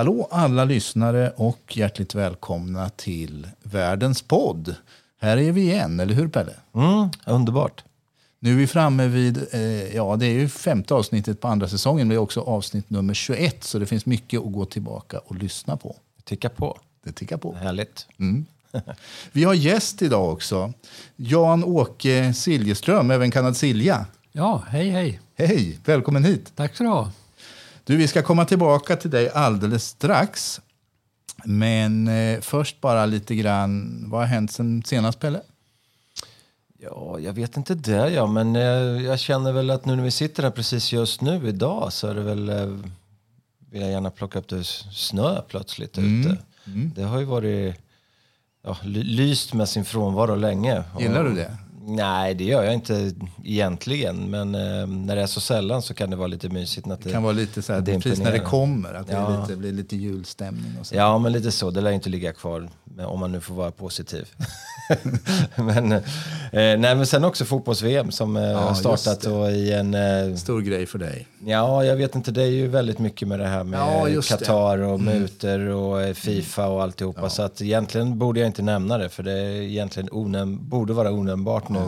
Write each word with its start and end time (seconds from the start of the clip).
Hallå 0.00 0.28
alla 0.30 0.64
lyssnare 0.64 1.32
och 1.36 1.76
hjärtligt 1.76 2.14
välkomna 2.14 2.88
till 2.88 3.48
Världens 3.62 4.22
podd. 4.22 4.74
Här 5.20 5.36
är 5.36 5.52
vi 5.52 5.60
igen, 5.60 6.00
eller 6.00 6.14
hur 6.14 6.28
Pelle? 6.28 6.52
Mm, 6.74 7.08
underbart. 7.26 7.84
Nu 8.38 8.52
är 8.52 8.56
vi 8.56 8.66
framme 8.66 9.06
vid, 9.06 9.46
eh, 9.52 9.96
ja 9.96 10.16
det 10.16 10.26
är 10.26 10.32
ju 10.32 10.48
femte 10.48 10.94
avsnittet 10.94 11.40
på 11.40 11.48
andra 11.48 11.68
säsongen, 11.68 12.08
men 12.08 12.14
det 12.14 12.14
är 12.14 12.22
också 12.22 12.40
avsnitt 12.40 12.90
nummer 12.90 13.14
21, 13.14 13.64
så 13.64 13.78
det 13.78 13.86
finns 13.86 14.06
mycket 14.06 14.40
att 14.40 14.52
gå 14.52 14.64
tillbaka 14.64 15.18
och 15.18 15.36
lyssna 15.36 15.76
på. 15.76 15.96
Ticka 16.24 16.48
på. 16.48 16.78
Det 17.04 17.12
tickar 17.12 17.36
på. 17.36 17.54
Härligt. 17.54 18.06
Mm. 18.18 18.46
Vi 19.32 19.44
har 19.44 19.54
gäst 19.54 20.02
idag 20.02 20.32
också. 20.32 20.72
Jan-Åke 21.16 22.34
Siljeström, 22.34 23.10
även 23.10 23.30
kallad 23.30 23.56
Silja. 23.56 24.06
Ja, 24.32 24.62
hej 24.68 24.90
hej. 24.90 25.20
Hej, 25.34 25.78
välkommen 25.84 26.24
hit. 26.24 26.52
Tack 26.54 26.76
så 26.76 26.82
du 26.82 26.88
ha. 26.88 27.10
Du, 27.90 27.96
vi 27.96 28.08
ska 28.08 28.22
komma 28.22 28.44
tillbaka 28.44 28.96
till 28.96 29.10
dig 29.10 29.30
alldeles 29.30 29.84
strax. 29.84 30.60
Men 31.44 32.08
eh, 32.08 32.40
först 32.40 32.80
bara 32.80 33.06
lite 33.06 33.34
grann, 33.34 34.04
vad 34.10 34.20
har 34.20 34.26
hänt 34.26 34.52
sen 34.52 34.82
senast 34.82 35.20
Pelle? 35.20 35.40
Ja, 36.78 37.18
jag 37.18 37.32
vet 37.32 37.56
inte 37.56 37.74
det 37.74 38.10
ja, 38.10 38.26
men 38.26 38.56
eh, 38.56 38.62
jag 39.04 39.18
känner 39.18 39.52
väl 39.52 39.70
att 39.70 39.84
nu 39.84 39.96
när 39.96 40.02
vi 40.04 40.10
sitter 40.10 40.42
här 40.42 40.50
precis 40.50 40.92
just 40.92 41.20
nu 41.20 41.48
idag 41.48 41.92
så 41.92 42.06
är 42.08 42.14
det 42.14 42.22
väl, 42.22 42.48
eh, 42.48 42.66
vill 43.70 43.80
jag 43.82 43.90
gärna 43.90 44.10
plocka 44.10 44.38
upp 44.38 44.48
det 44.48 44.64
snö 44.92 45.42
plötsligt 45.48 45.98
ute. 45.98 46.36
Det 46.94 47.02
har 47.02 47.18
ju 47.18 47.24
varit, 47.24 47.76
ja, 48.64 48.76
ly- 48.82 49.02
lyst 49.02 49.52
med 49.54 49.68
sin 49.68 49.84
frånvaro 49.84 50.34
länge. 50.34 50.82
Gillar 51.00 51.24
du 51.24 51.34
det? 51.34 51.56
Nej, 51.96 52.34
det 52.34 52.44
gör 52.44 52.62
jag 52.64 52.74
inte 52.74 53.12
egentligen. 53.44 54.30
Men 54.30 54.54
eh, 54.54 54.86
när 54.86 55.16
det 55.16 55.22
är 55.22 55.26
så 55.26 55.40
sällan 55.40 55.82
så 55.82 55.94
kan 55.94 56.10
det 56.10 56.16
vara 56.16 56.26
lite 56.28 56.48
mysigt. 56.48 56.86
Att 56.90 57.02
Det 57.04 57.10
kan 57.12 57.22
vara 57.22 57.32
lite 57.32 57.62
så 57.62 57.72
här, 57.72 57.80
det 57.80 58.00
precis 58.00 58.18
när 58.24 58.32
det 58.32 58.38
kommer, 58.38 58.94
att 58.94 59.06
det 59.06 59.12
Ja. 59.12 59.40
lite, 59.42 59.56
blir 59.56 59.72
lite 59.72 59.96
julstämning 59.96 60.72
och 60.80 60.86
så. 60.86 60.94
Ja, 60.94 61.18
men 61.18 61.32
lite 61.32 61.50
så. 61.52 61.70
Det 61.70 61.80
lär 61.80 61.90
inte 61.90 62.08
ligga 62.08 62.32
kvar 62.32 62.68
om 63.06 63.20
man 63.20 63.32
nu 63.32 63.40
får 63.40 63.54
vara 63.54 63.70
positiv. 63.70 64.28
men, 65.56 65.92
eh, 65.92 66.00
nej, 66.52 66.78
men 66.78 67.06
sen 67.06 67.24
också 67.24 67.44
fotbolls-VM 67.44 68.10
som 68.10 68.36
eh, 68.36 68.42
har 68.42 68.68
just 68.68 68.80
startat 68.80 69.20
det. 69.20 69.30
och 69.30 69.50
i 69.50 69.72
en... 69.72 69.94
Eh, 69.94 70.34
Stor 70.36 70.60
grej 70.60 70.86
för 70.86 70.98
dig. 70.98 71.26
ja, 71.46 71.84
jag 71.84 71.96
vet 71.96 72.14
inte. 72.14 72.30
Det 72.30 72.42
är 72.42 72.46
ju 72.46 72.68
väldigt 72.68 72.98
mycket 72.98 73.28
med 73.28 73.38
det 73.38 73.46
här 73.46 73.64
med 73.64 73.80
Ja, 73.80 74.08
just 74.08 74.28
det. 74.28 74.34
Mm. 74.34 74.46
Qatar 74.46 74.78
och 74.78 75.00
mutor 75.00 75.60
och 75.68 76.02
eh, 76.02 76.14
Fifa 76.14 76.66
och 76.68 76.82
alltihopa. 76.82 77.30
Så 77.30 77.42
att 77.42 77.62
egentligen 77.62 78.18
borde 78.18 78.40
jag 78.40 78.46
inte 78.46 78.62
nämna 78.62 78.98
det 78.98 79.08
för 79.08 79.22
det 79.22 79.32
är 79.32 79.62
egentligen 79.62 80.08
onäm- 80.08 80.58
borde 80.60 80.92
vara 80.92 81.10
onämnbart 81.12 81.68
nu 81.68 81.79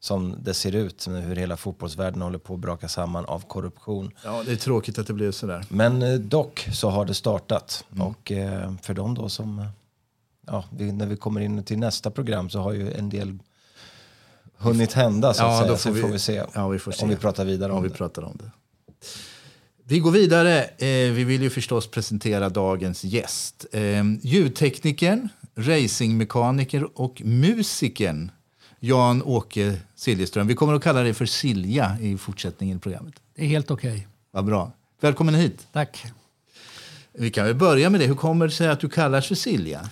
som 0.00 0.36
det 0.42 0.54
ser 0.54 0.74
ut. 0.74 1.06
Hur 1.08 1.36
hela 1.36 1.56
fotbollsvärlden 1.56 2.22
håller 2.22 2.38
på 2.38 2.54
att 2.54 2.60
braka 2.60 2.88
samman 2.88 3.24
av 3.24 3.40
korruption. 3.48 4.10
Ja, 4.24 4.42
det 4.46 4.52
är 4.52 4.56
tråkigt 4.56 4.98
att 4.98 5.06
det 5.06 5.12
blev 5.12 5.32
så 5.32 5.46
där. 5.46 5.64
Men 5.68 6.02
eh, 6.02 6.14
dock 6.14 6.68
så 6.72 6.88
har 6.90 7.04
det 7.04 7.14
startat. 7.14 7.84
Mm. 7.94 8.06
Och 8.06 8.32
eh, 8.32 8.72
för 8.82 8.94
dem 8.94 9.14
då 9.14 9.28
som... 9.28 9.58
eh, 9.58 9.66
Ja, 10.46 10.64
när 10.70 11.06
vi 11.06 11.16
kommer 11.16 11.40
in 11.40 11.64
till 11.64 11.78
nästa 11.78 12.10
program 12.10 12.50
så 12.50 12.58
har 12.60 12.72
ju 12.72 12.92
en 12.92 13.08
del 13.10 13.38
hunnit 14.56 14.92
hända 14.92 15.34
så 15.34 15.44
att 15.44 15.50
Ja, 15.52 15.58
säga. 15.58 15.70
då 15.70 15.76
får 15.76 15.90
vi- 15.90 16.00
får 16.00 16.08
vi 16.08 16.18
se, 16.18 16.42
ja, 16.54 16.68
vi 16.68 16.78
får 16.78 16.92
se. 16.92 17.02
om 17.02 17.08
vi 17.08 17.16
pratar 17.16 17.44
vidare 17.44 17.72
om 17.72 17.78
Om 17.78 17.84
vi 17.84 17.90
pratar 17.90 18.22
om 18.22 18.36
det. 18.42 18.50
Vi 19.84 19.98
går 19.98 20.10
vidare. 20.10 20.70
Vi 21.12 21.24
vill 21.24 21.42
ju 21.42 21.50
förstås 21.50 21.86
presentera 21.90 22.48
dagens 22.48 23.04
gäst. 23.04 23.66
Eh, 23.72 24.04
ljudteknikern, 24.22 25.28
racingmekaniker 25.56 27.00
och 27.00 27.22
musikern 27.24 28.30
Jan-Åke 28.80 29.76
Siljeström. 29.94 30.46
Vi 30.46 30.54
kommer 30.54 30.74
att 30.74 30.82
kalla 30.82 31.02
dig 31.02 31.14
för 31.14 31.26
Silja 31.26 31.96
i 32.00 32.16
fortsättningen 32.18 32.76
i 32.76 32.80
programmet. 32.80 33.14
Det 33.34 33.42
är 33.44 33.48
helt 33.48 33.70
okej. 33.70 34.06
Vad 34.30 34.44
bra. 34.44 34.72
Välkommen 35.00 35.34
hit. 35.34 35.66
Tack. 35.72 36.04
Vi 37.12 37.30
kan 37.30 37.46
väl 37.46 37.54
börja 37.54 37.90
med 37.90 38.00
det. 38.00 38.06
Hur 38.06 38.14
kommer 38.14 38.46
det 38.46 38.52
sig 38.52 38.68
att 38.68 38.80
du 38.80 38.88
kallas 38.88 39.26
för 39.26 39.34
Silja? 39.34 39.88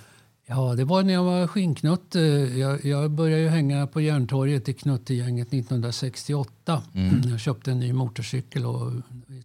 Ja, 0.47 0.75
det 0.75 0.85
var 0.85 1.03
när 1.03 1.13
jag 1.13 1.25
var 1.25 1.47
skinknutt. 1.47 2.15
Eh, 2.17 2.23
Jag, 2.59 2.85
jag 2.85 3.11
började 3.11 3.43
ju 3.43 3.49
hänga 3.49 3.87
på 3.87 4.01
Järntorget 4.01 4.69
i 4.69 4.73
Knuttegänget 4.75 5.49
1968. 5.49 6.83
Jag 7.31 7.41
köpte 7.41 7.71
en 7.71 7.81
ny 7.81 7.93
motorcykel 7.93 8.67
och 8.67 8.93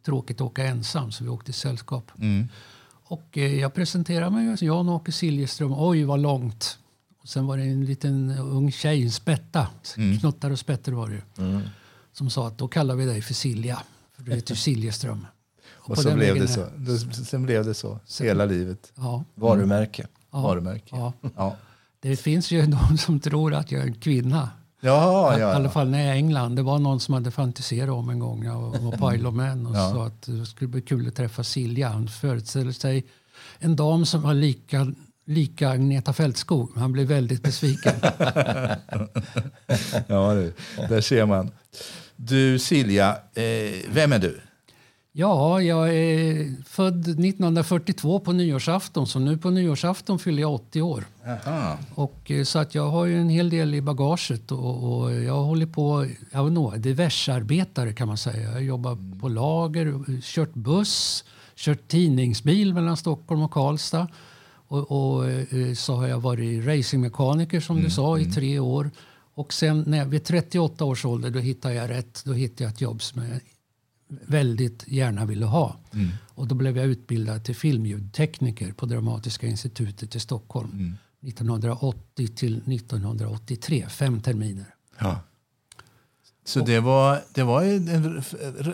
tråkigt 0.05 0.37
att 0.37 0.41
åka 0.47 0.63
ensam 0.63 1.11
så 1.11 1.23
vi 1.23 1.29
åkte 1.29 1.51
i 1.51 1.53
sällskap. 1.53 2.11
Och 3.05 3.37
eh, 3.37 3.59
jag 3.59 3.73
presenterade 3.73 4.31
mig 4.35 4.57
som 4.57 4.67
Jan-Åke 4.67 5.11
Siljeström. 5.11 5.73
Oj, 5.77 6.03
vad 6.03 6.19
långt. 6.19 6.77
Och 7.23 7.29
sen 7.29 7.45
var 7.47 7.57
det 7.57 7.63
en 7.63 7.85
liten 7.85 8.37
ung 8.39 8.71
tjej, 8.71 9.03
en 9.03 9.11
spätta. 9.11 9.67
Knuttar 10.19 10.51
och 10.51 10.59
spätter 10.59 10.91
var 10.91 11.07
det 11.09 11.13
ju. 11.13 11.61
Som 12.13 12.29
sa 12.29 12.47
att 12.47 12.57
då 12.57 12.67
kallar 12.67 12.95
vi 12.95 13.05
dig 13.05 13.21
för 13.21 13.33
Silja. 13.33 13.81
För 14.15 14.23
du 14.23 14.33
heter 14.35 14.55
Siljeström. 14.67 15.25
Och 15.71 15.95
på 15.95 16.01
så 16.01 16.15
blev 16.15 16.35
det 16.39 16.47
så. 16.47 16.65
Sen 17.25 17.43
blev 17.43 17.65
det 17.65 17.73
så. 17.73 17.99
Hela 18.21 18.45
livet. 18.45 18.91
Ja. 18.95 19.23
Varumärke. 19.35 20.07
Ja. 20.31 20.41
Varumärke. 20.41 20.85
Ja. 20.95 21.13
Ja. 21.35 21.55
Det 21.99 22.15
finns 22.15 22.51
ju 22.51 22.65
de 22.89 22.97
som 22.97 23.19
tror 23.19 23.53
att 23.53 23.71
jag 23.71 23.81
är 23.81 23.87
en 23.87 23.93
kvinna. 23.95 24.49
Ja, 24.81 25.37
I 25.37 25.41
ja, 25.41 25.47
alla 25.47 25.65
ja. 25.65 25.71
fall 25.71 25.89
när 25.89 25.99
jag 25.99 26.07
är 26.09 26.13
i 26.13 26.17
England. 26.17 26.55
Det 26.55 26.61
var 26.61 26.79
någon 26.79 26.99
som 26.99 27.13
hade 27.13 27.31
fantiserat 27.31 27.89
om 27.89 28.09
en 28.09 28.19
gång 28.19 28.43
jag 28.45 28.61
var 28.61 28.91
på 28.97 29.13
Isle 29.15 29.27
of 29.27 29.35
Man 29.35 29.65
och 29.67 29.75
Ja. 29.75 29.91
sa 29.91 30.05
att 30.07 30.21
det 30.21 30.45
skulle 30.45 30.67
bli 30.67 30.81
kul 30.81 31.07
att 31.07 31.15
träffa 31.15 31.43
Silja. 31.43 31.89
Han 31.89 32.07
föreställer 32.07 32.71
sig 32.71 33.05
en 33.59 33.75
dam 33.75 34.05
som 34.05 34.21
var 34.21 34.33
lika, 34.33 34.93
lika 35.25 35.69
Agneta 35.69 36.13
Fältskog. 36.13 36.71
Han 36.75 36.91
blev 36.91 37.07
väldigt 37.07 37.43
besviken. 37.43 37.93
ja 40.07 40.33
du. 40.33 40.53
Där 40.89 41.01
ser 41.01 41.25
man. 41.25 41.51
Du 42.15 42.59
Silja, 42.59 43.17
eh, 43.33 43.91
vem 43.93 44.13
är 44.13 44.19
du? 44.19 44.41
ja, 45.15 45.61
jag 45.61 45.95
är 45.95 46.63
född 46.65 46.99
1942 47.01 48.19
på 48.19 48.31
nyårsafton. 48.31 49.07
Så 49.07 49.19
nu 49.19 49.37
på 49.37 49.49
nyårsafton 49.49 50.19
fyller 50.19 50.41
jag 50.41 50.53
80 50.53 50.81
år. 50.81 51.05
Aha. 51.27 51.77
Och, 51.95 52.31
eh, 52.31 52.43
så 52.43 52.59
att 52.59 52.75
jag 52.75 52.89
har 52.89 53.05
ju 53.05 53.21
en 53.21 53.29
hel 53.29 53.49
del 53.49 53.75
i 53.75 53.81
bagaget 53.81 54.51
och, 54.51 55.01
och 55.01 55.13
jag 55.13 55.43
håller 55.43 55.65
på, 55.65 56.07
jag 56.31 56.43
vet 56.43 56.57
inte, 56.57 56.77
diversarbetare 56.77 57.93
kan 57.93 58.07
man 58.07 58.17
säga. 58.17 58.51
Jag 58.51 58.63
jobbar 58.63 59.19
på 59.19 59.29
lager, 59.29 60.21
kört 60.21 60.53
buss, 60.53 61.23
kört 61.55 61.87
tidningsbil 61.87 62.73
mellan 62.73 62.97
Stockholm 62.97 63.41
och 63.41 63.51
Karlstad. 63.51 64.07
Och, 64.73 64.91
och 64.91 65.29
eh, 65.29 65.73
så 65.73 65.95
har 65.95 66.07
jag 66.07 66.19
varit 66.19 66.65
racingmekaniker 66.65 67.59
som 67.59 67.81
du 67.81 67.89
sa 67.89 68.19
i 68.19 68.25
tre 68.25 68.59
år. 68.59 68.91
Och 69.35 69.53
sen 69.53 69.83
när 69.87 69.97
jag, 69.97 70.05
vid 70.05 70.23
38 70.23 70.85
års 70.85 71.05
ålder 71.05 71.29
då 71.29 71.39
hittade 71.39 71.73
jag 71.73 71.89
rätt. 71.89 72.21
Då 72.25 72.33
hittade 72.33 72.63
jag 72.63 72.71
ett 72.71 72.81
jobb 72.81 73.01
som 73.01 73.23
jag 73.23 73.39
väldigt 74.07 74.87
gärna 74.87 75.25
ville 75.25 75.45
ha. 75.45 75.79
Och 76.35 76.47
då 76.47 76.55
blev 76.55 76.77
jag 76.77 76.85
utbildad 76.85 77.43
till 77.43 77.55
filmljudtekniker 77.55 78.71
på 78.71 78.85
Dramatiska 78.85 79.47
institutet 79.47 80.15
i 80.15 80.19
Stockholm. 80.19 80.97
1980 81.27 82.27
till 82.27 82.57
1983, 82.57 83.85
fem 83.89 84.21
terminer. 84.21 84.75
Ja. 84.99 85.19
Så 86.45 86.59
det 86.59 86.79
var, 86.79 87.21
det 87.33 87.43
var 87.43 87.63
en 87.63 88.21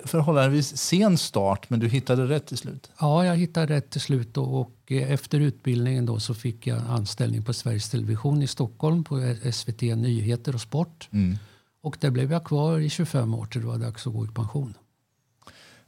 förhållandevis 0.06 0.78
sen 0.78 1.18
start, 1.18 1.70
men 1.70 1.80
du 1.80 1.88
hittade 1.88 2.26
rätt 2.28 2.46
till 2.46 2.58
slut. 2.58 2.92
Ja, 3.00 3.26
jag 3.26 3.36
hittade 3.36 3.76
rätt 3.76 3.90
till 3.90 4.02
slut 4.02 4.38
och, 4.38 4.62
och 4.62 4.72
eh, 4.88 5.12
efter 5.12 5.40
utbildningen 5.40 6.06
då 6.06 6.20
så 6.20 6.34
fick 6.34 6.68
jag 6.68 6.82
anställning 6.90 7.44
på 7.44 7.54
Sveriges 7.54 7.90
Television 7.90 8.42
i 8.42 8.48
Stockholm 8.48 9.04
på 9.04 9.36
SVT 9.54 9.82
Nyheter 9.82 10.56
och 10.56 10.62
Sport. 10.62 11.10
Och 11.82 11.98
där 12.00 12.10
blev 12.10 12.32
jag 12.32 12.44
kvar 12.44 12.80
i 12.80 12.90
25 12.90 13.34
år 13.34 13.46
till 13.46 13.62
det 13.62 13.68
var 13.68 13.78
dags 13.78 14.08
att 14.08 14.14
gå 14.14 14.26
i 14.26 14.28
pension. 14.28 14.74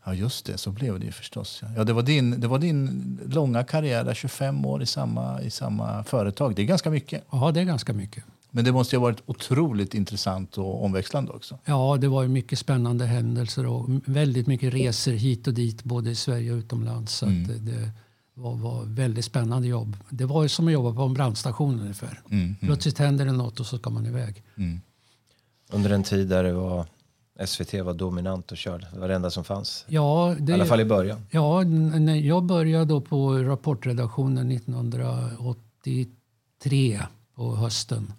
Ja, 0.03 0.13
just 0.13 0.45
det. 0.45 0.57
Så 0.57 0.71
blev 0.71 0.99
det 0.99 1.05
ju 1.05 1.11
förstås. 1.11 1.63
Ja. 1.75 1.83
Det, 1.83 1.93
var 1.93 2.01
din, 2.01 2.41
det 2.41 2.47
var 2.47 2.59
din 2.59 3.19
långa 3.25 3.63
karriär, 3.63 4.03
där, 4.03 4.13
25 4.13 4.65
år 4.65 4.81
i 4.81 4.85
samma, 4.85 5.41
i 5.41 5.49
samma 5.49 6.03
företag. 6.03 6.55
Det 6.55 6.61
är 6.61 6.65
ganska 6.65 6.89
mycket. 6.89 7.23
Ja, 7.31 7.51
det 7.51 7.59
är 7.59 7.63
ganska 7.63 7.93
mycket. 7.93 8.23
Men 8.51 8.65
det 8.65 8.71
måste 8.71 8.97
ha 8.97 9.01
varit 9.01 9.21
otroligt 9.25 9.93
intressant 9.93 10.57
och 10.57 10.85
omväxlande 10.85 11.31
också. 11.31 11.59
Ja, 11.65 11.97
det 12.01 12.07
var 12.07 12.23
ju 12.23 12.29
mycket 12.29 12.59
spännande 12.59 13.05
händelser 13.05 13.65
och 13.65 13.89
väldigt 14.05 14.47
mycket 14.47 14.73
resor 14.73 15.11
hit 15.11 15.47
och 15.47 15.53
dit 15.53 15.83
både 15.83 16.09
i 16.09 16.15
Sverige 16.15 16.51
och 16.51 16.57
utomlands. 16.57 17.15
Så 17.15 17.25
att 17.25 17.65
det, 17.65 17.91
var, 18.33 18.55
var 18.55 18.83
väldigt 18.85 19.25
spännande 19.25 19.67
jobb. 19.67 19.97
Det 20.09 20.25
var 20.25 20.43
ju 20.43 20.49
som 20.49 20.67
att 20.67 20.73
jobba 20.73 20.93
på 20.93 21.01
en 21.01 21.13
brandstation 21.13 21.79
ungefär. 21.79 22.21
Plötsligt 22.59 22.97
händer 22.97 23.25
det 23.25 23.31
något 23.31 23.59
och 23.59 23.65
så 23.65 23.77
ska 23.77 23.89
man 23.89 24.05
iväg. 24.05 24.43
Under 25.71 25.89
en 25.89 26.03
tid 26.03 26.27
där 26.27 26.43
det 26.43 26.53
var, 26.53 26.85
SVT 27.45 27.73
var 27.73 27.93
dominant 27.93 28.51
och 28.51 28.57
körde. 28.57 28.87
Det 28.93 28.99
var 28.99 29.07
det 29.07 29.15
enda 29.15 29.31
som 29.31 29.43
fanns. 29.43 29.85
Ja, 29.87 30.35
det, 30.39 30.51
I 30.51 30.53
alla 30.53 30.65
fall 30.65 30.81
i 30.81 30.85
början. 30.85 31.25
Ja, 31.29 31.63
när 31.63 32.15
jag 32.15 32.43
började 32.43 32.85
då 32.85 33.01
på 33.01 33.37
rapportredaktionen 33.37 34.51
1983 34.51 37.01
på 37.35 37.55
hösten. 37.55 38.13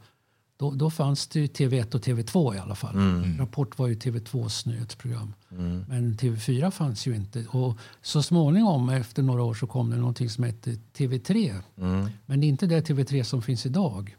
Då, 0.63 0.71
då 0.71 0.91
fanns 0.91 1.27
det 1.27 1.41
ju 1.41 1.47
TV1 1.47 1.95
och 1.95 2.01
TV2 2.01 2.55
i 2.55 2.59
alla 2.59 2.75
fall. 2.75 2.95
Rapport 3.39 3.79
var 3.79 3.87
ju 3.89 3.95
TV2s 3.95 4.69
nyhetsprogram. 4.69 5.35
Men 5.89 6.17
TV4 6.17 6.71
fanns 6.71 7.07
ju 7.07 7.17
inte. 7.17 7.47
Och 7.49 7.79
så 8.03 8.23
småningom 8.23 8.89
efter 8.89 9.23
några 9.23 9.43
år 9.43 9.55
så 9.55 9.67
kom 9.67 9.91
det 9.91 9.97
någonting 9.97 10.31
som 10.31 10.45
hette 10.45 10.71
TV3. 10.71 11.63
Men 12.27 12.41
det 12.41 12.47
är 12.47 12.49
inte 12.49 12.67
det 12.67 12.89
TV3 12.89 13.23
som 13.23 13.43
finns 13.43 13.67
idag. 13.67 14.17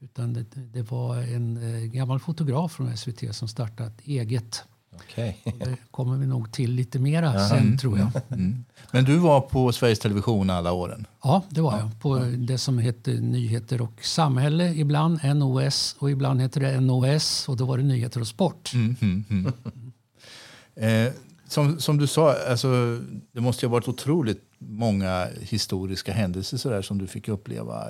Utan 0.00 0.32
det, 0.32 0.44
det 0.54 0.82
var 0.82 1.16
en 1.16 1.56
eh, 1.56 1.84
gammal 1.84 2.20
fotograf 2.20 2.72
från 2.72 2.96
SVT 2.96 3.34
som 3.34 3.48
startade 3.48 3.88
ett 3.88 4.00
eget 4.00 4.64
Okej. 5.04 5.38
Det 5.44 5.76
kommer 5.90 6.16
vi 6.16 6.26
nog 6.26 6.52
till 6.52 6.72
lite 6.72 6.98
mera 6.98 7.48
sen 7.48 7.78
tror 7.78 7.98
jag. 7.98 8.10
Mm. 8.30 8.64
Men 8.90 9.04
du 9.04 9.16
var 9.16 9.40
på 9.40 9.72
Sveriges 9.72 9.98
Television 9.98 10.50
alla 10.50 10.72
åren? 10.72 11.06
Ja, 11.22 11.42
det 11.48 11.60
var 11.60 11.78
jag. 11.78 12.00
På 12.00 12.18
det 12.18 12.58
som 12.58 12.78
hette 12.78 13.10
Nyheter 13.10 13.80
och 13.80 14.04
samhälle 14.04 14.74
ibland, 14.74 15.20
NOS, 15.24 15.96
och 15.98 16.10
ibland 16.10 16.40
heter 16.40 16.60
det 16.60 16.80
NOS 16.80 17.48
och 17.48 17.56
då 17.56 17.64
var 17.64 17.78
det 17.78 17.84
Nyheter 17.84 18.20
och 18.20 18.26
sport. 18.26 18.72
Mm, 18.74 18.96
mm, 19.00 19.24
mm. 19.30 21.06
eh, 21.06 21.12
som, 21.48 21.80
som 21.80 21.98
du 21.98 22.06
sa, 22.06 22.34
alltså, 22.48 23.00
det 23.32 23.40
måste 23.40 23.66
ju 23.66 23.68
ha 23.68 23.72
varit 23.72 23.88
otroligt 23.88 24.42
många 24.58 25.28
historiska 25.40 26.12
händelser 26.12 26.56
så 26.56 26.68
där, 26.68 26.82
som 26.82 26.98
du 26.98 27.06
fick 27.06 27.28
uppleva. 27.28 27.84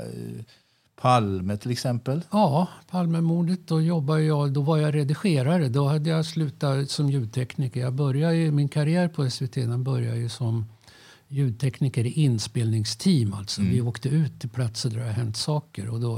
Eh, 0.97 1.03
Palme 1.03 1.57
till 1.57 1.71
exempel? 1.71 2.23
Ja, 2.31 2.69
Palmemordet. 2.91 3.69
Då, 3.69 3.81
jobbade 3.83 4.23
jag, 4.23 4.53
då 4.53 4.61
var 4.61 4.77
jag 4.79 4.95
redigerare. 4.95 5.69
Då 5.69 5.89
hade 5.89 6.11
jag 6.11 6.27
slutat 6.27 6.91
som 6.91 7.11
ljudtekniker. 7.11 7.81
Jag 7.81 7.93
började 7.95 8.51
min 8.51 8.69
karriär 8.69 9.09
på 9.09 9.31
SVT 9.31 9.55
den 9.55 9.85
började 9.85 10.17
ju 10.19 10.29
som 10.29 10.67
ljudtekniker 11.29 12.05
i 12.05 12.11
inspelningsteam. 12.13 13.33
Alltså. 13.33 13.63
Vi 13.63 13.81
åkte 13.81 14.09
ut 14.09 14.41
till 14.41 14.51
platser 14.51 14.91
där 14.91 14.97
det 14.97 15.05
har 15.05 15.13
hänt 15.13 15.37
saker 15.37 15.89
och 15.89 16.01
då 16.01 16.17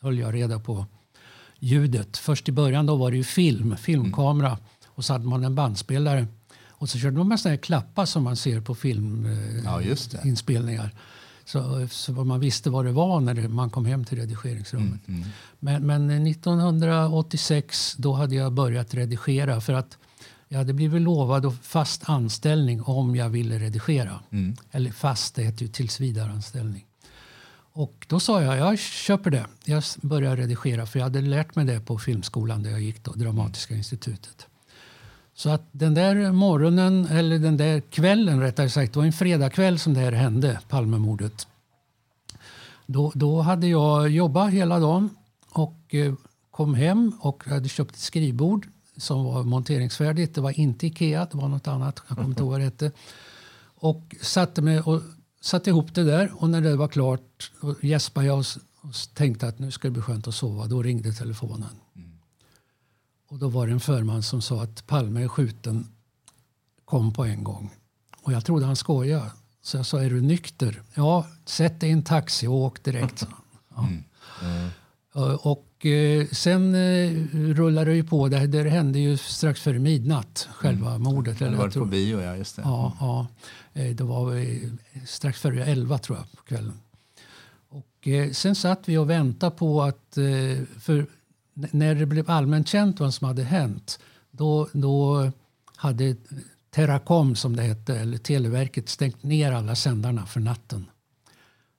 höll- 0.00 0.18
jag 0.18 0.34
reda 0.34 0.58
på 0.60 0.86
ljudet. 1.58 2.16
Först 2.16 2.48
i 2.48 2.52
början 2.52 2.86
då 2.86 2.96
var 2.96 3.10
det 3.10 3.16
ju 3.16 3.24
film, 3.24 3.76
filmkamera 3.76 4.58
och 4.86 5.04
så 5.04 5.12
hade 5.12 5.26
man 5.26 5.44
en 5.44 5.54
bandspelare. 5.54 6.26
Och 6.78 6.88
så 6.88 6.98
körde 6.98 7.16
man 7.18 7.28
med 7.28 7.40
såna 7.40 7.50
här 7.50 7.56
klappar 7.56 8.04
som 8.06 8.22
man 8.22 8.36
ser 8.36 8.60
på 8.60 8.74
filminspelningar. 8.74 9.80
Ja, 9.82 9.96
det. 10.22 10.28
Inspelningar. 10.28 10.90
Så, 11.46 11.88
så 11.90 12.12
man 12.12 12.40
visste 12.40 12.70
vad 12.70 12.84
det 12.84 12.92
var 12.92 13.20
när 13.20 13.48
man 13.48 13.70
kom 13.70 13.86
hem 13.86 14.04
till 14.04 14.18
redigeringsrummet. 14.18 15.00
Men, 15.58 15.86
men 15.86 16.26
1986 16.26 17.94
då 17.98 18.12
hade 18.12 18.34
jag 18.34 18.52
börjat 18.52 18.94
redigera 18.94 19.60
för 19.60 19.72
att 19.72 19.98
jag 20.48 20.58
hade 20.58 20.72
blivit 20.72 21.02
lovad 21.02 21.56
fast 21.62 22.08
anställning 22.08 22.82
om 22.82 23.16
jag 23.16 23.28
ville 23.28 23.58
redigera. 23.58 24.20
Eller 24.70 24.90
fast, 24.90 25.34
det 25.34 25.42
heter 25.42 25.62
ju 25.62 25.68
tillsvidareanställning. 25.68 26.86
Och 27.72 28.06
då 28.08 28.20
sa 28.20 28.42
jag, 28.42 28.56
jag 28.56 28.78
köper 28.78 29.30
det. 29.30 29.46
Jag 29.64 29.82
börjar 30.02 30.36
redigera 30.36 30.86
för 30.86 30.98
jag 30.98 31.04
hade 31.04 31.20
lärt 31.20 31.54
mig 31.54 31.64
det 31.64 31.80
på 31.80 31.98
filmskolan 31.98 32.62
där 32.62 32.70
jag 32.70 32.80
gick 32.80 33.04
då, 33.04 33.12
Dramatiska 33.12 33.74
institutet. 33.74 34.46
Så 35.36 35.50
att 35.50 35.68
den 35.72 35.94
där 35.94 36.32
morgonen, 36.32 37.06
eller 37.06 37.38
den 37.38 37.56
där 37.56 37.80
kvällen 37.80 38.40
rättare 38.40 38.70
sagt, 38.70 38.92
det 38.92 38.98
var 38.98 39.06
en 39.06 39.12
fredagkväll 39.12 39.78
som 39.78 39.94
det 39.94 40.00
här 40.00 40.12
hände, 40.12 40.60
Palmemordet. 40.68 41.46
Då, 42.86 43.12
då 43.14 43.40
hade 43.40 43.66
jag 43.66 44.08
jobbat 44.10 44.52
hela 44.52 44.78
dagen 44.78 45.10
och 45.50 45.94
eh, 45.94 46.14
kom 46.50 46.74
hem 46.74 47.12
och 47.20 47.44
hade 47.44 47.68
köpt 47.68 47.90
ett 47.90 48.00
skrivbord 48.00 48.68
som 48.96 49.24
var 49.24 49.42
monteringsfärdigt. 49.42 50.34
Det 50.34 50.40
var 50.40 50.60
inte 50.60 50.86
Ikea, 50.86 51.28
det 51.30 51.38
var 51.38 51.48
något 51.48 51.68
annat. 51.68 52.02
Jag 52.08 52.16
kommer 52.16 52.28
inte 52.30 52.42
ihåg 52.42 52.50
vad 52.50 52.60
det 52.60 52.64
hette. 52.64 52.92
Och 53.78 54.16
satte, 54.22 54.62
mig 54.62 54.80
och 54.80 55.02
satte 55.40 55.70
ihop 55.70 55.94
det 55.94 56.04
där 56.04 56.32
och 56.36 56.50
när 56.50 56.60
det 56.60 56.76
var 56.76 56.88
klart 56.88 57.52
gäspade 57.82 58.26
jag 58.26 58.38
och, 58.38 58.46
och 58.80 58.94
tänkte 59.14 59.48
att 59.48 59.58
nu 59.58 59.70
ska 59.70 59.88
det 59.88 59.92
bli 59.92 60.02
skönt 60.02 60.28
att 60.28 60.34
sova. 60.34 60.66
Då 60.66 60.82
ringde 60.82 61.12
telefonen. 61.12 61.85
Och 63.28 63.38
då 63.38 63.48
var 63.48 63.66
det 63.66 63.72
en 63.72 63.80
förman 63.80 64.22
som 64.22 64.42
sa 64.42 64.62
att 64.62 64.86
Palme 64.86 65.22
är 65.22 65.28
skjuten. 65.28 65.88
Kom 66.84 67.12
på 67.12 67.24
en 67.24 67.44
gång. 67.44 67.70
Och 68.22 68.32
jag 68.32 68.44
trodde 68.44 68.66
han 68.66 68.76
skojade. 68.76 69.30
Så 69.62 69.76
jag 69.76 69.86
sa, 69.86 70.02
är 70.02 70.10
du 70.10 70.20
nykter? 70.20 70.82
Ja, 70.94 71.26
sätt 71.44 71.80
dig 71.80 71.88
i 71.88 71.92
en 71.92 72.02
taxi 72.02 72.46
och 72.46 72.54
åk 72.54 72.82
direkt. 72.84 73.26
Ja. 73.76 73.88
Eh, 75.14 75.32
Och 75.46 75.86
eh, 75.86 76.26
sen 76.32 76.74
eh, 76.74 77.10
rullade 77.32 77.90
det 77.90 77.96
ju 77.96 78.04
på. 78.04 78.28
Det, 78.28 78.46
det 78.46 78.70
hände 78.70 78.98
ju 78.98 79.16
strax 79.16 79.60
före 79.60 79.78
midnatt, 79.78 80.48
själva 80.52 80.98
mordet. 80.98 81.38
Du 81.38 81.44
Eller 81.44 81.56
var 81.56 81.64
jag 81.64 81.74
på 81.74 81.84
bio, 81.84 82.20
ja. 82.20 82.36
Just 82.36 82.56
det. 82.56 82.62
ja, 82.62 82.96
ja, 83.00 83.26
Eh, 83.72 83.94
det 83.96 84.04
var 84.04 84.46
strax 85.06 85.40
före 85.40 85.64
elva 85.64 85.98
tror 85.98 86.18
jag 86.18 86.32
på 86.32 86.42
kvällen. 86.44 86.80
Och 87.68 88.08
sen 88.32 88.54
satt 88.54 88.88
vi 88.88 88.96
och 88.96 89.10
väntade 89.10 89.56
på 89.56 89.82
att... 89.82 90.18
För 90.80 91.06
när 91.70 91.94
det 91.94 92.06
blev 92.06 92.30
allmänt 92.30 92.68
känt 92.68 93.00
vad 93.00 93.14
som 93.14 93.26
hade 93.26 93.42
hänt 93.42 93.98
då, 94.30 94.68
då 94.72 95.30
hade 95.76 96.16
Teracom, 96.74 97.36
som 97.36 97.56
det 97.56 97.62
hette, 97.62 97.98
eller 97.98 98.18
Televerket 98.18 98.88
stängt 98.88 99.22
ner 99.22 99.52
alla 99.52 99.74
sändarna 99.74 100.26
för 100.26 100.40
natten. 100.40 100.86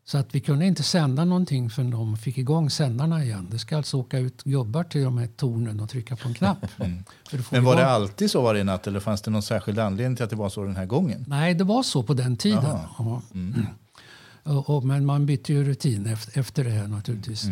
Så 0.05 0.17
att 0.17 0.35
vi 0.35 0.39
kunde 0.39 0.65
inte 0.65 0.83
sända 0.83 1.25
någonting 1.25 1.69
förrän 1.69 1.89
de 1.91 2.17
fick 2.17 2.37
igång 2.37 2.69
sändarna 2.69 3.23
igen. 3.23 3.47
Det 3.51 3.59
ska 3.59 3.77
alltså 3.77 3.97
åka 3.97 4.19
ut 4.19 4.43
gubbar 4.43 4.83
till 4.83 5.03
de 5.03 5.17
här 5.17 5.27
tornen 5.27 5.79
och 5.79 5.89
trycka 5.89 6.15
på 6.15 6.27
en 6.27 6.33
knapp. 6.33 6.57
Få 6.77 6.83
Men 7.51 7.63
var 7.63 7.73
igång- 7.73 7.75
det 7.75 7.85
alltid 7.87 8.31
så 8.31 8.41
varje 8.41 8.63
natt 8.63 8.87
eller 8.87 8.99
fanns 8.99 9.21
det 9.21 9.31
någon 9.31 9.41
särskild 9.43 9.79
anledning 9.79 10.15
till 10.15 10.23
att 10.23 10.29
det 10.29 10.35
var 10.35 10.49
så 10.49 10.63
den 10.63 10.75
här 10.75 10.85
gången? 10.85 11.25
Nej, 11.27 11.53
det 11.53 11.63
var 11.63 11.83
så 11.83 12.03
på 12.03 12.13
den 12.13 12.37
tiden. 12.37 12.77
Ja. 12.99 13.21
Och, 14.47 14.69
och, 14.69 14.83
men 14.85 15.05
man 15.05 15.25
bytte 15.25 15.53
ju 15.53 15.63
rutin 15.63 16.05
efter, 16.05 16.39
efter 16.39 16.63
det 16.63 16.69
här 16.69 16.87
naturligtvis. 16.87 17.43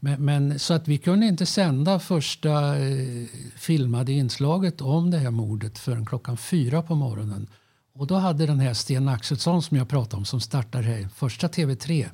Men, 0.00 0.24
men, 0.24 0.58
så 0.58 0.74
att 0.74 0.88
vi 0.88 0.98
kunde 0.98 1.26
inte 1.26 1.46
sända 1.46 1.98
första 1.98 2.78
eh, 2.78 3.26
filmade 3.56 4.12
inslaget 4.12 4.80
om 4.80 5.10
det 5.10 5.18
här 5.18 5.30
mordet 5.30 5.78
förrän 5.78 6.06
klockan 6.06 6.36
fyra 6.36 6.82
på 6.82 6.94
morgonen. 6.94 7.48
Och 7.94 8.06
då 8.06 8.14
hade 8.14 8.46
den 8.46 8.60
här 8.60 8.74
Sten 8.74 9.08
Axelsson 9.08 9.62
som 9.62 9.76
jag 9.76 9.88
pratade 9.88 10.16
om 10.16 10.24
som 10.24 10.40
startade 10.40 10.84
här, 10.84 11.08
första 11.14 11.48
TV3. 11.48 12.08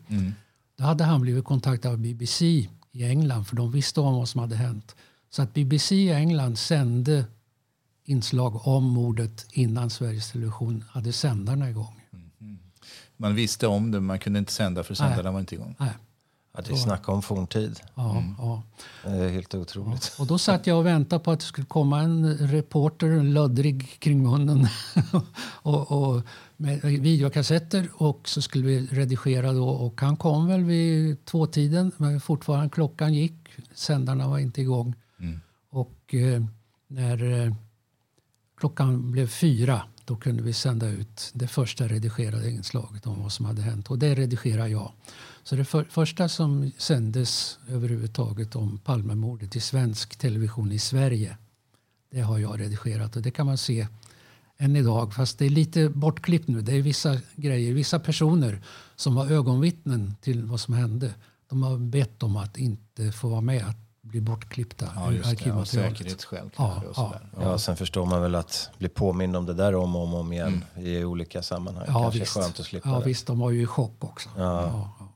Då 0.77 0.85
hade 0.85 1.05
han 1.05 1.21
blivit 1.21 1.45
kontaktad 1.45 1.91
av 1.91 1.99
BBC 1.99 2.47
i 2.93 3.05
England 3.05 3.45
för 3.45 3.57
de 3.57 3.73
visste 3.73 4.01
om 4.01 4.15
vad 4.15 4.29
som 4.29 4.41
hade 4.41 4.57
hänt. 4.57 4.97
Så 5.31 5.43
att 5.43 5.55
BBC 5.55 5.95
i 5.95 6.13
England 6.13 6.59
sände 6.59 7.25
inslag 8.05 8.67
om 8.67 8.85
mordet 8.85 9.47
innan 9.53 9.91
Sveriges 9.91 10.33
Television 10.33 10.85
hade 10.89 11.13
sändarna 11.13 11.71
igång. 11.71 12.00
Man 13.21 13.35
visste 13.35 13.67
om 13.67 13.91
det, 13.91 13.99
men 13.99 14.07
man 14.07 14.19
kunde 14.19 14.39
inte 14.39 14.53
sända 14.53 14.83
för 14.83 14.95
sändarna 14.95 15.31
var 15.31 15.41
inte 15.41 15.55
igång. 15.55 15.77
Nej. 15.79 15.93
Ja, 16.55 16.61
det 16.67 16.73
är 16.73 16.77
snacka 16.77 17.13
om 17.13 17.23
forntid. 17.23 17.81
Ja, 17.95 18.23
ja. 18.39 18.63
Det 19.05 19.11
är 19.11 19.29
helt 19.29 19.55
otroligt. 19.55 20.17
Och 20.19 20.27
då 20.27 20.39
satt 20.39 20.67
jag 20.67 20.79
och 20.79 20.87
väntade 20.87 21.25
på 21.25 21.31
att 21.31 21.41
det 21.41 21.47
skulle 21.47 21.67
komma 21.67 22.01
en 22.01 22.37
reporter, 22.39 23.23
löddrig 23.23 24.01
kring 24.01 24.23
munnen, 24.23 24.69
och, 25.63 25.93
och 25.93 26.23
med 26.57 26.83
videokassetter 26.83 27.89
och 27.95 28.29
så 28.29 28.43
skulle 28.43 28.67
vi 28.67 28.87
redigera 28.87 29.53
då. 29.53 29.69
Och 29.69 30.01
han 30.01 30.17
kom 30.17 30.47
väl 30.47 30.65
vid 30.65 31.25
tvåtiden, 31.25 31.93
men 31.97 32.21
fortfarande 32.21 32.69
klockan 32.69 33.15
gick. 33.15 33.49
Sändarna 33.75 34.29
var 34.29 34.39
inte 34.39 34.61
igång. 34.61 34.95
Och 35.71 36.15
eh, 36.15 36.43
när 36.89 37.47
eh, 37.47 37.55
klockan 38.57 39.11
blev 39.11 39.27
fyra 39.27 39.83
då 40.11 40.17
kunde 40.17 40.43
vi 40.43 40.53
sända 40.53 40.89
ut 40.89 41.31
det 41.33 41.47
första 41.47 41.89
redigerade 41.89 42.51
inslaget 42.51 43.07
om 43.07 43.23
vad 43.23 43.33
som 43.33 43.45
hade 43.45 43.63
hänt. 43.63 43.91
Och 43.91 43.99
det 43.99 44.15
redigerade 44.15 44.69
jag. 44.69 44.93
Så 45.43 45.57
det 45.57 45.65
för, 45.65 45.85
första 45.85 46.29
som 46.29 46.71
sändes 46.79 47.59
överhuvudtaget 47.69 48.57
om 48.57 48.79
Palmemordet 48.79 49.57
i 49.57 49.61
svensk 49.61 50.17
television 50.17 50.73
i 50.73 50.79
Sverige 50.79 51.37
det 52.11 52.21
har 52.21 52.39
jag 52.39 52.61
redigerat 52.61 53.17
och 53.17 53.23
det 53.23 53.31
kan 53.31 53.47
man 53.47 53.59
se 53.59 53.87
än 54.59 54.77
idag. 54.77 55.15
Fast 55.15 55.39
det 55.39 55.47
är 55.47 55.51
lite 55.51 55.89
bortklippt 55.89 56.49
nu. 56.49 56.61
Det 56.61 56.73
är 56.73 56.83
vissa 56.83 57.19
grejer, 57.37 57.75
vissa 57.75 57.99
personer 57.99 58.63
som 58.97 59.15
var 59.15 59.31
ögonvittnen 59.31 60.15
till 60.21 60.45
vad 60.45 60.61
som 60.61 60.75
hände. 60.75 61.15
De 61.49 61.63
har 61.63 61.79
bett 61.79 62.23
om 62.23 62.37
att 62.37 62.57
inte 62.59 63.13
få 63.13 63.29
vara 63.29 63.41
med, 63.41 63.75
att 64.11 64.13
bli 64.13 64.21
bortklippta 64.21 64.89
Ja, 64.97 65.13
ur 65.13 65.19
det. 65.19 65.25
Av 65.25 65.31
arkivmaterialet. 65.31 65.69
säkerhetsskäl 65.99 66.51
Ja, 66.57 66.77
och 66.77 66.85
ja. 66.89 66.95
sådär. 66.95 67.31
Ja, 67.51 67.59
sen 67.59 67.77
förstår 67.77 68.07
man 68.07 68.23
väl 68.23 68.35
att 68.35 68.71
bli 68.79 68.89
påmind 68.89 69.37
om 69.37 69.47
det 69.47 69.55
där 69.55 69.75
om 69.75 69.97
och 69.97 70.03
om, 70.03 70.15
om 70.15 70.33
igen 70.33 70.65
i 70.77 71.05
olika 71.05 71.43
sammanhang. 71.43 71.85
Ja, 71.87 71.93
Kanske 72.03 72.21
visst. 72.21 72.37
är 72.37 72.41
skönt 72.43 72.61
att 72.61 72.67
slippa 72.67 72.89
ja, 72.89 72.99
det. 72.99 73.05
visst, 73.05 73.27
de 73.27 73.39
var 73.39 73.51
ju 73.51 73.63
i 73.63 73.67
chock 73.67 74.05
också. 74.05 74.29
Ja. 74.37 74.43
Ja, 74.43 74.91
ja. 74.99 75.07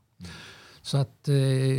Så 0.82 0.96
att 0.96 1.28
eh, 1.28 1.34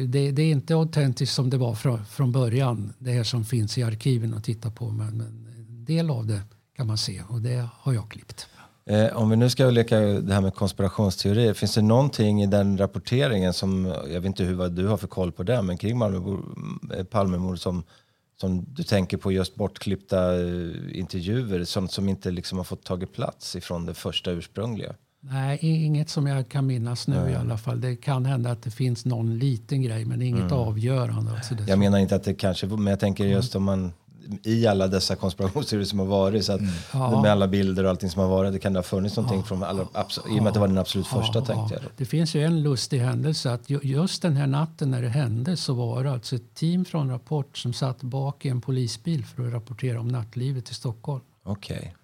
det, 0.08 0.32
det 0.32 0.42
är 0.42 0.52
inte 0.52 0.74
autentiskt 0.76 1.36
som 1.36 1.50
det 1.50 1.58
var 1.58 1.76
från, 1.76 2.06
från 2.06 2.32
början. 2.32 2.94
Det 2.98 3.12
här 3.12 3.24
som 3.24 3.46
finns 3.46 3.78
i 3.78 3.84
arkiven 3.84 4.34
att 4.34 4.44
titta 4.44 4.72
på. 4.72 4.90
Men, 4.90 5.18
men 5.18 5.28
en 5.58 5.86
del 5.86 6.10
av 6.10 6.26
det 6.26 6.42
kan 6.78 6.88
man 6.88 6.98
se 6.98 7.22
och 7.28 7.42
det 7.42 7.68
har 7.80 7.94
jag 7.94 8.10
klippt. 8.12 8.48
Eh, 8.90 9.18
om 9.18 9.30
vi 9.30 9.36
nu 9.36 9.50
ska 9.50 9.70
leka 9.70 10.00
det 10.00 10.34
här 10.34 10.42
med 10.42 10.54
konspirationsteorier. 10.56 11.54
Finns 11.54 11.76
det 11.76 11.82
någonting 11.82 12.44
i 12.44 12.48
den 12.48 12.78
rapporteringen 12.78 13.54
som, 13.54 13.86
jag 13.86 14.22
vet 14.22 14.26
inte 14.26 14.44
hur, 14.44 14.54
vad 14.54 14.72
du 14.72 14.88
har 14.88 14.98
för 14.98 15.08
koll 15.08 15.32
på 15.32 15.44
det, 15.44 15.62
men 15.62 15.78
kring 15.78 15.98
Malmö- 15.98 16.98
eh, 16.98 17.04
Palmemordet 17.04 17.62
som, 17.62 17.84
som 18.40 18.66
du 18.74 18.84
tänker 18.84 19.18
på 19.18 19.32
just 19.32 19.56
bortklippta 19.56 20.34
eh, 20.36 21.00
intervjuer, 21.00 21.64
sånt 21.64 21.92
som 21.92 22.10
inte 22.10 22.32
liksom 22.32 22.58
har 22.58 22.66
fått 22.66 22.84
tagit 22.84 23.14
plats 23.14 23.56
ifrån 23.56 23.86
det 23.86 23.94
första 23.94 24.32
ursprungliga? 24.32 24.96
Nej, 25.20 25.60
inget 25.62 26.10
som 26.10 26.28
jag 26.28 26.50
kan 26.50 26.68
minnas 26.68 27.08
nu 27.08 27.30
i 27.30 27.36
alla 27.36 27.58
fall. 27.58 27.82
Det 27.82 27.96
kan 27.96 28.26
hända 28.26 28.52
att 28.52 28.64
det 28.64 28.72
finns 28.72 29.06
någon 29.06 29.38
liten 29.38 29.82
grej 29.82 30.06
men 30.06 30.22
inget 30.22 30.52
avgörande. 30.52 31.32
Alltså 31.32 31.56
Jag 31.68 31.80
menar 31.80 31.98
inte 32.00 32.16
att 32.16 32.24
det 32.24 32.34
kanske, 32.34 32.68
men 32.68 32.88
jag 32.88 33.00
tänker 33.00 33.26
just 33.26 33.56
om 33.56 33.64
man, 33.64 33.94
i 34.44 34.68
alla 34.68 34.88
dessa 34.88 35.16
konspirationsteorier 35.16 35.86
som 35.86 36.00
har 36.00 36.06
varit. 36.06 36.46
Så 36.46 36.54
att 36.54 36.62
Ja. 36.94 37.22
Med 37.22 37.32
alla 37.32 37.48
bilder 37.48 37.84
och 37.84 37.90
allting 37.90 38.10
som 38.10 38.22
har 38.22 38.30
varit. 38.30 38.54
Det 38.54 38.60
kan 38.60 38.74
det 38.74 38.80
ha 38.80 38.84
funnits 38.84 39.18
någonting 39.18 39.44
från 39.44 39.64
alla, 39.64 39.84
abs- 39.84 40.20
i 40.36 40.40
och 40.40 40.44
med 40.44 40.48
att 40.48 40.54
det 40.54 40.60
var 40.60 40.68
den 40.68 40.78
absolut 40.78 41.08
första 41.08 41.42
tänkte 41.42 41.74
jag. 41.76 41.84
Då. 41.84 41.90
Det 41.98 42.06
finns 42.06 42.36
ju 42.36 42.44
en 42.44 42.64
lustig 42.64 43.00
händelse 43.00 43.52
att 43.54 43.70
ju- 43.70 43.80
just 43.84 44.22
den 44.22 44.36
här 44.38 44.48
natten 44.48 44.92
när 44.92 45.02
det 45.02 45.10
hände 45.10 45.58
så 45.58 45.74
var 45.74 46.04
det 46.04 46.12
alltså 46.12 46.36
ett 46.36 46.54
team 46.56 46.86
från 46.86 47.10
Rapport 47.10 47.58
som 47.58 47.74
satt 47.74 48.04
bak 48.04 48.46
i 48.46 48.50
en 48.50 48.62
polisbil 48.62 49.26
för 49.26 49.48
att 49.48 49.54
rapportera 49.54 50.00
om 50.00 50.08
nattlivet 50.08 50.72
i 50.72 50.74
Stockholm. 50.74 51.22
Okej. 51.44 51.96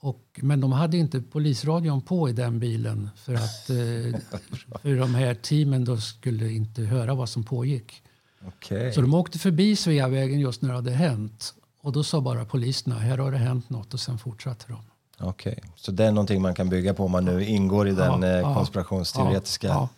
Och, 0.00 0.40
men 0.42 0.60
de 0.60 0.72
hade 0.72 0.96
inte 0.96 1.20
polisradion 1.20 2.00
på 2.02 2.28
i 2.28 2.32
den 2.32 2.58
bilen 2.58 3.10
för 3.16 3.34
att 3.34 3.70
eh, 3.70 3.76
för 4.82 4.96
de 4.98 5.14
här 5.14 5.34
teamen 5.34 5.84
då 5.84 5.96
skulle 5.96 6.50
inte 6.52 6.82
höra 6.82 7.14
vad 7.14 7.28
som 7.28 7.44
pågick. 7.44 8.01
Okej. 8.46 8.92
Så 8.92 9.00
de 9.00 9.14
åkte 9.14 9.38
förbi 9.38 9.76
Sveavägen 9.76 10.40
just 10.40 10.62
när 10.62 10.68
det 10.68 10.74
hade 10.74 10.90
hänt. 10.90 11.54
Och 11.82 11.92
då 11.92 12.04
sa 12.04 12.20
bara 12.20 12.44
poliserna, 12.44 12.98
här 12.98 13.18
har 13.18 13.32
det 13.32 13.38
hänt 13.38 13.70
något 13.70 13.94
och 13.94 14.00
sen 14.00 14.18
fortsatte 14.18 14.64
de. 14.68 14.78
Okej. 15.20 15.58
Så 15.76 15.92
det 15.92 16.04
är 16.04 16.12
någonting 16.12 16.42
man 16.42 16.54
kan 16.54 16.68
bygga 16.68 16.94
på 16.94 17.04
om 17.04 17.10
man 17.10 17.24
nu 17.24 17.44
ingår 17.44 17.88
i 17.88 17.92
den 17.92 18.22
Ja, 18.22 18.28
eh, 18.28 18.34
ja, 18.36 18.54
konspirationsteoretiska... 18.54 19.66
Ja, 19.66 19.74
ja. 19.74 19.88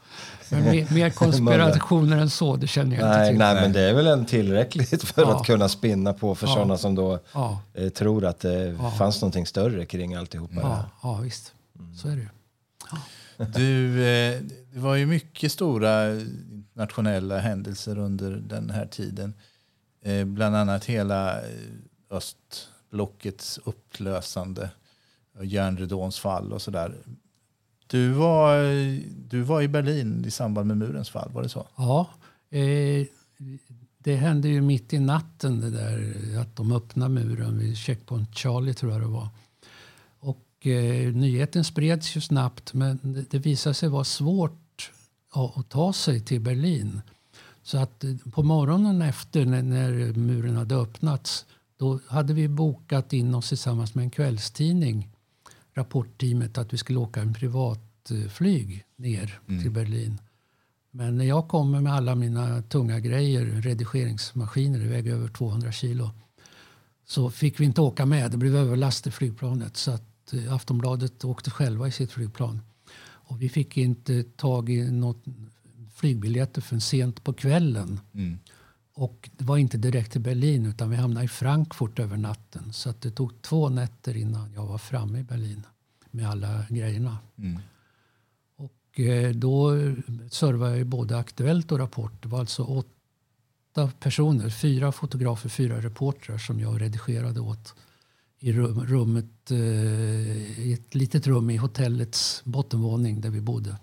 Men 0.49 0.65
mer, 0.65 0.87
mer 0.95 1.11
konspirationer 1.21 2.17
än 2.19 2.31
så, 2.31 2.57
det 2.57 2.67
känner 2.67 2.97
jag 2.97 3.09
inte 3.09 3.19
Nej, 3.19 3.31
till. 3.31 3.39
nej, 3.39 3.55
men 3.55 3.73
det 3.73 3.81
är 3.81 3.95
väl 3.95 4.07
en 4.07 4.27
tillräckligt 4.27 5.05
för 5.05 5.23
Ja. 5.23 5.37
att 5.41 5.47
kunna 5.47 5.69
spinna 5.69 6.13
på 6.13 6.35
för 6.35 6.47
Ja. 6.47 6.55
sådana 6.55 6.79
som 6.79 6.95
då 6.95 7.19
Ja, 7.35 7.61
eh, 7.75 7.89
tror 7.89 8.25
att 8.25 8.41
det 8.41 8.77
fanns 8.99 9.21
någonting 9.21 9.47
större 9.47 9.87
kring 9.87 10.15
alltihopa. 10.15 10.55
ja, 10.63 10.85
ja 11.03 11.15
visst. 11.23 11.53
Så 12.03 12.09
är 12.09 12.17
det 12.17 12.21
ju. 12.23 12.29
Du, 13.55 14.05
eh, 14.07 14.41
det 14.73 14.79
var 14.81 14.95
ju 14.95 15.07
mycket 15.07 15.53
stora 15.53 15.91
nationella 16.75 17.39
händelser 17.39 17.99
under 17.99 18.31
den 18.31 18.71
här 18.71 18.87
tiden. 18.87 19.35
Eh, 20.03 20.25
bland 20.25 20.57
annat 20.57 20.85
hela 20.85 21.41
eh, 21.41 21.47
östblockets 22.11 23.61
upplösande, 23.65 24.71
och 25.39 25.47
järnridåns 25.47 26.19
fall 26.19 26.53
och 26.53 26.63
sådär. 26.63 26.95
Du 27.87 28.13
var, 28.13 28.65
eh, 28.65 29.01
du 29.29 29.43
var 29.43 29.63
i 29.63 29.69
Berlin 29.69 30.25
i 30.27 30.31
samband 30.31 30.67
med 30.67 30.77
murens 30.77 31.11
fall, 31.11 31.31
var 31.33 31.43
det 31.43 31.49
så? 31.49 31.67
Ja, 31.77 32.09
eh, 32.51 33.07
det 33.99 34.17
hände 34.17 34.49
ju 34.49 34.61
mitt 34.61 34.93
i 34.93 34.99
natten 34.99 35.61
det 35.61 35.71
där 35.71 36.15
att 36.41 36.57
de 36.57 36.73
öppnade 36.73 37.15
muren 37.15 37.59
vid 37.59 37.77
Checkpoint 37.77 38.37
Charlie 38.37 38.75
tror 38.75 38.93
jag 38.93 39.01
det 39.01 39.07
var. 39.07 39.29
Och 40.19 40.67
eh, 40.67 41.13
nyheten 41.15 41.65
spreds 41.65 42.17
ju 42.17 42.21
snabbt 42.21 42.75
men 42.75 42.99
det, 43.03 43.31
det 43.31 43.39
visade 43.39 43.75
sig 43.75 43.89
vara 43.89 44.05
svårt 44.05 44.64
att, 45.35 45.69
ta 45.69 45.93
sig 45.93 46.21
till 46.21 46.41
Berlin. 46.41 47.01
Så 47.63 47.79
att 47.79 48.05
eh, 48.05 48.17
på 48.33 48.43
morgonen 48.43 49.03
efter 49.03 49.45
när, 49.45 50.13
muren 50.13 50.57
hade 50.57 50.75
öppnats 50.75 51.47
då 51.77 52.01
hade 52.09 52.35
vi 52.35 52.49
bokat 52.49 53.13
in 53.13 53.35
oss 53.35 53.49
tillsammans 53.49 53.95
med 53.95 54.03
en 54.03 54.11
kvällstidning 54.11 55.09
rapportteamet 55.75 56.59
att 56.59 56.73
vi 56.73 56.79
skulle 56.79 56.99
åka 56.99 57.21
en 57.21 57.35
privatflyg 57.35 58.85
ner 58.97 59.41
till 59.63 59.71
Berlin. 59.71 60.21
Men 60.91 61.17
när 61.19 61.25
jag 61.25 61.49
kommer 61.49 61.81
med 61.81 61.95
alla 61.95 62.15
mina 62.15 62.63
tunga 62.63 63.01
grejer, 63.01 63.45
redigeringsmaskiner, 63.45 64.79
det 64.79 64.89
väger 64.89 65.13
över 65.15 65.29
200 65.29 65.73
kilo, 65.73 66.11
så 67.07 67.31
fick 67.31 67.61
vi 67.61 67.65
inte 67.65 67.81
åka 67.81 68.07
med. 68.07 68.31
Det 68.31 68.37
blev 68.37 68.57
överlast 68.57 69.07
i 69.07 69.11
flygplanet 69.11 69.77
så 69.77 69.91
att 69.91 70.33
eh, 70.33 70.55
Aftonbladet 70.55 71.25
åkte 71.25 71.51
själva 71.51 71.89
i 71.89 71.93
sitt 71.93 72.13
flygplan. 72.13 72.61
Och 73.27 73.43
vi 73.43 73.49
fick 73.49 73.77
inte 73.77 74.23
tag 74.23 74.71
i 74.71 74.91
något 74.91 75.25
flygbiljetter 75.95 76.61
förrän 76.61 76.81
sent 76.81 77.25
på 77.25 77.33
kvällen. 77.33 78.01
Och 78.95 79.31
det 79.37 79.45
var 79.45 79.57
inte 79.57 79.79
direkt 79.79 80.13
till 80.13 80.21
Berlin 80.21 80.67
utan 80.67 80.91
vi 80.91 80.97
hamnade 80.97 81.25
i 81.25 81.29
Frankfurt 81.29 81.99
över 81.99 82.17
natten. 82.17 82.73
Så 82.73 82.91
att 82.91 83.01
det 83.01 83.11
tog 83.11 83.43
två 83.43 83.69
nätter 83.69 84.17
innan 84.17 84.53
jag 84.53 84.67
var 84.67 84.79
framme 84.79 85.19
i 85.19 85.23
Berlin 85.23 85.67
med 86.11 86.29
alla 86.31 86.65
grejerna. 86.71 87.19
Och 88.57 89.01
eh, 89.01 89.35
då 89.35 89.71
servade 90.31 90.79
jag 90.79 90.87
både 90.87 91.19
Aktuellt 91.19 91.73
och 91.73 91.79
Rapport. 91.79 92.23
Det 92.23 92.29
var 92.29 92.41
alltså 92.41 92.63
åtta 92.65 93.91
personer, 94.01 94.51
fyra 94.51 94.93
fotografer, 94.93 95.49
fyra 95.49 95.81
reportrar 95.81 96.39
som 96.39 96.61
jag 96.61 96.81
redigerade 96.81 97.41
åt 97.41 97.75
i 98.45 98.53
rum, 98.53 98.87
rummet, 98.87 99.51
eh, 99.51 99.59
i 100.61 100.73
ett 100.73 100.95
litet 100.95 101.27
rum 101.27 101.51
i 101.51 101.57
hotellets 101.57 102.43
bottenvåning 102.45 103.21
där 103.21 103.31
vi 103.31 103.41
bodde. 103.41 103.77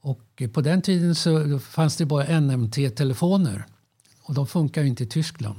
Och 0.00 0.28
eh, 0.36 0.50
på 0.50 0.60
den 0.60 0.82
tiden 0.82 1.14
så 1.14 1.58
fanns 1.58 1.96
det 1.96 2.06
bara 2.06 2.40
NMT-telefoner. 2.40 3.64
Och 4.22 4.34
de 4.34 4.46
funkar 4.46 4.82
ju 4.82 4.88
inte 4.88 5.04
i 5.04 5.06
Tyskland. 5.06 5.58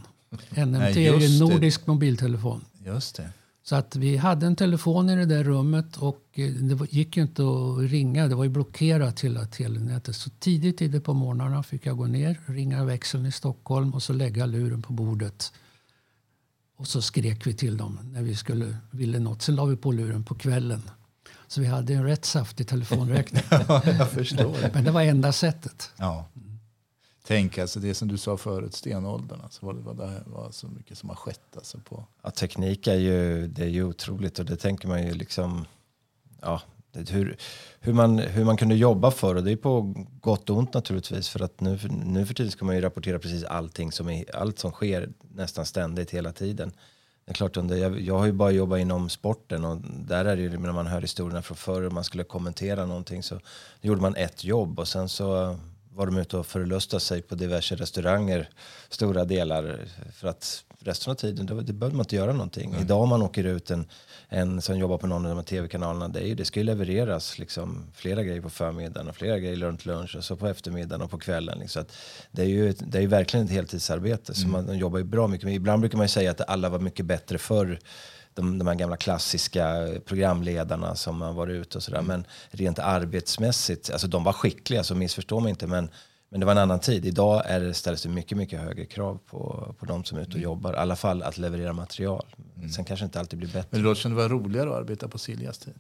NMT 0.50 0.50
Nej, 0.72 1.08
är 1.08 1.20
ju 1.20 1.26
en 1.26 1.40
det. 1.40 1.40
nordisk 1.40 1.88
mobiltelefon. 1.88 2.66
Just 2.86 3.16
det. 3.16 3.30
Så 3.64 3.76
att 3.76 3.96
vi 3.96 4.18
hade 4.18 4.48
en 4.48 4.56
telefon 4.56 5.10
i 5.10 5.16
det 5.16 5.26
där 5.26 5.44
rummet 5.44 5.98
och 5.98 6.24
eh, 6.34 6.50
det 6.50 6.94
gick 6.94 7.18
ju 7.18 7.24
inte 7.24 7.42
att 7.42 7.92
ringa. 7.92 8.28
Det 8.28 8.36
var 8.36 8.44
ju 8.44 8.50
blockerat 8.50 9.20
hela 9.20 9.46
telenätet. 9.46 10.16
Så 10.16 10.30
tidigt, 10.30 10.78
tidigt 10.78 11.04
på 11.04 11.14
morgnarna 11.14 11.64
fick 11.64 11.86
jag 11.86 11.98
gå 11.98 12.06
ner, 12.06 12.40
ringa 12.46 12.86
växeln 12.86 13.26
i 13.26 13.32
Stockholm 13.32 13.94
och 13.94 14.04
så 14.04 14.14
lägga 14.14 14.46
luren 14.46 14.82
på 14.82 14.94
bordet. 14.94 15.52
Och 16.78 16.88
så 16.88 17.02
skrek 17.02 17.48
vi 17.48 17.54
till 17.54 17.78
dem 17.78 18.00
när 18.04 18.22
vi 18.22 18.36
skulle, 18.36 18.78
ville 18.92 19.20
något. 19.20 19.42
Sen 19.42 19.56
la 19.56 19.66
vi 19.66 19.76
på 19.76 19.92
luren 19.92 20.24
på 20.24 20.36
kvällen. 20.36 20.82
Så 21.48 21.62
vi 21.62 21.68
hade 21.68 21.94
en 21.94 22.04
rätt 22.04 22.26
saftig 22.26 22.68
telefonräkning. 22.68 23.44
jag 24.00 24.12
förstår. 24.12 24.74
Men 24.74 24.84
det 24.84 24.92
var 24.92 25.02
enda 25.02 25.32
sättet. 25.32 25.92
Ja. 25.98 26.26
Tänk 27.28 27.58
alltså 27.58 27.80
det 27.80 27.94
som 27.94 28.08
du 28.08 28.18
sa 28.18 28.38
förut, 28.38 28.74
stenåldern. 28.74 29.42
Alltså, 29.42 29.66
vad 29.66 29.76
det 29.76 29.82
var, 29.82 29.94
det 29.94 30.24
var 30.26 30.52
så 30.52 30.68
mycket 30.68 30.98
som 30.98 31.10
har 31.10 31.16
skett. 31.16 31.56
Alltså, 31.56 31.78
på. 31.78 32.06
Ja, 32.24 32.32
teknik 32.32 32.88
är 32.88 32.96
ju, 32.96 33.48
det 33.48 33.64
är 33.64 33.70
ju 33.70 33.84
otroligt 33.84 34.40
och 34.40 34.46
det 34.46 34.58
tänker 34.58 34.88
man 34.88 35.04
ju 35.04 35.14
liksom, 35.14 35.66
ja, 36.42 36.62
hur, 37.10 37.38
hur, 37.80 37.94
man, 37.94 38.20
hur 38.20 38.46
man 38.46 38.58
kunde 38.58 38.76
jobba 38.76 39.12
för 39.12 39.36
och 39.36 39.44
det 39.44 39.52
är 39.52 39.56
på 39.56 39.94
gott 40.22 40.50
och 40.50 40.58
ont 40.58 40.74
naturligtvis 40.74 41.30
för 41.30 41.42
att 41.44 41.62
nu, 41.62 41.78
för- 41.78 41.90
nu 41.90 42.26
för 42.26 42.34
tiden 42.34 42.52
ska 42.52 42.66
man 42.66 42.76
ju 42.76 42.82
rapportera 42.82 43.20
precis 43.20 43.44
allting 43.44 43.92
som, 43.92 44.10
är, 44.10 44.36
allt 44.36 44.60
som 44.60 44.72
sker 44.72 45.10
nästan 45.36 45.66
ständigt 45.66 46.12
hela 46.12 46.32
tiden. 46.32 46.72
Det 47.26 47.32
är 47.32 47.36
klart, 47.36 47.58
under, 47.58 47.76
jag, 47.78 48.02
jag 48.02 48.18
har 48.18 48.26
ju 48.26 48.32
bara 48.32 48.52
jobbat 48.52 48.80
inom 48.80 49.10
sporten 49.10 49.66
och 49.66 49.78
där 49.82 50.26
är 50.26 50.36
det 50.36 50.42
ju 50.42 50.58
när 50.58 50.72
man 50.72 50.88
hör 50.88 51.02
historierna 51.02 51.42
från 51.42 51.58
förr 51.58 51.82
och 51.82 51.94
man 51.94 52.04
skulle 52.04 52.24
kommentera 52.24 52.86
någonting 52.86 53.24
så 53.24 53.40
gjorde 53.82 54.02
man 54.02 54.16
ett 54.16 54.44
jobb 54.44 54.80
och 54.80 54.88
sen 54.88 55.10
så 55.10 55.58
var 55.94 56.06
de 56.06 56.18
ute 56.18 56.38
och 56.38 56.48
förlustade 56.48 57.00
sig 57.00 57.22
på 57.22 57.36
diverse 57.36 57.76
restauranger 57.76 58.50
stora 58.90 59.26
delar 59.26 59.80
för 60.14 60.28
att 60.28 60.64
resten 60.80 61.12
av 61.12 61.16
tiden 61.16 61.46
det, 61.46 61.62
det 61.64 61.74
behövde 61.74 61.98
man 61.98 62.04
inte 62.04 62.16
göra 62.16 62.32
någonting. 62.34 62.76
Idag 62.82 63.02
om 63.02 63.10
man 63.10 63.22
åker 63.22 63.44
ut 63.44 63.72
en, 63.72 63.86
en 64.30 64.62
som 64.62 64.80
jobbar 64.80 64.98
på 64.98 65.08
någon 65.08 65.26
av 65.26 65.30
de 65.30 65.38
här 65.38 65.44
tv-kanalerna 65.44 66.08
det, 66.08 66.30
är 66.30 66.36
det 66.36 66.46
ska 66.46 66.60
ju 66.60 66.64
levereras 66.64 67.40
liksom, 67.40 67.84
flera 67.94 68.24
grejer 68.24 68.42
på 68.42 68.50
förmiddagen 68.50 69.10
och 69.10 69.16
flera 69.16 69.40
grejer 69.40 69.58
runt 69.58 69.86
lunch 69.86 70.16
och 70.16 70.24
så 70.24 70.36
på 70.36 70.48
eftermiddagen 70.48 71.02
och 71.02 71.12
på 71.12 71.18
kvällen. 71.18 71.60
Liksom. 71.60 71.84
Så 71.84 71.90
det, 72.32 72.42
är 72.42 72.46
ju 72.46 72.70
ett, 72.70 72.92
det 72.92 72.98
är 72.98 73.02
ju 73.02 73.08
verkligen 73.08 73.46
ett 73.46 73.52
heltidsarbete 73.52 74.34
så 74.34 74.48
man, 74.48 74.66
man 74.66 74.78
jobbar 74.78 74.98
ju 74.98 75.04
bra 75.04 75.28
mycket. 75.28 75.46
Men 75.46 75.54
ibland 75.54 75.80
brukar 75.80 75.98
man 75.98 76.06
ju 76.06 76.10
säga 76.10 76.32
att 76.32 76.50
alla 76.50 76.70
var 76.70 76.80
mycket 76.80 77.06
bättre 77.06 77.38
förr 77.38 77.80
de, 78.38 78.60
de 78.60 78.68
här 78.68 78.76
gamla 78.76 78.98
klassiska 78.98 79.88
programledarna 80.06 80.96
som 80.96 81.22
har 81.22 81.34
varit 81.34 81.54
ute 81.54 81.78
och 81.78 81.84
sådär. 81.84 82.02
Men 82.02 82.26
rent 82.50 82.80
arbetsmässigt, 82.80 83.92
alltså 83.92 84.08
de 84.08 84.24
var 84.24 84.34
skickliga 84.34 84.84
så 84.84 84.96
missförstå 84.96 85.40
mig 85.40 85.50
inte. 85.50 85.68
Men, 85.68 85.90
men 86.30 86.40
det 86.40 86.46
var 86.46 86.52
en 86.52 86.58
annan 86.58 86.80
tid. 86.80 87.06
Idag 87.06 87.42
är 87.46 87.60
det, 87.60 87.74
ställs 87.74 88.04
det 88.04 88.10
mycket, 88.10 88.38
mycket 88.38 88.60
högre 88.60 88.86
krav 88.86 89.20
på, 89.26 89.76
på 89.80 89.86
de 89.86 90.04
som 90.04 90.18
är 90.18 90.22
ute 90.22 90.34
och 90.34 90.40
jobbar. 90.40 90.74
I 90.74 90.78
alla 90.78 90.96
fall 90.96 91.24
att 91.24 91.38
leverera 91.38 91.74
material. 91.74 92.26
Sen 92.76 92.86
kanske 92.86 93.06
inte 93.06 93.20
alltid 93.20 93.40
blir 93.40 93.48
bättre. 93.48 93.68
Men 93.70 93.82
det 93.82 93.88
låter 93.88 94.02
som 94.02 94.12
det 94.12 94.18
var 94.18 94.30
roligare 94.30 94.70
att 94.70 94.76
arbeta 94.76 95.08
på 95.08 95.18
Siljas 95.18 95.58
tid. 95.58 95.74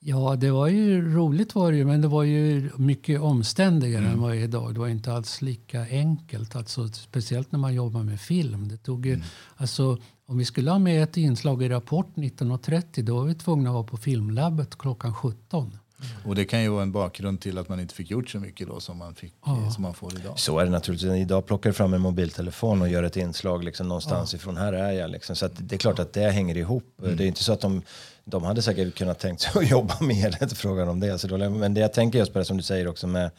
Ja, 0.00 0.36
det 0.36 0.50
var 0.50 0.68
ju 0.68 1.14
roligt 1.14 1.54
var 1.54 1.70
det 1.70 1.78
ju, 1.78 1.84
men 1.84 2.00
det 2.00 2.08
var 2.08 2.22
ju 2.22 2.70
mycket 2.76 3.20
omständigare 3.20 4.06
än 4.06 4.20
vad 4.20 4.30
det 4.30 4.36
är 4.36 4.44
idag. 4.44 4.74
Det 4.74 4.80
var 4.80 4.88
inte 4.88 5.12
alls 5.12 5.42
lika 5.42 5.86
enkelt, 5.90 6.56
alltså, 6.56 6.88
speciellt 6.88 7.52
när 7.52 7.58
man 7.58 7.74
jobbar 7.74 8.02
med 8.02 8.20
film. 8.20 8.68
Det 8.68 8.76
tog 8.76 9.06
ju, 9.06 9.20
alltså, 9.56 9.98
om 10.26 10.38
vi 10.38 10.44
skulle 10.44 10.70
ha 10.70 10.78
med 10.78 11.02
ett 11.02 11.16
inslag 11.16 11.62
i 11.62 11.68
Rapport 11.68 12.06
19.30 12.14 13.02
då 13.02 13.16
var 13.16 13.24
vi 13.24 13.34
tvungna 13.34 13.70
att 13.70 13.74
vara 13.74 13.84
på 13.84 13.96
filmlabbet 13.96 14.78
klockan 14.78 15.14
17. 15.14 15.78
Och 16.24 16.34
det 16.34 16.44
kan 16.44 16.62
ju 16.62 16.68
vara 16.68 16.82
en 16.82 16.92
bakgrund 16.92 17.40
till 17.40 17.58
att 17.58 17.68
man 17.68 17.80
inte 17.80 17.94
fick 17.94 18.10
gjort 18.10 18.30
så 18.30 18.38
mycket 18.38 18.68
då 18.68 18.80
som 18.80 18.98
man, 18.98 19.14
fick, 19.14 19.32
som 19.74 19.82
man 19.82 19.94
får 19.94 20.18
idag. 20.18 20.38
Så 20.38 20.58
är 20.58 20.64
det 20.64 20.70
naturligtvis. 20.70 21.12
Idag 21.12 21.46
plockar 21.46 21.70
du 21.70 21.74
fram 21.74 21.94
en 21.94 22.00
mobiltelefon 22.00 22.82
och 22.82 22.88
gör 22.88 23.02
ett 23.02 23.16
inslag 23.16 23.64
liksom 23.64 23.88
någonstans 23.88 24.34
ifrån. 24.34 24.56
Här 24.56 24.72
är 24.72 24.92
jag. 24.92 25.10
Liksom. 25.10 25.36
Så 25.36 25.46
att 25.46 25.52
det 25.56 25.76
är 25.76 25.78
klart 25.78 25.98
att 25.98 26.12
det 26.12 26.30
hänger 26.30 26.56
ihop. 26.56 26.84
Det 26.96 27.24
är 27.24 27.26
inte 27.26 27.44
så 27.44 27.52
att 27.52 27.60
de, 27.60 27.82
de 28.24 28.44
hade 28.44 28.62
säkert 28.62 28.94
kunnat 28.94 29.18
tänkt 29.18 29.40
sig 29.40 29.52
att 29.62 29.70
jobba 29.70 29.94
mer. 30.00 30.30
Det 30.30 30.36
är 30.40 30.42
inte 30.42 30.56
frågan 30.56 30.88
om 30.88 31.00
det. 31.00 31.18
Så 31.18 31.26
då, 31.28 31.50
men 31.50 31.74
det 31.74 31.80
jag 31.80 31.92
tänker 31.92 32.18
just 32.18 32.32
på 32.32 32.38
det 32.38 32.44
som 32.44 32.56
du 32.56 32.62
säger 32.62 32.88
också 32.88 33.06
med 33.06 33.30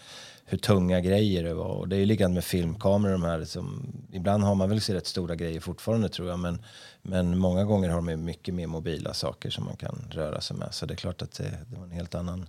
hur 0.50 0.58
tunga 0.58 1.02
grejer 1.02 1.44
det 1.44 1.54
var. 1.54 1.74
Och 1.74 1.88
det 1.88 1.96
är 1.96 2.00
ju 2.00 2.06
likadant 2.06 2.34
med 2.34 2.44
filmkameror. 2.44 3.12
De 3.12 3.24
här, 3.24 3.46
som, 3.46 3.94
ibland 4.12 4.44
har 4.44 4.56
man 4.56 4.70
väl 4.70 4.80
rätt 4.80 5.08
stora 5.08 5.36
grejer 5.36 5.60
fortfarande 5.60 6.10
tror 6.10 6.30
jag. 6.30 6.40
Men, 6.40 6.62
men 7.02 7.38
många 7.38 7.64
gånger 7.64 7.90
har 7.90 8.02
de 8.02 8.16
mycket 8.16 8.54
mer 8.54 8.68
mobila 8.68 9.14
saker 9.14 9.50
som 9.50 9.66
man 9.66 9.76
kan 9.76 10.08
röra 10.12 10.42
sig 10.42 10.58
med. 10.58 10.74
Så 10.74 10.86
det 10.86 10.94
är 10.94 10.96
klart 10.96 11.22
att 11.22 11.32
det, 11.32 11.58
det 11.68 11.78
var 11.78 11.84
en 11.84 11.92
helt 11.92 12.16
annan 12.16 12.46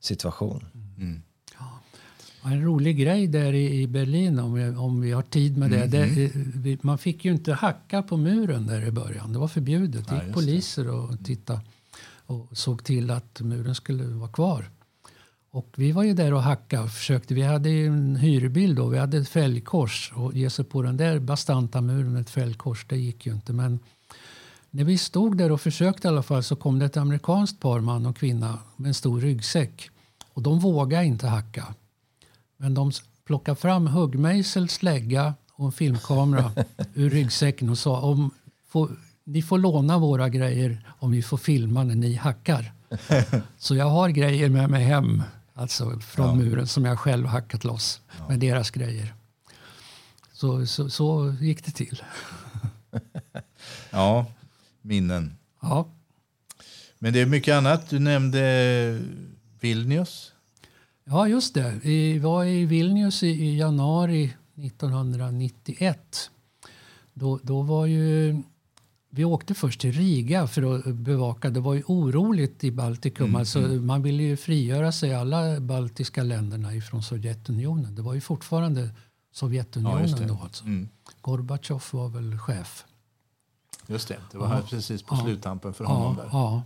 situation. 0.00 0.64
En 2.44 2.64
rolig 2.64 2.98
grej 2.98 3.26
där 3.26 3.54
i 3.54 3.86
Berlin, 3.86 4.38
om 4.38 4.54
vi, 4.54 4.68
om 4.68 5.00
vi 5.00 5.12
har 5.12 5.22
tid 5.22 5.58
med 5.58 5.70
det. 5.70 5.86
det 5.86 6.30
vi, 6.54 6.78
man 6.82 6.98
fick 6.98 7.24
ju 7.24 7.32
inte 7.32 7.52
hacka 7.52 8.02
på 8.02 8.16
muren 8.16 8.66
där 8.66 8.86
i 8.86 8.90
början. 8.90 9.32
Det 9.32 9.38
var 9.38 9.48
förbjudet. 9.48 10.08
Det 10.08 10.14
Ja, 10.14 10.16
gick 10.16 10.24
just 10.24 10.34
poliser 10.34 10.88
och 10.88 11.24
tittade 11.24 11.60
och 12.26 12.48
såg 12.52 12.84
till 12.84 13.10
att 13.10 13.40
muren 13.40 13.74
skulle 13.74 14.04
vara 14.04 14.30
kvar. 14.30 14.70
Och 15.52 15.74
vi 15.76 15.92
var 15.92 16.02
ju 16.02 16.14
där 16.14 16.34
och 16.34 16.42
hackade 16.42 16.82
och 16.82 16.90
försökte. 16.90 17.34
Vi 17.34 17.42
hade 17.42 17.70
en 17.70 18.16
hyrbil 18.16 18.74
då. 18.74 18.86
Vi 18.86 18.98
hade 18.98 19.18
ett 19.18 19.28
fälgkors. 19.28 20.12
Och 20.14 20.34
ge 20.34 20.50
sig 20.50 20.64
på 20.64 20.82
den 20.82 20.96
där 20.96 21.18
bastanta 21.18 21.80
muren 21.80 22.12
med 22.12 22.20
ett 22.20 22.30
fälgkors, 22.30 22.86
det 22.88 22.96
gick 22.96 23.26
ju 23.26 23.32
inte. 23.32 23.52
Men 23.52 23.78
när 24.70 24.84
vi 24.84 24.98
stod 24.98 25.36
där 25.36 25.52
och 25.52 25.60
försökte 25.60 26.08
i 26.08 26.10
alla 26.10 26.22
fall 26.22 26.42
så 26.42 26.56
kom 26.56 26.78
det 26.78 26.86
ett 26.86 26.96
amerikanskt 26.96 27.60
par, 27.60 27.80
man 27.80 28.06
och 28.06 28.16
kvinna, 28.16 28.58
med 28.76 28.88
en 28.88 28.94
stor 28.94 29.20
ryggsäck. 29.20 29.90
Och 30.34 30.42
de 30.42 30.58
vågade 30.58 31.04
inte 31.04 31.26
hacka. 31.26 31.74
Men 32.56 32.74
de 32.74 32.92
plockade 33.24 33.56
fram 33.56 33.86
huggmejsel, 33.86 34.68
slägga 34.68 35.34
och 35.52 35.66
en 35.66 35.72
filmkamera 35.72 36.52
ur 36.94 37.10
ryggsäcken 37.10 37.70
och 37.70 37.78
sa 37.78 38.00
om 38.00 38.30
får, 38.68 38.90
ni 39.24 39.42
får 39.42 39.58
låna 39.58 39.98
våra 39.98 40.28
grejer 40.28 40.94
om 40.98 41.10
vi 41.10 41.22
får 41.22 41.36
filma 41.36 41.84
när 41.84 41.94
ni 41.94 42.14
hackar. 42.14 42.72
Så 43.58 43.74
jag 43.76 43.90
har 43.90 44.08
grejer 44.08 44.48
med 44.48 44.70
mig 44.70 44.84
hem, 44.84 45.22
alltså 45.60 46.00
från 46.00 46.26
Ja. 46.26 46.34
muren 46.34 46.66
som 46.66 46.84
jag 46.84 46.98
själv 46.98 47.26
hackat 47.26 47.64
loss 47.64 48.00
med 48.28 48.40
deras 48.40 48.70
grejer. 48.70 49.14
Så, 50.32 50.66
så, 50.66 50.90
så 50.90 51.34
gick 51.40 51.64
det 51.64 51.70
till. 51.72 52.02
Ja, 53.90 54.26
minnen. 54.82 55.36
Ja. 55.62 55.88
Men 56.98 57.12
det 57.12 57.20
är 57.20 57.26
mycket 57.26 57.54
annat. 57.54 57.90
Du 57.90 57.98
nämnde 57.98 59.02
Vilnius. 59.60 60.32
Ja, 61.04 61.28
just 61.28 61.54
det. 61.54 61.80
Vi 61.82 62.18
var 62.18 62.44
i 62.44 62.66
Vilnius 62.66 63.22
i, 63.22 63.26
i 63.28 63.58
januari 63.58 64.34
1991. 64.56 66.30
Då, 67.14 67.40
då 67.42 67.62
var 67.62 67.86
ju... 67.86 68.42
Vi 69.12 69.24
åkte 69.24 69.54
först 69.54 69.80
till 69.80 69.92
Riga 69.92 70.46
för 70.46 70.76
att 70.78 70.94
bevaka. 70.94 71.50
Det 71.50 71.60
var 71.60 71.74
ju 71.74 71.82
oroligt 71.86 72.64
i 72.64 72.70
Baltikum. 72.70 73.36
Alltså, 73.36 73.60
man 73.60 74.02
ville 74.02 74.22
ju 74.22 74.36
frigöra 74.36 74.92
sig, 74.92 75.14
alla 75.14 75.60
baltiska 75.60 76.22
länderna, 76.22 76.74
ifrån 76.74 77.02
Sovjetunionen. 77.02 77.94
Det 77.94 78.02
var 78.02 78.14
ju 78.14 78.20
fortfarande 78.20 78.80
Ja, 78.80 78.88
Sovjetunionen 79.32 80.10
det. 80.18 80.26
då. 80.26 80.38
Alltså. 80.42 80.64
Mm. 80.64 80.88
Gorbatjov 81.20 81.82
var 81.90 82.08
väl 82.08 82.38
chef. 82.38 82.84
Just 83.86 84.08
det, 84.08 84.16
det 84.32 84.38
var 84.38 84.46
här 84.46 84.62
precis 84.62 85.02
på 85.02 85.14
Ja. 85.14 85.22
sluttampen 85.24 85.74
för 85.74 85.84
honom. 85.84 86.16
Ja, 86.18 86.22
där. 86.22 86.30
ja. 86.32 86.62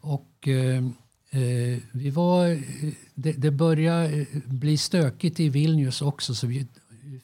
Och 0.00 0.48
eh, 0.48 0.84
eh, 1.30 1.78
vi 1.92 2.10
var, 2.10 2.46
eh, 2.48 2.58
det, 3.14 3.32
det 3.32 3.50
började 3.50 4.06
eh, 4.20 4.26
bli 4.46 4.76
stökigt 4.76 5.40
i 5.40 5.48
Vilnius 5.48 6.02
också 6.02 6.34
så 6.34 6.46
vi 6.46 6.66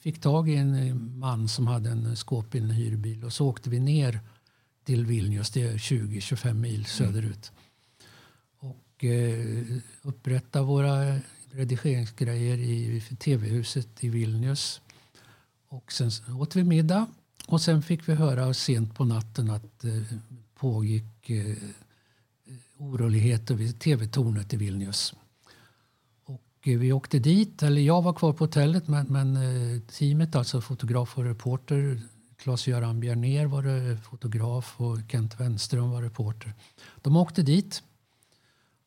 fick 0.01 0.21
tag 0.21 0.49
i 0.49 0.55
en 0.55 1.19
man 1.19 1.47
som 1.47 1.67
hade 1.67 1.89
en 1.89 2.15
skåpbil, 2.15 2.63
en 2.63 2.69
hyrbil 2.71 3.23
och 3.25 3.33
så 3.33 3.47
åkte 3.47 3.69
vi 3.69 3.79
ner 3.79 4.19
till 4.87 5.05
Vilnius, 5.05 5.49
det 5.49 5.61
är 5.61 5.77
20-25 5.77 6.53
mil 6.53 6.85
söderut. 6.85 7.51
Och 8.59 9.03
eh, 9.03 9.65
upprätta 10.01 10.61
våra 10.63 11.19
redigeringsgrejer 11.51 12.57
i 12.57 13.01
tv-huset 13.19 14.03
i 14.03 14.09
Vilnius. 14.09 14.81
Och 15.67 15.91
sen 15.91 16.11
åt 16.39 16.55
vi 16.55 16.63
middag 16.63 17.07
och 17.47 17.61
sen 17.61 17.81
fick 17.81 18.09
vi 18.09 18.13
höra 18.13 18.53
sent 18.53 18.95
på 18.95 19.05
natten 19.05 19.49
att 19.49 19.83
eh, 19.83 20.01
pågick 20.55 21.29
eh, 21.29 21.57
oroligheter 22.77 23.55
vid 23.55 23.79
tv-tornet 23.79 24.53
i 24.53 24.57
Vilnius. 24.57 25.13
Och 26.25 26.67
eh, 26.67 26.77
vi 26.79 26.91
åkte 26.91 27.19
dit, 27.19 27.63
eller 27.63 27.81
jag 27.81 28.01
var 28.01 28.13
kvar 28.13 28.33
på 28.33 28.43
hotellet 28.43 28.87
men, 28.87 29.05
men 29.07 29.35
eh, 29.35 29.81
teamet, 29.81 30.35
alltså 30.35 30.61
fotograf 30.61 31.17
och 31.17 31.23
reporter, 31.23 32.01
Claes-Göran 32.43 32.99
Bjernér 32.99 33.45
var 33.45 33.63
det 33.63 33.97
fotograf 33.97 34.75
och 34.77 34.97
Kent 35.11 35.39
Wenström 35.39 35.91
var 35.91 36.01
reporter. 36.01 36.53
De 37.01 37.15
åkte 37.15 37.41
dit 37.41 37.83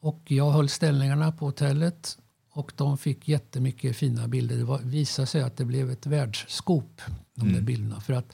och 0.00 0.22
jag 0.24 0.50
höll 0.50 0.68
ställningarna 0.68 1.32
på 1.32 1.46
hotellet 1.46 2.18
och 2.52 2.72
de 2.76 2.98
fick 2.98 3.28
jättemycket 3.28 3.96
fina 3.96 4.28
bilder. 4.28 4.56
Det 4.56 4.64
var, 4.64 4.78
visade 4.78 5.26
sig 5.26 5.42
att 5.42 5.56
det 5.56 5.64
blev 5.64 5.90
ett 5.90 6.06
världsskop, 6.06 7.00
de 7.34 7.52
där 7.52 7.60
bilderna. 7.60 8.00
För 8.00 8.12
att 8.12 8.32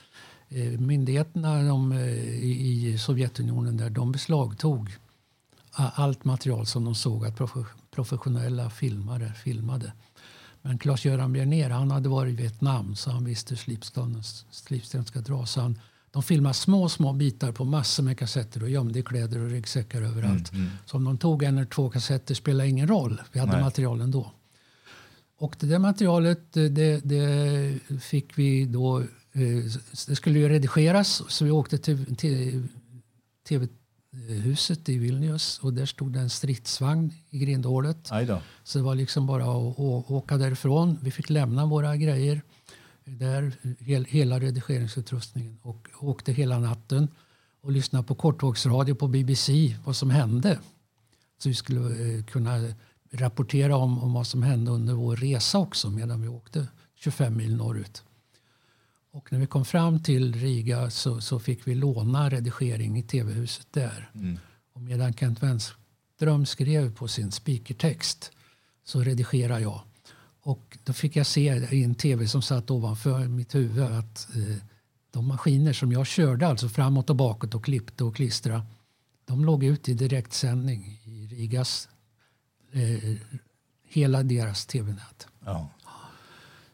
eh, 0.49 0.81
myndigheterna 0.81 1.63
de, 1.63 1.93
eh, 1.93 1.99
i, 2.45 2.87
i 2.87 2.99
Sovjetunionen 2.99 3.77
där, 3.77 3.91
de 3.91 4.13
beslagtog 4.13 4.97
allt 5.77 6.25
material 6.25 6.67
som 6.67 6.85
de 6.85 6.95
såg 6.95 7.27
att 7.27 7.39
profe- 7.39 7.67
professionella 7.91 8.71
filmare 8.71 9.33
filmade. 9.33 9.93
Men 10.67 10.79
Claes-Göran 10.79 11.33
Bjernér 11.33 11.71
han 11.71 11.91
hade 11.91 12.09
varit 12.09 12.33
i 12.33 12.37
Vietnam 12.37 12.95
så 12.95 13.11
han 13.11 13.25
visste 13.25 13.55
hur 13.55 14.23
slipsten 14.53 15.05
ska 15.05 15.21
dras. 15.21 15.51
Så 15.51 15.61
han, 15.61 15.79
de 16.11 16.23
filmade 16.23 16.55
små, 16.55 16.89
små 16.89 17.13
bitar 17.13 17.53
på 17.53 17.65
massor 17.65 18.03
med 18.03 18.19
kassetter 18.19 18.63
och 18.63 18.71
gömde 18.71 18.99
i 18.99 19.03
kläder 19.03 19.41
och 19.41 19.51
ryggsäckar 19.51 20.03
överallt. 20.03 20.53
Så 20.87 20.97
om 20.97 21.05
de 21.05 21.19
tog 21.19 21.43
en 21.43 21.57
eller 21.59 21.67
två 21.67 21.91
kassetter 21.91 22.35
spelade 22.35 22.69
ingen 22.69 22.89
roll. 22.89 23.21
Vi 23.33 23.41
hade 23.41 23.53
Nej. 23.53 23.61
material 23.61 24.01
ändå. 24.01 24.33
Och 25.39 25.57
det 25.61 25.67
där 25.67 25.79
materialet 25.79 26.53
det, 26.53 27.01
det 27.05 27.79
fick 28.01 28.39
vi 28.39 28.65
då... 28.67 29.01
eh, 29.01 29.65
Det 30.09 30.17
skulle 30.17 30.39
ju 30.39 30.49
redigeras 30.49 31.23
så 31.29 31.45
vi 31.45 31.51
åkte 31.51 31.79
till, 31.79 32.17
till 33.45 33.69
tv-huset 34.17 34.89
i 34.89 34.99
Vilnius 34.99 35.59
och 35.59 35.73
där 35.73 35.87
stod 35.87 36.13
det 36.13 36.21
en 36.21 36.31
stridsvagn 36.31 37.13
i 37.31 37.39
grindhålet. 37.39 37.99
Så 38.65 38.79
det 38.79 38.85
var 38.85 38.95
liksom 38.95 39.27
bara 39.27 39.43
att, 39.43 39.79
åka 40.11 40.37
därifrån. 40.37 40.99
Vi 41.03 41.11
fick 41.11 41.31
lämna 41.31 41.67
våra 41.67 41.97
grejer 41.97 42.43
där, 43.05 43.53
hel, 43.79 44.05
hela 44.05 44.41
redigeringsutrustningen 44.41 45.59
och 45.63 45.89
åkte 46.01 46.33
hela 46.33 46.59
natten 46.59 47.09
och 47.61 47.73
lyssnade 47.73 48.07
på 48.07 48.15
kortvågsradio 48.15 48.95
på 48.95 49.09
BBC 49.09 49.77
vad 49.85 49.97
som 49.97 50.11
hände. 50.11 50.59
Så 51.39 51.49
vi 51.49 51.55
skulle 51.55 51.81
eh, 51.81 52.25
kunna 52.25 52.75
rapportera 53.13 53.77
om, 53.77 54.03
om 54.03 54.13
vad 54.13 54.27
som 54.27 54.43
hände 54.43 54.71
under 54.71 54.95
vår 54.95 55.17
resa 55.17 55.59
också 55.59 55.91
medan 55.91 56.23
vi 56.23 56.29
åkte 56.29 56.67
25 56.95 57.37
mil 57.37 57.57
norrut. 57.57 58.03
Och 59.17 59.33
när 59.33 59.39
vi 59.39 59.47
kom 59.47 59.65
fram 59.65 60.03
till 60.03 60.35
Riga 60.35 60.91
så, 60.91 61.21
så 61.21 61.39
fick 61.39 61.67
vi 61.67 61.75
låna 61.75 62.31
redigering 62.31 62.99
i 62.99 63.03
tv-huset 63.03 63.67
där. 63.71 64.11
Och 64.73 64.81
medan 64.81 65.13
Kent 65.13 65.43
Wenström 65.43 66.47
skrev 66.47 66.95
på 66.95 67.09
sin 67.09 67.33
speakertext 67.33 68.33
så 68.85 69.01
redigerade 69.01 69.61
jag. 69.61 69.81
Och 70.43 70.79
då 70.85 70.93
fick 70.93 71.17
jag 71.17 71.27
se 71.27 71.55
i 71.71 71.85
en 71.85 71.95
tv 71.95 72.29
som 72.29 72.43
satt 72.43 72.71
ovanför 72.71 73.29
mitt 73.29 73.55
huvud 73.55 73.85
att 73.85 74.29
eh, 74.37 74.57
de 75.11 75.29
maskiner 75.29 75.73
som 75.73 75.93
jag 75.93 76.07
körde 76.07 76.47
alltså 76.47 76.69
framåt 76.69 77.11
och 77.11 77.17
bakåt 77.17 77.55
och 77.55 77.65
klippte 77.65 78.05
och 78.05 78.17
klistrade 78.17 78.63
de 79.25 79.45
låg 79.45 79.65
ut 79.65 79.89
i 79.89 79.95
direktsändning 79.95 81.01
i 81.05 81.27
Rigas, 81.27 81.89
eh, 82.73 83.17
hela 83.89 84.23
deras 84.23 84.67
tv-nät. 84.67 85.27
Ja. 85.45 85.71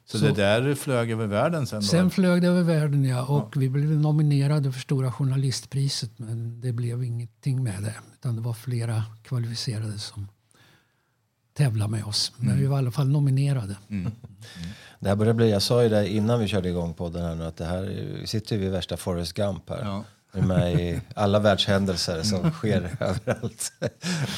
Så, 0.04 0.18
Så- 0.18 0.24
det 0.24 0.32
där 0.32 0.74
flög 0.74 1.10
över 1.10 1.26
världen 1.26 1.66
sen? 1.66 1.80
Då? 1.80 1.86
Sen 1.86 2.10
flög 2.10 2.42
det 2.42 2.48
över 2.48 2.62
världen 2.62 3.04
ja, 3.04 3.26
och 3.26 3.52
vi 3.56 3.68
blev 3.68 3.84
nominerade 3.84 4.72
för 4.72 4.80
Stora 4.80 5.12
Journalistpriset 5.12 6.18
men 6.18 6.60
det 6.60 6.72
blev 6.72 7.04
ingenting 7.04 7.62
med 7.64 7.82
det. 7.82 7.94
Utan 8.14 8.36
det 8.36 8.42
var 8.42 8.52
flera 8.52 9.04
kvalificerade 9.22 9.98
som 9.98 10.28
tävlade 11.54 11.90
med 11.90 12.04
oss. 12.04 12.32
Men 12.36 12.58
vi 12.58 12.66
var 12.66 12.76
i 12.76 12.78
alla 12.78 12.90
fall 12.90 13.08
nominerade. 13.08 13.76
Det 15.00 15.08
här 15.08 15.16
börjar 15.16 15.34
bli, 15.34 15.50
jag 15.50 15.62
sa 15.62 15.82
ju 15.82 15.88
det 15.88 16.08
innan 16.08 16.40
vi 16.40 16.48
körde 16.48 16.68
igång 16.68 16.94
podden 16.94 17.24
här 17.24 17.34
nu 17.34 17.44
att 17.44 17.56
det 17.56 17.64
här, 17.64 17.82
vi 18.20 18.26
sitter 18.26 18.56
ju 18.56 18.62
vid 18.62 18.70
värsta 18.70 18.96
Forrest 18.96 19.32
Gump 19.32 19.70
här. 19.70 19.80
Ja. 19.84 20.04
Med 20.40 20.74
i 20.80 21.00
alla 21.14 21.38
världshändelser 21.38 22.22
som 22.22 22.50
sker 22.50 22.96
överallt. 23.00 23.72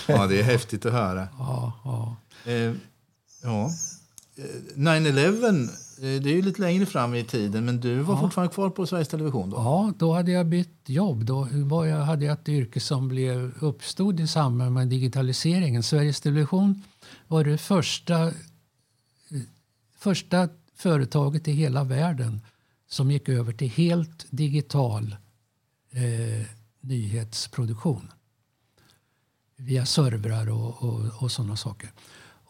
ja, 0.08 0.26
det 0.26 0.40
är 0.40 0.42
häftigt 0.42 0.86
att 0.86 0.92
höra. 0.92 1.28
Ja, 1.38 1.72
ja. 1.84 2.16
Eh, 2.52 2.72
ja. 3.42 3.70
Eh, 4.36 4.44
9-11, 4.74 5.64
eh, 5.64 5.68
det 5.98 6.30
är 6.30 6.34
ju 6.34 6.42
lite 6.42 6.60
längre 6.60 6.86
fram 6.86 7.14
i 7.14 7.24
tiden, 7.24 7.64
men 7.64 7.80
du 7.80 7.98
var 7.98 8.16
fortfarande 8.20 8.54
kvar 8.54 8.70
på 8.70 8.86
Sveriges 8.86 9.08
Television 9.08 9.50
då? 9.50 9.56
ja, 9.56 9.92
då 9.98 10.12
hade 10.12 10.32
jag 10.32 10.46
bytt 10.46 10.88
jobb. 10.88 11.24
Då 11.24 11.48
var 11.52 11.84
jag, 11.84 11.98
hade 11.98 12.24
jag 12.24 12.32
ett 12.32 12.48
yrke 12.48 12.80
som 12.80 13.08
blev 13.08 13.52
uppstod 13.60 14.20
i 14.20 14.26
samband 14.26 14.72
med 14.72 14.88
digitaliseringen. 14.88 15.82
Sveriges 15.82 16.20
Television 16.20 16.82
var 17.28 17.44
det 17.44 17.58
första, 17.58 18.32
första 19.98 20.48
företaget 20.76 21.48
i 21.48 21.52
hela 21.52 21.84
världen 21.84 22.40
som 22.88 23.10
gick 23.10 23.28
över 23.28 23.52
till 23.52 23.70
helt 23.70 24.26
digital 24.30 25.16
eh, 25.90 26.46
nyhetsproduktion 26.80 28.12
via 29.56 29.86
servrar 29.86 30.50
och, 30.50 30.82
och, 30.82 31.22
och 31.22 31.32
sådana 31.32 31.56
saker. 31.56 31.90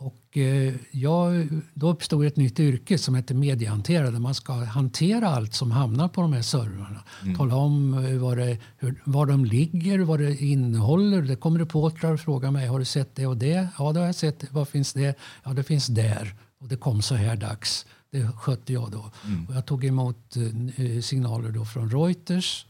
Och, 0.05 0.39
eh, 0.39 0.75
jag, 0.91 1.49
då 1.75 1.89
uppstod 1.89 2.27
ett 2.27 2.37
nytt 2.37 2.61
yrke 2.61 2.99
som 2.99 3.15
heter 3.15 3.35
mediehanterare. 3.35 4.19
Man 4.19 4.35
ska 4.35 4.53
hantera 4.53 5.29
allt 5.29 5.55
som 5.55 5.71
hamnar 5.71 6.09
på 6.09 6.21
de 6.21 6.33
här 6.33 6.43
servrarna. 6.43 7.05
Tala 7.37 7.57
om 7.57 7.95
eh, 7.95 8.19
vad 8.19 8.39
det, 8.39 8.59
hur, 8.79 9.03
var 9.05 9.27
de 9.27 9.45
ligger, 9.45 9.99
vad 9.99 10.21
det 10.21 10.37
innehåller. 10.37 11.23
Det 11.23 11.37
kommer 11.37 11.59
reportrar 11.59 12.13
och 12.13 12.21
frågar 12.21 12.51
mig 12.51 12.67
har 12.67 12.79
du 12.79 12.85
sett 12.85 13.15
det 13.15 13.27
och 13.27 13.37
det. 13.37 13.69
Ja, 13.79 13.93
det 13.93 14.01
har 14.01 14.07
jag 14.07 14.15
sett. 14.15 14.53
Vad 14.53 14.69
finns 14.69 14.93
det? 14.93 15.19
Ja, 15.45 15.53
det 15.53 15.63
finns 15.63 15.87
där. 15.87 16.35
Och 16.59 16.69
det 16.69 16.77
kom 16.77 17.03
så 17.03 17.15
här 17.15 17.37
dags. 17.37 17.87
Det 18.11 18.29
skötte 18.29 18.73
jag 18.73 18.91
då. 18.91 19.11
Och 19.49 19.55
jag 19.55 19.67
tog 19.67 19.85
emot 19.85 20.37
eh, 20.37 21.01
signaler 21.01 21.51
då 21.51 21.65
från 21.65 21.91
Reuters, 21.91 22.67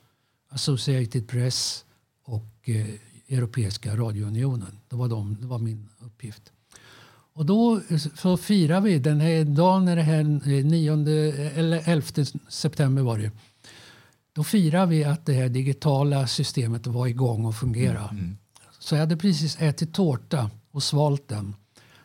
Associated 0.50 1.28
Press 1.28 1.84
och 2.24 2.68
Europeiska 3.28 3.96
radiounionen. 3.96 4.78
Det 4.88 4.96
var, 4.96 5.08
de, 5.08 5.36
det 5.40 5.46
var 5.46 5.58
min 5.58 5.88
uppgift. 5.98 6.53
Och 7.34 7.46
då 7.46 7.80
eh, 7.88 7.96
så 7.96 8.36
firar 8.36 8.80
vi 8.80 8.98
den 8.98 9.20
här 9.20 9.44
dagen, 9.44 9.84
när 9.84 9.96
det 9.96 10.02
här 10.02 10.20
eh, 10.20 10.64
9, 10.64 10.92
eller 11.54 11.88
11 11.88 12.06
september 12.48 13.02
var 13.02 13.18
det. 13.18 13.30
Då 14.32 14.44
firar 14.44 14.86
vi 14.86 15.04
att 15.04 15.26
det 15.26 15.32
här 15.32 15.48
digitala 15.48 16.26
systemet 16.26 16.86
var 16.86 17.06
igång 17.06 17.44
och 17.44 17.54
fungerade. 17.54 18.34
Så 18.78 18.94
jag 18.94 19.00
hade 19.00 19.16
precis 19.16 19.56
ätit 19.60 19.94
tårta 19.94 20.50
och 20.70 20.82
svalt 20.82 21.28
den 21.28 21.54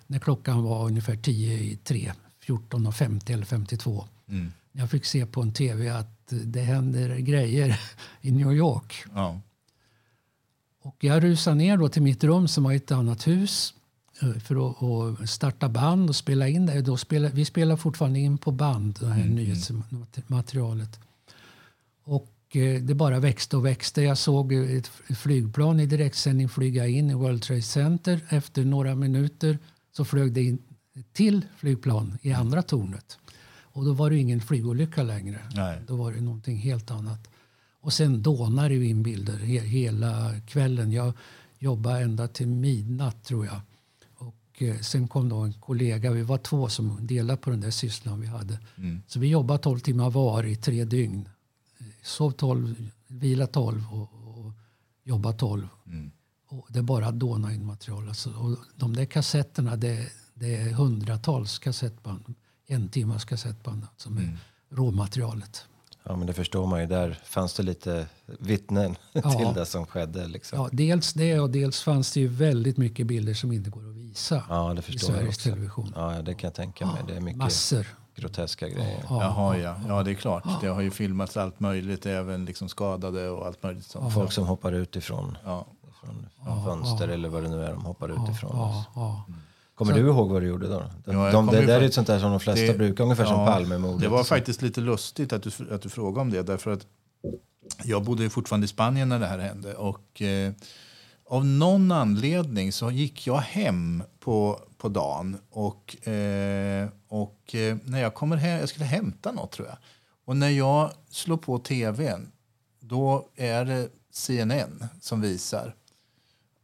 när 0.08 0.20
klockan 0.20 0.64
var 0.64 0.86
ungefär 0.86 1.16
10 1.16 1.54
i 1.54 1.76
3, 1.76 2.12
14.50 2.46 3.34
eller 3.34 3.46
52. 3.46 4.06
Jag 4.72 4.90
fick 4.90 5.06
se 5.06 5.26
på 5.26 5.42
en 5.42 5.54
tv 5.54 5.90
att 5.90 6.28
det 6.30 6.62
händer 6.62 7.18
grejer 7.18 7.80
i 8.22 8.32
New 8.32 8.52
York. 8.54 9.04
Ja. 9.16 9.42
Och 10.82 11.04
jag 11.04 11.24
rusade 11.24 11.56
ner 11.56 11.78
då 11.78 11.90
till 11.90 12.02
mitt 12.02 12.24
rum 12.24 12.48
som 12.48 12.64
var 12.64 12.72
i 12.72 12.76
ett 12.76 12.92
annat 12.92 13.28
hus 13.28 13.74
eh, 13.74 13.79
för 14.44 14.70
att, 14.70 15.30
starta 15.30 15.70
band 15.70 16.10
och 16.10 16.16
spela 16.16 16.48
in 16.48 16.66
det. 16.66 16.82
Då 16.82 16.98
spela, 16.98 17.30
vi 17.30 17.46
spelar 17.46 17.76
fortfarande 17.76 18.20
in 18.20 18.38
på 18.38 18.52
band, 18.52 18.98
det 19.00 19.08
här 19.08 19.26
nyhetsmaterialet. 19.26 21.00
Och 22.04 22.56
eh, 22.56 22.82
det 22.82 22.96
bara 22.96 23.20
växte 23.20 23.58
och 23.58 23.66
växte. 23.66 24.02
Jag 24.02 24.18
såg 24.18 24.54
ett 24.54 24.88
flygplan 25.18 25.80
i 25.80 25.86
direktsändning 25.86 26.50
flyga 26.50 26.88
in 26.88 27.10
i 27.10 27.14
World 27.14 27.42
Trade 27.42 27.62
Center. 27.62 28.20
Efter 28.30 28.66
några 28.66 28.96
minuter 28.96 29.58
så 29.92 30.06
flög 30.06 30.34
det 30.34 30.44
in 30.44 30.58
till 31.14 31.46
flygplan 31.58 32.18
i 32.22 32.34
andra 32.34 32.62
tornet. 32.62 33.18
Och 33.62 33.86
då 33.86 33.94
var 33.94 34.10
det 34.10 34.18
ingen 34.18 34.42
flygolycka 34.42 35.04
längre. 35.04 35.40
Nej. 35.54 35.80
Då 35.88 35.96
var 35.96 36.12
det 36.12 36.22
någonting 36.22 36.58
helt 36.58 36.92
annat. 36.92 37.30
Och 37.82 37.94
sen 37.94 38.22
dånar 38.22 38.70
det 38.70 38.86
in 38.86 39.04
bilder 39.04 39.38
he 39.38 39.60
hela 39.60 40.40
kvällen. 40.48 40.92
Jag 40.92 41.14
jobbade 41.60 42.00
ända 42.00 42.28
till 42.28 42.48
midnatt 42.48 43.24
tror 43.24 43.46
jag. 43.46 43.62
Och 44.60 44.64
eh, 44.64 44.80
sen 44.80 45.08
kom 45.08 45.30
då 45.30 45.38
en 45.38 45.54
kollega, 45.54 46.12
vi 46.12 46.22
var 46.22 46.38
två 46.38 46.70
som 46.70 47.08
delade 47.08 47.38
på 47.38 47.50
den 47.50 47.62
där 47.62 47.72
sysslan 47.72 48.22
vi 48.22 48.28
hade. 48.28 48.60
Så 49.08 49.20
vi 49.20 49.28
jobbade 49.28 49.60
12 49.64 49.80
timmar 49.80 50.10
var 50.10 50.44
i 50.44 50.56
tre 50.56 50.86
dygn. 50.86 51.30
Sov 52.04 52.32
12, 52.32 52.76
vila 53.08 53.48
12 53.48 53.84
och, 53.92 54.02
och 54.02 54.54
jobba 55.04 55.34
12. 55.34 55.68
Och 56.50 56.68
det 56.70 56.82
bara 56.82 57.12
dånade 57.12 57.54
in 57.54 57.66
material. 57.66 58.08
Alltså, 58.08 58.30
och 58.30 58.58
de 58.76 58.96
där 58.96 59.06
kassetterna, 59.06 59.76
det, 59.76 60.12
det 60.34 60.56
är 60.56 60.72
hundratals 60.72 61.60
kassettband. 61.60 62.36
En 62.68 62.90
timmas 62.90 63.26
kassettband 63.26 63.88
som 63.98 64.18
är 64.18 64.38
råmaterialet. 64.70 65.66
Ja, 66.04 66.16
men 66.16 66.28
det 66.28 66.34
förstår 66.34 66.68
man 66.68 66.82
ju. 66.82 66.88
Där 66.88 67.20
fanns 67.24 67.54
det 67.54 67.64
lite 67.64 68.08
vittnen 68.40 68.96
Ja. 69.14 69.32
till 69.32 69.54
det 69.54 69.66
som 69.66 69.86
skedde. 69.86 70.28
Liksom. 70.28 70.60
Ja, 70.60 70.70
dels 70.72 71.14
det 71.14 71.40
och 71.40 71.50
dels 71.50 71.82
fanns 71.82 72.14
det 72.14 72.20
ju 72.20 72.28
väldigt 72.28 72.78
mycket 72.78 73.08
bilder 73.08 73.34
som 73.34 73.52
inte 73.52 73.70
går 73.70 73.90
att 73.90 73.96
visa 74.20 74.44
Ja, 74.50 74.74
det 74.74 74.80
i 74.80 74.82
förstår 74.82 75.10
jag 75.10 75.18
Sveriges 75.18 75.36
också. 75.38 75.50
Television. 75.50 75.94
Ja, 75.96 76.22
det 76.22 76.34
kan 76.34 76.48
jag 76.48 76.54
tänka 76.56 76.86
mig. 76.86 77.04
Det 77.08 77.16
är 77.16 77.20
mycket 77.22 77.38
Massor. 77.40 77.88
groteska 78.16 78.68
grejer. 78.70 79.04
Ja, 79.10 79.22
Jaha, 79.24 79.58
ja. 79.58 79.76
ja, 79.88 80.04
det 80.04 80.12
är 80.12 80.16
klart. 80.16 80.44
Det 80.62 80.68
har 80.68 80.82
ju 80.82 80.92
filmats 80.92 81.38
allt 81.38 81.60
möjligt, 81.60 82.06
även 82.06 82.46
liksom 82.46 82.70
skadade 82.70 83.30
och 83.30 83.46
allt 83.48 83.64
möjligt 83.64 83.86
sånt. 83.86 84.14
Folk 84.14 84.32
som 84.32 84.48
hoppar 84.48 84.72
utifrån 84.72 85.38
Ja. 85.46 85.66
från, 86.02 86.26
från 86.46 86.66
fönster 86.66 87.08
eller 87.08 87.30
vad 87.30 87.44
det 87.44 87.50
nu 87.50 87.64
är 87.66 87.72
de 87.72 87.86
hoppar 87.86 88.10
utifrån. 88.26 88.52
ja, 88.54 88.86
ja. 88.96 89.26
Kommer 89.76 89.94
du 89.94 90.00
ihåg 90.00 90.30
vad 90.30 90.42
du 90.42 90.48
gjorde 90.48 90.68
då? 90.68 90.84
De, 91.06 91.16
Ja, 91.16 91.26
jag 91.26 91.34
de, 91.34 91.48
det 91.48 91.60
ju 91.62 91.66
där 91.68 91.76
är 91.78 91.82
fa- 91.82 91.86
ett 91.86 91.94
sånt 91.94 92.08
där 92.08 92.20
som 92.20 92.30
de 92.32 92.40
flesta 92.40 92.66
Det- 92.72 92.78
brukar, 92.78 93.04
ungefär 93.04 93.26
som 93.26 93.40
ja, 93.40 93.46
Palmemordet. 93.46 94.02
Det 94.02 94.08
var 94.08 94.24
faktiskt 94.24 94.62
lite 94.62 94.82
lustigt 94.82 95.34
att 95.34 95.44
du, 95.44 95.52
att 95.76 95.82
du 95.82 95.90
frågade 95.90 96.22
om 96.22 96.30
det. 96.30 96.42
Därför 96.44 96.72
att 96.72 96.86
jag 97.84 98.04
bodde 98.04 98.24
ju 98.24 98.30
fortfarande 98.30 98.66
i 98.66 98.68
Spanien 98.68 99.10
när 99.10 99.20
det 99.20 99.26
här 99.28 99.40
hände. 99.40 99.74
Och 99.74 100.22
eh, 100.22 100.52
av 101.30 101.46
någon 101.46 101.92
anledning 101.92 102.72
så 102.72 102.92
gick 102.92 103.28
jag 103.28 103.38
hem 103.38 104.04
på, 104.20 104.60
på 104.78 104.90
dagen. 104.90 105.38
Och, 105.50 106.08
eh, 106.08 106.90
och 107.08 107.56
eh, 107.56 107.78
när 107.86 108.02
jag 108.02 108.14
kommer 108.14 108.38
hem, 108.38 108.60
jag 108.60 108.70
skulle 108.70 108.86
hämta 108.86 109.32
något 109.32 109.52
tror 109.52 109.68
jag. 109.68 109.78
Och 110.26 110.38
när 110.38 110.50
jag 110.50 110.92
slår 111.10 111.38
på 111.38 111.60
tvn, 111.60 112.32
då 112.80 113.28
är 113.36 113.66
det 113.66 113.90
CNN 114.12 114.86
som 115.02 115.22
visar. 115.22 115.76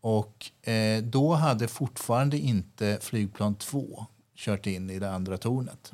Och 0.02 0.68
eh, 0.70 1.04
då 1.04 1.34
hade 1.34 1.68
fortfarande 1.68 2.38
inte 2.38 2.98
flygplan 3.02 3.56
2 3.56 4.06
kört 4.36 4.68
in 4.68 4.90
i 4.90 5.00
det 5.00 5.12
andra 5.12 5.38
tornet. 5.38 5.92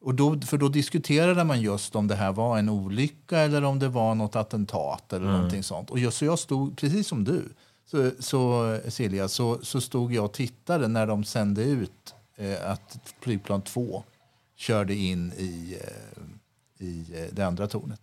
Och 0.00 0.14
då, 0.14 0.40
för 0.40 0.58
då 0.58 0.68
diskuterade 0.68 1.44
man 1.44 1.60
just 1.60 1.96
om 1.96 2.06
det 2.08 2.14
här 2.14 2.32
var 2.32 2.58
en 2.58 2.68
olycka 2.68 3.38
eller 3.38 3.64
om 3.64 3.78
det 3.78 3.88
var 3.88 4.14
något 4.14 4.36
attentat 4.36 5.12
eller 5.12 5.26
någonting 5.26 5.62
sånt. 5.62 5.90
Och 5.90 5.98
just, 5.98 6.18
så 6.18 6.24
jag 6.24 6.38
stod, 6.38 6.76
precis 6.78 7.08
som 7.08 7.24
du, 7.24 7.48
så, 7.90 8.10
så, 8.18 8.78
Silja, 8.88 9.28
så, 9.28 9.58
så 9.62 9.80
stod 9.80 10.12
jag 10.12 10.24
och 10.24 10.32
tittade 10.32 10.88
när 10.88 11.06
de 11.06 11.24
sände 11.24 11.62
ut 11.62 12.14
eh, 12.36 12.70
att 12.70 13.14
flygplan 13.20 13.62
2 13.62 14.02
körde 14.56 14.94
in 14.94 15.32
i, 15.32 15.78
eh, 15.80 16.86
i 16.86 17.04
eh, 17.14 17.34
det 17.34 17.42
andra 17.42 17.66
tornet. 17.66 18.00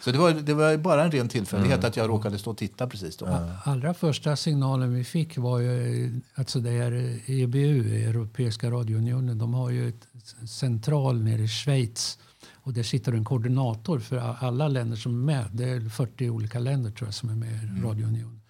Så 0.00 0.12
det 0.12 0.18
var, 0.18 0.32
det 0.32 0.54
var 0.54 0.76
bara 0.76 1.04
en 1.04 1.10
ren 1.10 1.28
tillfällighet 1.28 1.84
att 1.84 1.96
jag 1.96 2.08
råkade 2.08 2.38
stå 2.38 2.50
och 2.50 2.56
titta 2.56 2.86
precis 2.86 3.16
då. 3.16 3.38
Allra 3.64 3.94
första 3.94 4.36
signalen 4.36 4.94
vi 4.94 5.04
fick 5.04 5.38
var 5.38 5.58
ju, 5.58 6.20
alltså 6.34 6.60
det 6.60 6.70
är 6.70 7.20
EBU, 7.26 8.04
Europeiska 8.08 8.70
radiounionen, 8.70 9.38
de 9.38 9.54
har 9.54 9.70
ju 9.70 9.88
ett 9.88 10.06
central 10.48 11.22
nere 11.22 11.42
i 11.42 11.48
Schweiz 11.48 12.18
och 12.54 12.72
där 12.72 12.82
sitter 12.82 13.12
en 13.12 13.24
koordinator 13.24 13.98
för 13.98 14.16
alla 14.16 14.68
länder 14.68 14.96
som 14.96 15.12
är 15.12 15.34
med. 15.34 15.50
Det 15.52 15.64
är 15.64 15.88
40 15.88 16.30
olika 16.30 16.58
länder 16.58 16.90
tror 16.90 17.06
jag 17.06 17.14
som 17.14 17.28
är 17.28 17.34
med 17.34 17.52
i 17.52 17.86
radiounionen. 17.86 18.40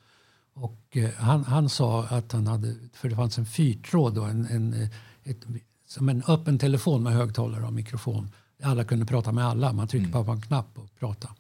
Och 0.57 0.97
eh, 0.97 1.11
han, 1.11 1.45
han 1.45 1.69
sa 1.69 2.05
att 2.05 2.33
han 2.33 2.47
hade, 2.47 2.75
för 2.93 3.09
det 3.09 3.17
fanns 3.17 3.39
en 3.39 3.47
fyrtråd 3.47 4.15
då, 4.15 4.23
en, 4.23 4.47
en, 4.47 4.73
eh, 4.75 4.89
ett, 5.25 5.45
som 5.87 6.09
en 6.09 6.23
öppen 6.29 6.59
telefon 6.59 7.03
med 7.03 7.13
högtalare 7.13 7.65
och 7.67 7.73
mikrofon. 7.73 8.31
Alla 8.63 8.85
kunde 8.85 9.07
prata 9.07 9.33
med 9.33 9.45
alla, 9.45 9.73
man 9.73 9.89
tryckte 9.89 10.13
på 10.13 10.33
en 10.33 10.41
knapp 10.41 10.79
och 10.79 10.89
prata. 10.99 11.35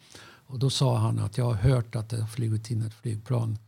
Och 0.46 0.58
då 0.58 0.70
sa 0.70 0.98
han 0.98 1.18
att 1.18 1.38
jag 1.38 1.44
har 1.44 1.54
hört 1.54 1.96
att 1.96 2.08
det 2.08 2.20
har 2.20 2.28
flugit 2.28 2.70
in 2.70 2.82
ett 2.82 2.94
flygplan 2.94 3.58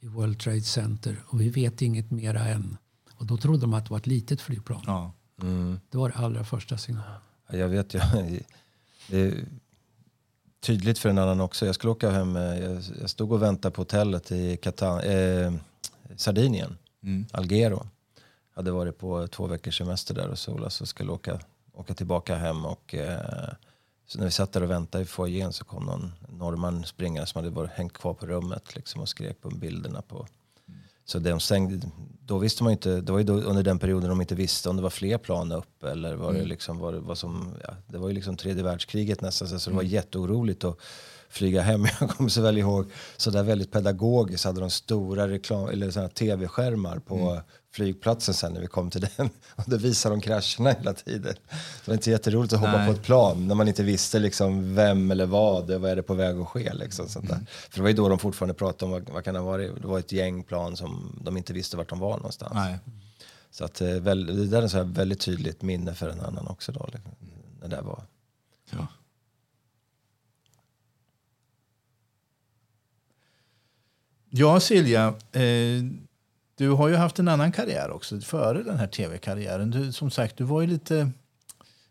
i 0.00 0.06
World 0.06 0.38
Trade 0.40 0.62
Center 0.62 1.18
och 1.26 1.40
vi 1.40 1.48
vet 1.48 1.82
inget 1.82 2.10
mera 2.10 2.48
än. 2.48 2.76
Och 3.14 3.26
då 3.26 3.36
trodde 3.36 3.60
de 3.60 3.74
att 3.74 3.84
det 3.84 3.90
var 3.90 3.98
ett 3.98 4.06
litet 4.06 4.40
flygplan. 4.40 4.82
Ja. 4.86 5.12
Det 5.90 5.98
var 5.98 6.08
det 6.08 6.14
allra 6.14 6.44
första 6.44 6.78
signalen. 6.78 7.20
Ja, 7.50 7.56
Jag 7.56 7.68
vet 7.68 7.94
ju. 7.94 8.00
Det 9.08 9.44
tydligt 10.64 10.98
för 10.98 11.08
en 11.08 11.18
annan 11.18 11.40
också. 11.40 11.66
Jag 11.66 11.74
skulle 11.74 11.90
åka 11.90 12.10
hem. 12.10 12.36
eh, 12.36 12.42
Jag, 12.58 12.82
jag 13.00 13.10
stod 13.10 13.32
och 13.32 13.42
väntade 13.42 13.72
på 13.74 13.80
hotellet 13.80 14.32
i 14.32 14.56
Catan, 14.56 15.00
eh, 15.00 15.52
Sardinien. 16.16 16.78
Algero. 17.32 17.86
Hade 18.54 18.70
varit 18.70 18.98
på 18.98 19.26
två 19.28 19.46
veckors 19.46 19.78
semester 19.78 20.14
där 20.14 20.28
och 20.28 20.38
sola 20.38 20.70
så 20.70 20.86
skulle 20.86 21.12
åka, 21.12 21.40
åka 21.72 21.94
tillbaka 21.94 22.34
hem. 22.36 22.64
Och, 22.64 22.94
eh, 22.94 23.52
så 24.06 24.18
när 24.18 24.24
vi 24.24 24.30
satt 24.30 24.52
där 24.52 24.62
och 24.62 24.70
väntade 24.70 25.04
i 25.04 25.06
foajén 25.06 25.52
så 25.52 25.64
kom 25.64 25.84
någon 25.84 26.12
norrman 26.28 26.84
springande 26.84 27.26
som 27.26 27.38
hade 27.44 27.54
varit, 27.54 27.70
hängt 27.70 27.92
kvar 27.92 28.14
på 28.14 28.26
rummet 28.26 28.74
liksom, 28.76 29.00
och 29.00 29.08
skrek 29.08 29.40
på 29.40 29.48
bilderna 29.48 30.02
på 30.02 30.26
så 31.04 31.18
de 31.18 31.40
stängde, 31.40 31.86
då 32.20 32.38
visste 32.38 32.62
man 32.62 32.72
inte, 32.72 33.00
det 33.00 33.12
var 33.12 33.18
ju 33.18 33.24
då, 33.24 33.34
under 33.34 33.62
den 33.62 33.78
perioden 33.78 34.08
de 34.10 34.20
inte 34.20 34.34
visste 34.34 34.68
om 34.68 34.76
det 34.76 34.82
var 34.82 34.90
fler 34.90 35.18
plan 35.18 35.52
upp 35.52 35.84
eller 35.84 36.14
var 36.14 36.32
det 36.32 36.44
liksom, 36.44 36.78
var 36.78 36.92
var 36.92 37.14
som, 37.14 37.54
ja, 37.62 37.76
det 37.86 37.98
var 37.98 38.08
ju 38.08 38.14
liksom 38.14 38.36
tredje 38.36 38.62
världskriget 38.62 39.20
nästan 39.20 39.60
så 39.60 39.70
det 39.70 39.76
var 39.76 39.82
jätteoroligt 39.82 40.64
att 40.64 40.78
flyga 41.28 41.62
hem. 41.62 41.86
Jag 42.00 42.10
kommer 42.10 42.30
så 42.30 42.42
väl 42.42 42.58
ihåg, 42.58 42.90
så 43.16 43.30
där 43.30 43.42
väldigt 43.42 43.72
pedagogiskt 43.72 44.44
hade 44.44 44.60
de 44.60 44.70
stora 44.70 45.28
reklam, 45.28 45.68
eller 45.68 45.90
såna 45.90 46.08
tv-skärmar 46.08 46.98
på 46.98 47.40
flygplatsen 47.74 48.34
sen 48.34 48.52
när 48.52 48.60
vi 48.60 48.66
kom 48.66 48.90
till 48.90 49.00
den. 49.00 49.30
Och 49.56 49.64
då 49.66 49.76
visade 49.76 50.14
de 50.14 50.20
krascherna 50.20 50.70
hela 50.78 50.92
tiden. 50.92 51.34
Det 51.50 51.86
var 51.86 51.94
inte 51.94 52.10
jätteroligt 52.10 52.52
att 52.52 52.60
hoppa 52.60 52.76
Nej. 52.76 52.86
på 52.86 52.92
ett 52.92 53.02
plan 53.02 53.48
när 53.48 53.54
man 53.54 53.68
inte 53.68 53.82
visste 53.82 54.18
liksom 54.18 54.74
vem 54.74 55.10
eller 55.10 55.26
vad, 55.26 55.70
vad 55.70 55.90
är 55.90 55.96
det 55.96 56.02
på 56.02 56.14
väg 56.14 56.36
att 56.40 56.48
ske. 56.48 56.74
Liksom, 56.74 57.08
sånt 57.08 57.28
där. 57.28 57.46
För 57.70 57.78
det 57.78 57.82
var 57.82 57.88
ju 57.88 57.94
då 57.94 58.08
de 58.08 58.18
fortfarande 58.18 58.54
pratade 58.54 58.84
om 58.84 58.90
vad, 58.90 59.10
vad 59.10 59.24
kan 59.24 59.34
det 59.34 59.40
ha 59.40 59.46
varit. 59.46 59.82
Det 59.82 59.86
var 59.86 59.98
ett 59.98 60.12
gäng 60.12 60.42
plan 60.42 60.76
som 60.76 61.20
de 61.24 61.36
inte 61.36 61.52
visste 61.52 61.76
vart 61.76 61.88
de 61.88 61.98
var 61.98 62.16
någonstans. 62.16 62.52
Nej. 62.54 62.78
Så 63.50 63.64
att, 63.64 63.80
eh, 63.80 63.88
väl, 63.88 64.26
det 64.26 64.46
där 64.46 64.62
är 64.62 64.68
så 64.68 64.76
här 64.76 64.84
väldigt 64.84 65.20
tydligt 65.20 65.62
minne 65.62 65.94
för 65.94 66.08
en 66.08 66.20
annan 66.20 66.46
också. 66.48 66.72
Då, 66.72 66.88
liksom, 66.92 67.12
när 67.60 67.68
det 67.68 67.76
där 67.76 67.82
var. 67.82 68.02
Ja. 68.70 68.86
Ja, 74.30 74.60
Silja. 74.60 75.14
Eh, 75.32 75.82
du 76.56 76.70
har 76.70 76.88
ju 76.88 76.96
haft 76.96 77.18
en 77.18 77.28
annan 77.28 77.52
karriär 77.52 77.90
också 77.90 78.20
före 78.20 78.62
den 78.62 78.78
här 78.78 78.86
tv-karriären. 78.86 79.70
Du, 79.70 79.92
som 79.92 80.10
sagt, 80.10 80.36
du 80.36 80.44
var 80.44 80.60
ju 80.60 80.66
lite, 80.66 81.10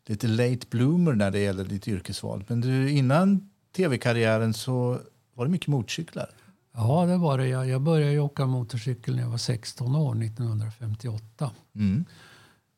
lite 0.06 0.28
late 0.28 0.68
bloomer 0.70 1.14
när 1.14 1.32
det 1.32 1.40
gäller 1.40 1.64
ditt 1.64 1.88
yrkesval. 1.88 2.44
Men 2.48 2.62
du, 2.62 2.92
innan 2.92 3.50
tv-karriären 3.76 4.54
så 4.54 5.00
var 5.34 5.46
det 5.46 5.52
mycket 5.52 5.68
motorcyklar. 5.68 6.30
Ja, 6.76 7.06
det 7.06 7.18
var 7.18 7.38
det. 7.38 7.48
Jag, 7.48 7.70
jag 7.70 7.82
började 7.82 8.20
åka 8.20 8.46
motorcykel 8.46 9.16
när 9.16 9.24
jag 9.24 9.30
var 9.30 9.38
16 9.38 9.96
år, 9.96 10.24
1958. 10.24 11.52
Mm. 11.76 12.06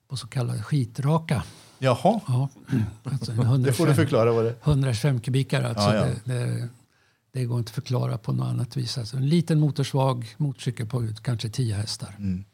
på 0.08 0.18
så 0.18 0.28
kallad 0.28 0.66
skitraka. 0.66 1.44
Jaha, 1.80 2.20
Ja, 2.28 2.50
alltså 3.04 3.32
det 3.32 3.38
får 3.38 3.44
125, 3.44 3.88
du 3.88 3.96
förklara 3.96 4.32
vad 4.32 4.46
det 4.46 4.56
125 4.64 5.20
kubikare. 5.20 5.68
Alltså 5.68 5.90
Ja, 5.90 5.96
ja. 5.96 6.06
Det, 6.26 6.34
det, 6.34 6.70
det 7.36 7.46
går 7.46 7.60
inte 7.60 7.70
att 7.70 7.76
förklara 7.76 8.18
på 8.18 8.34
något 8.34 8.48
annat 8.48 8.78
vis. 8.78 8.98
Alltså 8.98 9.18
en 9.18 9.30
liten 9.30 9.60
motorsvag 9.60 10.36
motorcykel 10.38 10.86
på 10.86 11.08
kanske 11.22 11.50
10 11.50 11.76
hästar. 11.76 12.16
Mm. 12.18 12.46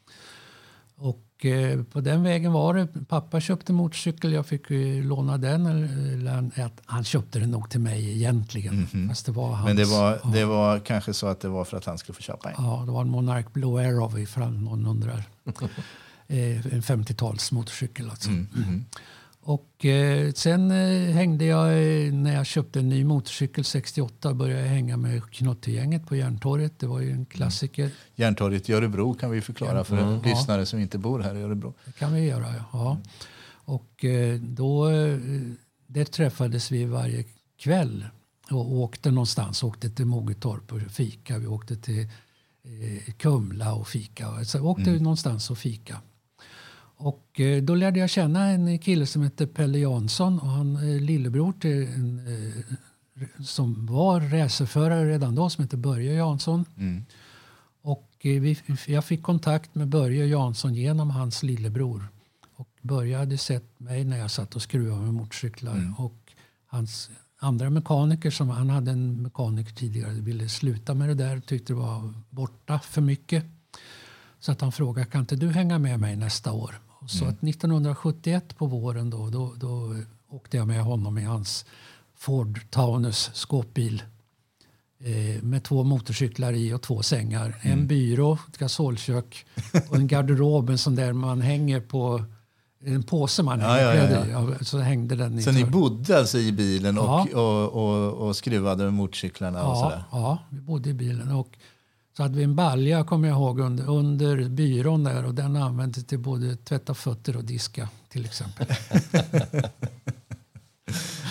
Och 0.96 1.46
eh, 1.46 1.84
på 1.84 2.02
den 2.02 2.24
vägen 2.24 2.52
var 2.52 2.74
det. 2.74 2.88
Pappa 3.08 3.40
köpte 3.40 3.74
motorcykel, 3.74 4.34
jag 4.34 4.46
fick 4.46 4.66
låna 5.04 5.38
den. 5.38 5.66
Eller, 5.66 6.52
han, 6.86 7.04
köpte 7.04 7.40
den 7.40 7.52
nog 7.52 7.70
till 7.70 7.80
mig 7.80 8.12
egentligen. 8.12 9.08
Fast 9.10 9.26
det 9.26 9.32
var 9.32 9.52
hans. 9.52 9.68
Men 9.68 9.76
det 9.76 9.86
var, 9.86 10.20
ja. 10.24 10.30
det 10.34 10.46
var 10.46 10.80
kanske 10.80 11.14
så 11.14 11.28
att 11.28 11.40
det 11.40 11.50
var 11.50 11.66
för 11.66 11.78
att 11.78 11.86
han 11.86 11.98
skulle 11.98 12.16
få 12.16 12.22
köpa 12.22 12.50
en. 12.50 12.56
Ja, 12.58 12.84
det 12.86 12.92
var 12.92 13.02
en 13.02 13.10
Monarch 13.10 13.52
Blue 13.54 13.88
Arrow 13.88 14.20
ifall 14.20 14.52
någon 14.52 14.86
undrar. 14.86 15.24
eh, 16.28 16.74
en 16.74 16.82
50-tals 16.82 17.52
motorcykel 17.52 18.10
alltså. 18.10 18.30
Mm. 18.30 18.86
Och 19.44 19.86
eh, 19.86 20.32
sen 20.32 20.72
eh, 20.72 21.14
hängde 21.14 21.46
jag, 21.46 21.68
eh, 21.68 22.14
när 22.14 22.36
jag 22.36 22.46
köpte 22.46 22.80
en 22.80 22.90
ny 22.90 23.06
motorcykel 23.06 23.64
68, 23.64 24.34
började 24.34 24.62
jag 24.62 24.68
hänga 24.68 24.98
med 24.98 25.32
Knottegänget 25.32 26.08
på 26.08 26.16
Järntorget. 26.16 26.80
Det 26.80 26.88
var 26.88 27.00
ju 27.00 27.12
en 27.12 27.26
klassiker. 27.26 27.92
Järntorget 28.16 28.70
i 28.70 28.74
Örebro 28.74 29.14
kan 29.14 29.32
vi 29.32 29.42
förklara 29.42 29.84
för 29.84 29.98
Mm. 29.98 30.22
Lyssnare 30.22 30.66
som 30.66 30.80
inte 30.80 30.98
bor 30.98 31.20
här 31.20 31.36
i 31.36 31.42
Örebro. 31.42 31.74
Det 31.86 31.92
kan 31.92 32.14
vi 32.14 32.26
göra, 32.26 32.46
ja. 32.58 32.66
ja. 32.74 32.98
Och 33.66 34.06
eh, 34.06 34.40
då, 34.40 34.90
eh, 34.90 35.18
där 35.88 36.06
träffades 36.06 36.72
vi 36.72 36.86
varje 36.86 37.26
kväll 37.58 38.06
och 38.52 38.74
åkte 38.74 39.12
någonstans. 39.12 39.64
Åkte 39.64 39.90
till 39.90 40.06
Mogetorp 40.06 40.72
och 40.74 40.82
fika. 40.82 41.38
Vi 41.38 41.48
åkte 41.48 41.76
till 41.76 42.02
eh, 42.64 43.14
Kumla 43.18 43.74
och 43.74 43.88
fika. 43.88 44.46
Så 44.46 44.60
åkte 44.60 44.92
någonstans 44.92 45.52
och 45.52 45.58
fika. 45.58 46.02
Och 47.02 47.40
eh, 47.40 47.64
då 47.64 47.76
lärde 47.76 48.00
jag 48.00 48.10
känna 48.10 48.46
en 48.46 48.80
kille 48.80 49.06
som 49.06 49.22
hette 49.22 49.48
Pelle 49.48 49.80
Jansson 49.80 50.40
och 50.40 50.48
han 50.48 50.76
eh, 50.76 51.02
lillebror 51.02 51.54
till 51.54 51.84
en 51.84 52.20
eh, 52.28 53.44
som 53.44 53.86
var 53.86 54.20
racerförare 54.20 55.10
redan 55.10 55.36
då 55.36 55.50
som 55.50 55.62
hette 55.62 55.78
Börje 55.78 56.14
Jansson. 56.14 56.66
Mm. 56.78 57.06
Och 57.82 58.10
vi, 58.22 58.58
jag 58.88 59.06
fick 59.06 59.24
kontakt 59.24 59.76
med 59.76 59.88
Börje 59.88 60.26
Jansson 60.26 60.76
genom 60.76 61.10
hans 61.10 61.44
lillebror. 61.44 62.08
Och 62.56 62.70
Börje 62.82 63.18
hade 63.18 63.38
sett 63.38 63.80
mig 63.80 64.04
när 64.04 64.18
jag 64.18 64.32
satt 64.32 64.56
och 64.56 64.62
skruvade 64.62 65.02
med 65.02 65.14
motorcyklar. 65.14 65.94
Och 65.98 66.34
hans 66.66 67.10
andra 67.40 67.70
mekaniker, 67.70 68.32
som 68.32 68.50
han 68.50 68.70
hade 68.70 68.92
en 68.92 69.22
mekaniker 69.22 69.74
tidigare, 69.74 70.14
ville 70.14 70.50
sluta 70.50 70.94
med 70.94 71.10
det 71.10 71.16
där. 71.16 71.40
Tyckte 71.40 71.74
det 71.74 71.80
var 71.80 72.14
borta 72.30 72.80
för 72.80 73.02
mycket. 73.02 73.46
Så 74.40 74.52
att 74.52 74.62
han 74.62 74.72
frågade, 74.72 75.08
kan 75.08 75.22
inte 75.22 75.36
du 75.36 75.50
hänga 75.50 75.80
med 75.80 76.00
mig 76.00 76.16
nästa 76.16 76.52
år? 76.52 76.76
Och 77.02 77.10
så 77.10 77.26
att 77.26 77.44
1971 77.44 78.58
på 78.58 78.66
våren 78.66 79.10
då, 79.10 79.30
då, 79.30 79.54
då 79.58 79.96
åkte 80.30 80.58
jag 80.58 80.68
med 80.68 80.84
honom 80.84 81.18
i 81.18 81.24
hans 81.24 81.66
Ford 82.16 82.60
Taunus 82.70 83.30
skåpbil. 83.34 84.04
Eh, 85.00 85.44
med 85.44 85.64
två 85.64 85.84
motorcyklar 85.84 86.54
i 86.54 86.74
och 86.74 86.82
två 86.82 87.02
sängar. 87.02 87.60
Mm. 87.62 87.80
En 87.80 87.88
byrå, 87.88 88.38
ett 88.50 88.58
gasolkök 88.58 89.46
och 89.90 89.96
en 89.96 90.08
garderob 90.08 90.70
en 90.70 90.78
sån 90.78 90.96
där 90.96 91.14
man 91.14 91.42
hänger 91.42 91.80
på 91.80 92.24
en 92.86 93.04
påse 93.04 93.44
man 93.44 93.60
Ja, 93.60 93.68
hänger 93.68 94.12
ja, 94.12 94.26
ja, 94.32 94.50
i. 94.50 94.52
Ja, 94.60 94.66
Så 94.66 94.78
hängde 94.78 95.16
den 95.16 95.40
i 95.40 95.44
Så 95.44 95.52
ni 95.52 95.66
bodde 95.66 96.20
alltså 96.20 96.38
i 96.38 96.52
bilen 96.52 96.98
och, 96.98 97.06
Ja. 97.06 97.28
och, 97.42 97.74
och, 97.74 98.28
och 98.28 98.36
skruvade 98.36 98.84
med 98.84 98.94
motorcyklarna 98.94 99.64
och 99.64 99.76
ja, 99.76 99.82
sådär? 99.82 100.04
ja, 100.12 100.38
vi 100.50 100.62
bodde 100.62 100.90
i 100.90 100.94
bilen. 100.94 101.32
Och 101.32 101.58
så 102.18 102.24
hade 102.24 102.38
vi 102.38 102.44
en 102.44 102.56
balja 102.56 103.04
kommer 103.04 103.28
jag 103.28 103.38
ihåg 103.38 103.60
under, 103.60 103.90
under 103.90 104.50
byrån 104.50 105.04
där 105.04 105.26
och 105.26 105.36
den 105.36 105.56
användes 105.56 106.06
till 106.06 106.20
både 106.20 106.56
tvätta 106.56 106.94
fötter 106.94 107.38
och 107.38 107.44
diska 107.44 107.90
till 108.10 108.26
exempel. 108.26 108.68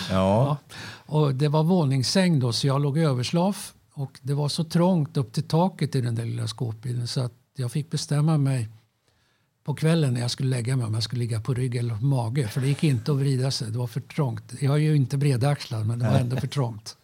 Ja. 0.09 0.57
Och 1.05 1.35
det 1.35 1.47
var 1.47 1.63
våningssäng 1.63 2.39
då 2.39 2.53
så 2.53 2.67
jag 2.67 2.81
låg 2.81 2.97
i 2.97 3.01
överslaf 3.01 3.73
och 3.93 4.19
det 4.21 4.33
var 4.33 4.49
så 4.49 4.63
trångt 4.63 5.17
upp 5.17 5.33
till 5.33 5.47
taket 5.47 5.95
i 5.95 6.01
den 6.01 6.15
där 6.15 6.25
lilla 6.25 6.47
skåpbilen 6.47 7.07
så 7.07 7.21
att 7.21 7.33
jag 7.55 7.71
fick 7.71 7.89
bestämma 7.89 8.37
mig 8.37 8.69
på 9.63 9.73
kvällen 9.73 10.13
när 10.13 10.21
jag 10.21 10.31
skulle 10.31 10.49
lägga 10.49 10.75
mig 10.75 10.85
om 10.85 10.93
jag 10.93 11.03
skulle 11.03 11.19
ligga 11.19 11.41
på 11.41 11.53
rygg 11.53 11.75
eller 11.75 11.95
mage 11.95 12.47
för 12.47 12.61
det 12.61 12.67
gick 12.67 12.83
inte 12.83 13.11
att 13.11 13.17
vrida 13.17 13.51
sig, 13.51 13.71
det 13.71 13.77
var 13.77 13.87
för 13.87 14.01
trångt. 14.01 14.53
Jag 14.59 14.73
är 14.73 14.77
ju 14.77 14.95
inte 14.95 15.17
bredaxlad 15.17 15.87
men 15.87 15.99
det 15.99 16.05
var 16.05 16.19
ändå 16.19 16.37
för 16.37 16.47
trångt. 16.57 16.97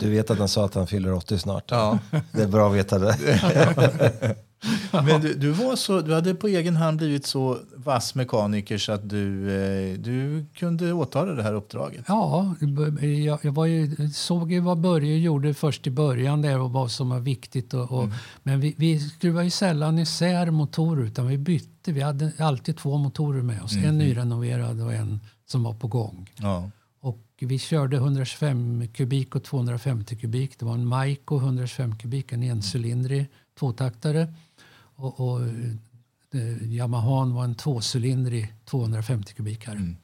Du 0.00 0.10
vet 0.10 0.30
att 0.30 0.38
han 0.38 0.48
sa 0.48 0.64
att 0.64 0.74
han 0.74 0.86
fyller 0.86 1.12
80 1.12 1.38
snart. 1.38 1.64
Ja. 1.70 1.98
Det 2.32 2.42
är 2.42 2.48
bra 2.48 2.68
att 2.68 2.76
veta 2.76 2.98
det. 2.98 3.16
Men 4.90 5.20
du, 5.20 5.34
du, 5.34 5.50
var 5.50 5.76
så, 5.76 6.00
du 6.00 6.14
hade 6.14 6.34
på 6.34 6.48
egen 6.48 6.76
hand 6.76 6.96
blivit 6.96 7.26
så 7.26 7.58
vass 7.76 8.14
mekaniker 8.14 8.78
så 8.78 8.92
att 8.92 9.08
du, 9.08 9.54
eh, 9.54 9.98
du 9.98 10.46
kunde 10.54 10.92
åta 10.92 11.24
dig 11.24 11.36
det 11.36 11.42
här 11.42 11.54
uppdraget. 11.54 12.04
Ja, 12.08 12.54
jag, 13.00 13.38
jag 13.42 13.52
var 13.52 13.66
ju, 13.66 14.10
såg 14.14 14.52
ju 14.52 14.60
vad 14.60 14.78
Börje 14.78 15.18
gjorde 15.18 15.54
först 15.54 15.86
i 15.86 15.90
början 15.90 16.42
där 16.42 16.60
och 16.60 16.72
vad 16.72 16.90
som 16.90 17.08
var 17.08 17.20
viktigt. 17.20 17.74
Och, 17.74 17.92
och, 17.92 18.08
Men 18.42 18.60
vi, 18.60 18.74
vi 18.76 19.00
skruvade 19.00 19.44
ju 19.44 19.50
sällan 19.50 19.98
isär 19.98 20.50
motorer 20.50 21.04
utan 21.04 21.26
vi 21.26 21.38
bytte. 21.38 21.92
Vi 21.92 22.00
hade 22.00 22.32
alltid 22.38 22.76
två 22.76 22.96
motorer 22.96 23.42
med 23.42 23.62
oss. 23.62 23.76
En 23.76 23.98
nyrenoverad 23.98 24.80
och 24.80 24.92
en 24.92 25.20
som 25.46 25.62
var 25.62 25.74
på 25.74 25.86
gång. 25.86 26.30
Ja. 26.36 26.70
Vi 27.40 27.58
körde 27.58 27.96
125 27.96 28.88
kubik 28.88 29.34
och 29.34 29.44
250 29.44 30.16
kubik. 30.16 30.58
Det 30.58 30.64
var 30.64 30.74
en 30.74 30.86
Maiko 30.86 31.38
125 31.38 31.96
kubik, 31.96 32.32
en 32.32 32.42
encylindrig 32.42 33.26
tvåtaktare. 33.58 34.34
Och, 34.78 35.20
och 35.20 35.40
eh, 36.34 36.72
Yamahan 36.72 37.34
var 37.34 37.44
en 37.44 37.54
tvåcylindrig 37.54 38.54
250 38.64 39.34
kubikare. 39.34 39.76
Mm. 39.76 39.96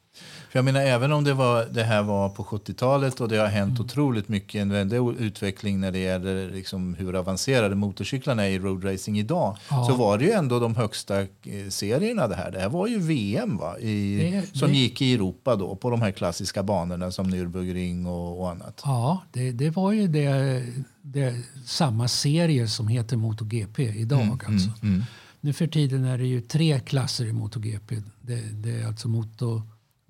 För 0.49 0.57
jag 0.59 0.65
menar, 0.65 0.81
även 0.81 1.11
om 1.11 1.23
det, 1.23 1.33
var, 1.33 1.65
det 1.71 1.83
här 1.83 2.03
var 2.03 2.29
på 2.29 2.43
70-talet 2.43 3.21
och 3.21 3.27
det 3.29 3.37
har 3.37 3.47
hänt 3.47 3.69
Mm. 3.79 3.85
otroligt 3.85 4.27
mycket, 4.29 4.61
en 4.61 4.69
väldig 4.69 4.97
utveckling 5.19 5.79
när 5.79 5.91
det 5.91 5.99
gäller 5.99 6.51
liksom 6.51 6.93
hur 6.95 7.15
avancerade 7.15 7.75
motorcyklarna 7.75 8.43
är 8.45 8.49
i 8.49 8.59
roadracing 8.59 9.19
idag, 9.19 9.57
Ja. 9.69 9.85
så 9.89 9.95
var 9.95 10.17
det 10.17 10.25
ju 10.25 10.31
ändå 10.31 10.59
de 10.59 10.75
högsta 10.75 11.21
eh, 11.21 11.27
serierna 11.69 12.27
det 12.27 12.35
här. 12.35 12.51
Det 12.51 12.59
här 12.59 12.69
var 12.69 12.87
ju 12.87 12.99
VM 12.99 13.57
va? 13.57 13.79
I, 13.79 14.17
Det- 14.53 14.59
som 14.59 14.69
det- 14.69 14.77
gick 14.77 15.01
i 15.01 15.13
Europa 15.13 15.55
då, 15.55 15.75
på 15.75 15.89
de 15.89 16.01
här 16.01 16.11
klassiska 16.11 16.63
banorna 16.63 17.11
som 17.11 17.27
Nürburgring 17.33 18.07
och, 18.07 18.39
och 18.41 18.51
annat. 18.51 18.81
Ja, 18.85 19.21
det, 19.31 19.51
det 19.51 19.69
var 19.69 19.91
ju 19.91 20.07
det, 20.07 20.63
det, 21.01 21.35
samma 21.65 22.07
serie 22.07 22.67
som 22.67 22.87
heter 22.87 23.17
MotoGP 23.17 23.83
idag. 23.83 24.43
alltså. 24.47 24.69
Mm. 24.83 25.03
Nu 25.41 25.53
för 25.53 25.67
tiden 25.67 26.05
är 26.05 26.17
det 26.17 26.25
ju 26.27 26.41
tre 26.41 26.79
klasser 26.79 27.25
i 27.25 27.33
MotoGP. 27.33 27.95
Det, 28.21 28.35
det 28.53 28.71
är 28.81 28.87
alltså 28.87 29.07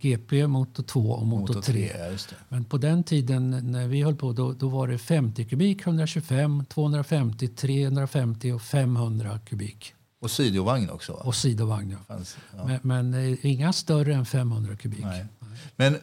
MotoGP, 0.03 0.47
Moto 0.47 0.83
2 0.83 0.99
och 1.11 1.27
Moto, 1.27 1.53
Moto 1.53 1.61
3. 1.61 1.73
3, 1.89 1.99
ja, 1.99 2.11
just 2.11 2.29
det. 2.29 2.35
Men 2.49 2.63
på 2.65 2.77
den 2.77 3.03
tiden 3.03 3.49
när 3.71 3.87
vi 3.87 4.01
höll 4.01 4.15
på 4.15 4.33
då, 4.33 4.53
då 4.53 4.69
var 4.69 4.87
det 4.87 4.97
50 4.97 5.45
kubik, 5.45 5.81
125, 5.87 6.65
250, 6.65 7.47
350 7.47 8.51
och 8.51 8.61
500 8.61 9.39
kubik. 9.45 9.93
Och 10.21 10.31
sidovagn 10.31 10.89
också 10.89 11.13
va? 11.13 11.19
Och 11.19 11.35
sidovagn. 11.35 11.91
Ja. 11.91 11.97
Fanns, 12.15 12.37
ja. 12.57 12.65
Men, 12.65 12.79
men 12.81 13.13
eh, 13.33 13.45
inga 13.45 13.73
större 13.73 14.13
än 14.15 14.25
500 14.25 14.75
kubik. 14.75 15.03
Nej. 15.05 15.25
Men 15.75 15.97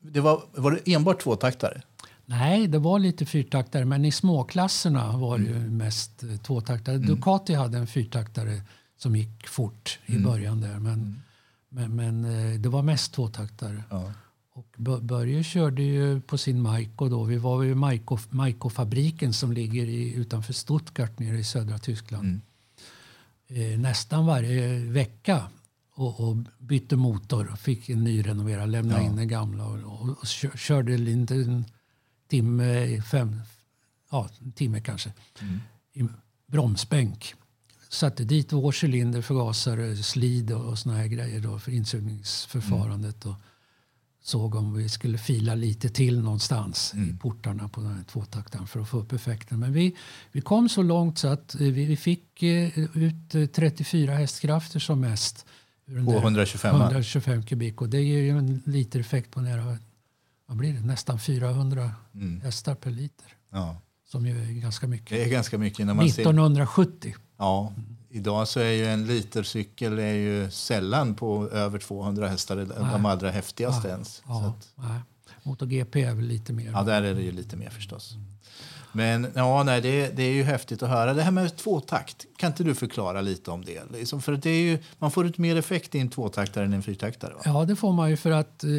det 0.00 0.20
var, 0.20 0.42
var 0.54 0.70
det 0.84 0.92
enbart 0.94 1.20
tvåtaktare? 1.22 1.82
Nej, 2.26 2.66
det 2.66 2.78
var 2.78 2.98
lite 2.98 3.26
fyrtaktare, 3.26 3.84
men 3.84 4.04
i 4.04 4.12
småklasserna 4.12 5.16
var 5.16 5.38
det 5.38 5.48
Mm. 5.50 5.76
mest 5.76 6.22
eh, 6.22 6.36
tvåtaktare. 6.36 6.98
Ducati 6.98 7.54
hade 7.54 7.78
en 7.78 7.86
fyrtaktare 7.86 8.62
som 8.98 9.16
gick 9.16 9.46
fort 9.48 9.98
i 10.06 10.12
Mm. 10.12 10.22
början 10.24 10.60
där, 10.60 10.78
men, 10.78 11.22
men, 11.72 11.96
men 11.96 12.24
eh, 12.24 12.60
det 12.60 12.68
var 12.68 12.82
mest 12.82 13.12
tvåtaktare. 13.12 13.84
Ja. 13.90 14.12
Och 14.54 14.74
Bö- 14.78 15.00
Börje 15.00 15.44
körde 15.44 15.82
ju 15.82 16.20
på 16.20 16.38
sin 16.38 16.60
Maiko 16.62 17.08
då. 17.08 17.24
Vi 17.24 17.36
var 17.36 17.64
Maiko, 17.74 18.18
Maiko-fabriken 18.30 19.32
som 19.32 19.52
ligger 19.52 19.86
i, 19.86 20.12
utanför 20.14 20.52
Stuttgart 20.52 21.18
nere 21.18 21.38
i 21.38 21.44
södra 21.44 21.78
Tyskland. 21.78 22.24
Mm. 22.24 23.72
Eh, 23.74 23.78
nästan 23.80 24.26
varje 24.26 24.78
vecka 24.78 25.42
och, 25.94 26.20
och 26.28 26.36
bytte 26.58 26.96
motor. 26.96 27.54
Fick 27.58 27.88
en 27.88 28.04
ny 28.04 28.22
renoverad, 28.26 28.68
lämnade 28.70 29.00
Ja. 29.02 29.06
in 29.10 29.16
den 29.16 29.28
gamla 29.28 29.66
och, 29.66 29.78
och, 29.78 30.08
och 30.08 30.24
kö- 30.26 30.56
körde 30.56 30.94
en 30.94 31.64
timme, 32.28 33.02
fem, 33.02 33.40
ja, 34.10 34.28
en 34.40 34.52
timme 34.52 34.80
kanske, 34.80 35.12
Mm. 35.40 35.60
i 35.92 36.08
bromsbänk. 36.46 37.34
Satte 37.92 38.24
dit 38.24 38.52
vår 38.52 38.84
cylinder, 38.84 39.22
förgasare, 39.22 39.96
slid 39.96 40.52
och, 40.52 40.64
och 40.68 40.78
såna 40.78 40.96
här 40.96 41.06
grejer 41.06 41.40
då 41.40 41.58
för 41.58 41.72
insugningsförfarandet. 41.72 43.26
Och 43.26 43.34
såg 44.22 44.54
om 44.54 44.74
vi 44.74 44.88
skulle 44.88 45.18
fila 45.18 45.54
lite 45.54 45.88
till 45.88 46.20
någonstans 46.22 46.94
i 46.94 47.18
portarna 47.18 47.68
på 47.68 47.80
den 47.80 47.94
här 47.94 48.04
tvåtaktaren 48.04 48.66
för 48.66 48.80
att 48.80 48.88
få 48.88 48.98
upp 48.98 49.12
effekten. 49.12 49.58
Men 49.60 49.72
vi, 49.72 49.96
vi 50.32 50.40
kom 50.40 50.68
så 50.68 50.82
långt 50.82 51.18
så 51.18 51.28
att 51.28 51.54
eh, 51.54 51.60
vi, 51.60 51.84
vi 51.84 51.96
fick 51.96 52.42
eh, 52.42 52.78
ut 52.78 53.34
eh, 53.34 53.46
34 53.46 54.12
hästkrafter 54.14 54.80
som 54.80 55.00
mest. 55.00 55.46
ur 55.86 56.04
På 56.04 56.12
där 56.12 56.18
125? 56.18 56.80
125 56.80 57.42
kubik 57.42 57.80
och 57.80 57.88
det 57.88 58.00
ger 58.02 58.18
ju 58.22 58.30
en 58.38 58.62
liter 58.66 59.00
effekt 59.00 59.30
på 59.30 59.40
nära, 59.40 59.78
vad 60.46 60.56
blir 60.56 60.72
det, 60.72 60.80
nästan 60.80 61.18
400 61.18 61.90
Mm. 62.14 62.40
hästar 62.40 62.74
per 62.74 62.90
liter. 62.90 63.26
Ja. 63.52 63.80
Som 64.08 64.26
ju 64.26 64.40
är 64.42 64.52
ganska 64.60 64.86
mycket. 64.86 65.08
Det 65.08 65.24
är 65.24 65.28
ganska 65.28 65.58
mycket 65.58 65.86
när 65.86 65.94
man 65.94 66.04
ser... 66.10 66.24
1970. 67.42 67.46
Ja, 67.46 67.72
idag 68.10 68.48
så 68.48 68.60
är 68.60 68.70
ju 68.72 68.86
en 68.86 69.06
litercykel 69.06 69.98
är 69.98 70.12
ju 70.14 70.50
sällan 70.50 71.14
på 71.14 71.48
över 71.48 71.78
200 71.78 72.28
hästar, 72.28 72.56
de 72.92 73.06
allra 73.06 73.30
häftigaste 73.30 73.88
ens. 73.88 74.08
Så 74.14 74.22
Ja, 74.26 74.46
att, 74.46 74.68
nej. 74.88 75.00
MotoGP 75.42 76.02
är 76.02 76.14
väl 76.14 76.24
lite 76.24 76.52
mer. 76.52 76.70
ja, 76.72 76.82
där 76.82 77.02
är 77.02 77.14
det 77.14 77.22
ju 77.22 77.32
lite 77.32 77.56
mer 77.56 77.70
förstås. 77.70 78.14
Men 78.94 79.26
ja, 79.34 79.62
nej, 79.62 79.80
det, 79.80 80.16
det 80.16 80.22
är 80.22 80.32
ju 80.32 80.42
häftigt 80.42 80.82
att 80.82 80.88
höra. 80.88 81.14
Det 81.14 81.22
här 81.22 81.30
med 81.30 81.56
tvåtakt, 81.56 82.26
kan 82.36 82.50
inte 82.50 82.64
du 82.64 82.74
förklara 82.74 83.20
lite 83.20 83.50
om 83.50 83.64
det? 83.64 83.82
Liksom, 83.92 84.22
för 84.22 84.32
det 84.36 84.50
är 84.50 84.62
ju, 84.62 84.78
man 84.98 85.10
får 85.10 85.26
ut 85.26 85.38
mer 85.38 85.56
effekt 85.56 85.94
i 85.94 85.98
en 85.98 86.08
tvåtaktare 86.08 86.64
än 86.64 86.72
en 86.72 86.82
fyrtaktare. 86.82 87.34
Va? 87.34 87.40
Ja, 87.44 87.64
det 87.64 87.76
får 87.76 87.92
man 87.92 88.10
ju 88.10 88.16
för 88.16 88.30
att 88.30 88.64
eh, 88.64 88.70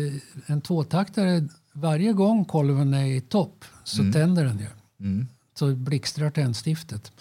en 0.45 0.61
tvåtaktare, 0.61 1.47
varje 1.73 2.13
gång 2.13 2.45
kolven 2.45 2.93
är 2.93 3.05
i 3.05 3.21
topp 3.21 3.65
så 3.83 3.97
tänder 4.13 4.45
den 4.45 4.59
ju. 4.59 4.67
Mm. 4.99 5.27
Så 5.55 5.75
blixtrar 5.75 6.29
tändstiftet. 6.29 7.11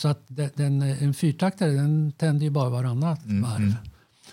Så 0.00 0.08
att 0.08 0.22
den, 0.28 0.82
en 0.82 1.14
fyrtaktare 1.14 1.70
den 1.70 2.12
tänder 2.12 2.44
ju 2.44 2.50
bara 2.50 2.70
varannat 2.70 3.20
varv. 3.24 3.74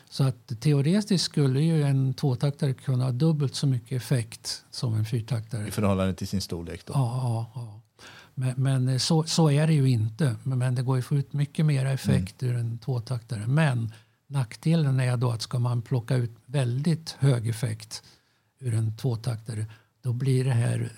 Så 0.10 0.24
att 0.24 0.62
teoretiskt 0.62 1.26
skulle 1.26 1.62
ju 1.62 1.84
en 1.84 2.14
tvåtaktare 2.14 2.74
kunna 2.74 3.04
ha 3.04 3.12
dubbelt 3.12 3.56
så 3.56 3.68
mycket 3.68 4.02
effekt 4.02 4.64
som 4.72 4.94
en 4.94 5.06
fyrtaktare. 5.06 5.68
I 5.68 5.72
förhållande 5.72 6.14
till 6.14 6.28
sin 6.28 6.42
storlek. 6.42 6.86
Då. 6.86 6.94
Ja, 6.94 7.20
ja, 7.24 7.52
ja. 7.56 7.82
Men, 8.36 8.54
men 8.58 9.00
så, 9.00 9.24
så 9.24 9.52
är 9.52 9.68
det 9.68 9.74
ju 9.74 9.90
inte. 9.90 10.36
Men, 10.44 10.76
det 10.76 10.82
går 10.82 10.96
ju 10.96 11.00
att 11.00 11.06
få 11.06 11.16
ut 11.16 11.34
mycket 11.34 11.66
mer 11.66 11.86
effekt 11.86 12.44
ur 12.44 12.56
en 12.56 12.78
tvåtaktare. 12.78 13.48
Men 13.48 13.94
nackdelen 14.28 15.00
är 15.00 15.18
då 15.18 15.32
att 15.32 15.42
ska 15.42 15.60
man 15.60 15.82
plocka 15.82 16.16
ut 16.16 16.36
väldigt 16.46 17.16
hög 17.20 17.50
effekt 17.50 18.04
ur 18.60 18.74
en 18.74 18.98
tvåtaktare 18.98 19.66
då 20.02 20.14
blir 20.14 20.46
det 20.46 20.52
här 20.52 20.92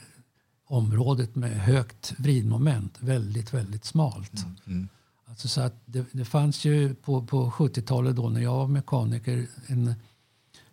området 0.70 1.36
med 1.36 1.60
högt 1.62 2.14
vridmoment 2.18 2.98
väldigt, 3.00 3.54
väldigt 3.54 3.86
smalt. 3.86 4.32
Alltså 5.26 5.48
så 5.48 5.62
att 5.62 5.82
det, 5.86 6.06
det 6.12 6.26
fanns 6.26 6.66
ju 6.66 6.96
på, 6.96 7.26
på 7.26 7.52
70-talet 7.52 8.16
då 8.16 8.30
när 8.30 8.42
jag 8.42 8.54
var 8.56 8.68
mekaniker 8.68 9.48
en 9.68 9.94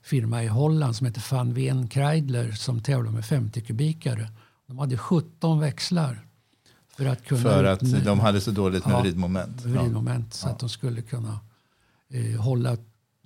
firma 0.03 0.45
i 0.45 0.47
Holland 0.47 0.97
som 0.97 1.07
heter 1.07 1.35
Van 1.35 1.55
Ven 1.55 1.89
Kreidler 1.89 2.53
som 2.53 2.81
tävlade 2.83 3.15
med 3.17 3.25
50 3.25 3.61
kubikare. 3.61 4.31
De 4.67 4.79
hade 4.79 4.99
17 4.99 5.61
växlar 5.61 6.27
för 6.97 7.07
att 7.07 7.25
kunna 7.25 7.41
För 7.41 7.65
att 7.65 7.83
ut- 7.83 8.05
de 8.05 8.21
hade 8.21 8.41
så 8.41 8.51
dåligt 8.51 8.87
med 8.87 8.95
Ja, 8.95 9.01
vridmoment. 9.01 9.63
Ja. 9.65 9.71
vridmoment 9.83 10.35
så 10.35 10.49
att 10.49 10.59
de 10.59 10.69
skulle 10.69 11.03
kunna 11.03 11.39
eh, 12.11 12.41
hålla 12.41 12.77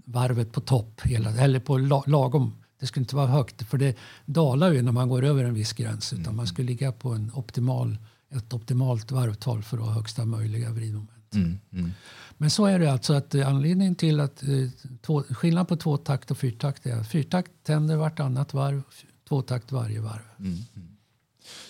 varvet 0.04 0.52
på 0.52 0.60
topp 0.60 1.00
hela, 1.04 1.30
eller 1.30 1.60
på 1.60 1.78
la, 1.78 2.02
lagom. 2.06 2.52
Det 2.80 2.86
skulle 2.86 3.02
inte 3.02 3.16
vara 3.16 3.26
högt 3.26 3.62
för 3.68 3.78
det 3.78 3.96
dalar 4.26 4.72
ju 4.72 4.82
när 4.82 4.92
man 4.92 5.08
går 5.08 5.24
över 5.24 5.44
en 5.44 5.54
viss 5.54 5.72
gräns 5.72 6.12
utan 6.12 6.24
Mm. 6.24 6.36
man 6.36 6.46
skulle 6.46 6.66
ligga 6.66 6.92
på 6.92 7.12
en 7.12 7.30
optimal, 7.34 7.98
ett 8.30 8.52
optimalt 8.52 9.10
varvtal 9.10 9.62
för 9.62 9.76
att 9.78 9.84
ha 9.84 9.92
högsta 9.92 10.24
möjliga 10.24 10.70
vridmoment. 10.70 11.34
Mm, 11.34 11.58
mm. 11.72 11.90
Men 12.38 12.50
så 12.50 12.66
är 12.66 12.78
det 12.78 12.92
alltså 12.92 13.12
att 13.14 13.34
eh, 13.34 13.48
anledningen 13.48 13.94
till 13.94 14.20
att 14.20 14.42
eh, 14.42 14.48
två, 15.02 15.22
skillnad 15.22 15.68
på 15.68 15.76
tvåtakt 15.76 16.30
och 16.30 16.38
fyrtakt 16.38 16.86
är 16.86 16.96
att 16.96 17.08
fyrtakt 17.08 17.50
tänder 17.62 17.96
vartannat 17.96 18.54
varv, 18.54 18.82
tvåtakt 19.28 19.72
varje 19.72 20.00
varv. 20.00 20.22
Mm. 20.38 20.58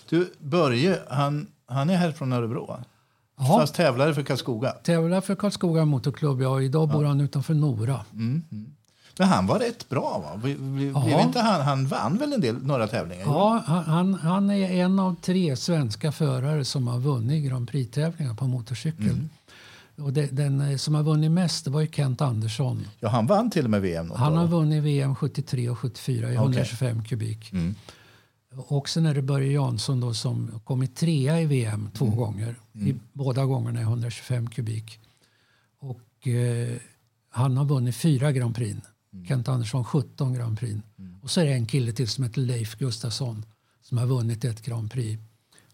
Du, 0.09 0.33
Börje, 0.39 0.99
han, 1.09 1.47
han 1.65 1.89
är 1.89 1.95
här 1.97 2.11
från 2.11 2.33
Örebro. 2.33 2.65
va? 2.65 2.83
Ja. 3.37 3.45
Fast 3.45 3.75
tävlare 3.75 4.13
för 4.13 4.23
Karlskoga. 4.23 4.71
Tävlar 4.71 5.21
för 5.21 5.35
Karlskoga 5.35 5.85
Motorklubb, 5.85 6.41
ja, 6.41 6.61
idag 6.61 6.89
bor 6.89 7.03
han 7.03 7.21
utanför 7.21 7.53
Nora. 7.53 8.05
Mm, 8.13 8.43
Men 9.21 9.29
han 9.29 9.47
var 9.47 9.59
rätt 9.59 9.89
bra 9.89 10.19
va? 10.23 10.41
Vi- 10.43 10.91
Ja. 10.95 11.03
Blev 11.05 11.19
inte 11.19 11.39
han, 11.39 11.61
han 11.61 11.87
vann 11.87 12.17
väl 12.17 12.33
en 12.33 12.41
del, 12.41 12.63
några 12.65 12.87
tävlingar? 12.87 13.25
Ja, 13.25 13.63
han- 13.65 14.13
han, 14.13 14.49
är 14.49 14.71
en 14.83 14.99
av 14.99 15.15
tre 15.21 15.55
svenska 15.55 16.11
förare 16.11 16.65
som 16.65 16.87
har 16.87 16.99
vunnit 16.99 17.45
Grand 17.49 17.69
Prix-tävlingar 17.69 18.33
på 18.33 18.47
motorcykel. 18.47 19.17
Och 19.97 20.13
det, 20.13 20.27
den 20.27 20.61
eh, 20.61 20.77
som 20.77 20.95
har 20.95 21.03
vunnit 21.03 21.31
mest 21.31 21.67
var 21.67 21.81
ju 21.81 21.87
Kent 21.87 22.21
Andersson. 22.21 22.87
Ja, 22.99 23.09
han 23.09 23.27
vann 23.27 23.49
till 23.51 23.63
och 23.63 23.69
med 23.69 23.81
VM. 23.81 24.11
Han 24.15 24.37
har 24.37 24.47
vunnit 24.47 24.83
VM 24.83 25.15
73 25.15 25.69
och 25.69 25.77
74 25.79 26.17
i 26.17 26.21
Okej. 26.31 26.35
125 26.35 27.03
kubik. 27.03 27.51
Mm. 27.53 27.75
Och 28.67 28.89
sen 28.89 29.05
är 29.05 29.13
det 29.13 29.21
Börje 29.21 29.51
Jansson 29.51 29.99
då 29.99 30.13
som 30.13 30.51
kommit 30.63 30.95
trea 30.95 31.41
i 31.41 31.45
VM 31.45 31.89
två 31.93 32.05
Mm. 32.05 32.17
gånger. 32.17 32.55
I 32.73 32.95
båda 33.13 33.45
gångerna 33.45 33.79
i 33.79 33.83
125 33.83 34.49
kubik. 34.49 34.99
Och 35.79 36.27
eh, 36.27 36.77
han 37.33 37.57
har 37.57 37.65
vunnit 37.65 37.95
fyra 37.95 38.31
Grand 38.31 38.55
Prix. 38.55 38.77
Mm. 39.13 39.25
Kent 39.25 39.47
Andersson 39.47 39.85
17 39.85 40.33
Grand 40.33 40.59
Prix. 40.59 40.81
Och 41.21 41.31
så 41.31 41.41
är 41.41 41.45
det 41.45 41.53
en 41.53 41.65
kille 41.65 41.91
till 41.91 42.07
som 42.07 42.23
heter 42.23 42.41
Leif 42.41 42.75
Gustafsson 42.75 43.45
som 43.81 43.97
har 43.97 44.05
vunnit 44.05 44.45
ett 44.45 44.61
Grand 44.61 44.91
Prix. 44.91 45.21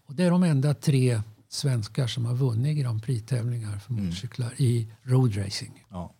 Och 0.06 0.14
det 0.14 0.24
är 0.24 0.30
de 0.30 0.42
enda 0.42 0.74
tre 0.74 1.22
svenskar 1.48 2.06
som 2.06 2.24
har 2.26 2.34
vunnit 2.34 2.78
Grand 2.78 3.02
Prix-tävlingar 3.02 3.78
för 3.78 3.92
motorcyklar 3.92 4.54
i 4.56 4.92
roadracing. 5.02 5.84
Ja. 5.90 6.14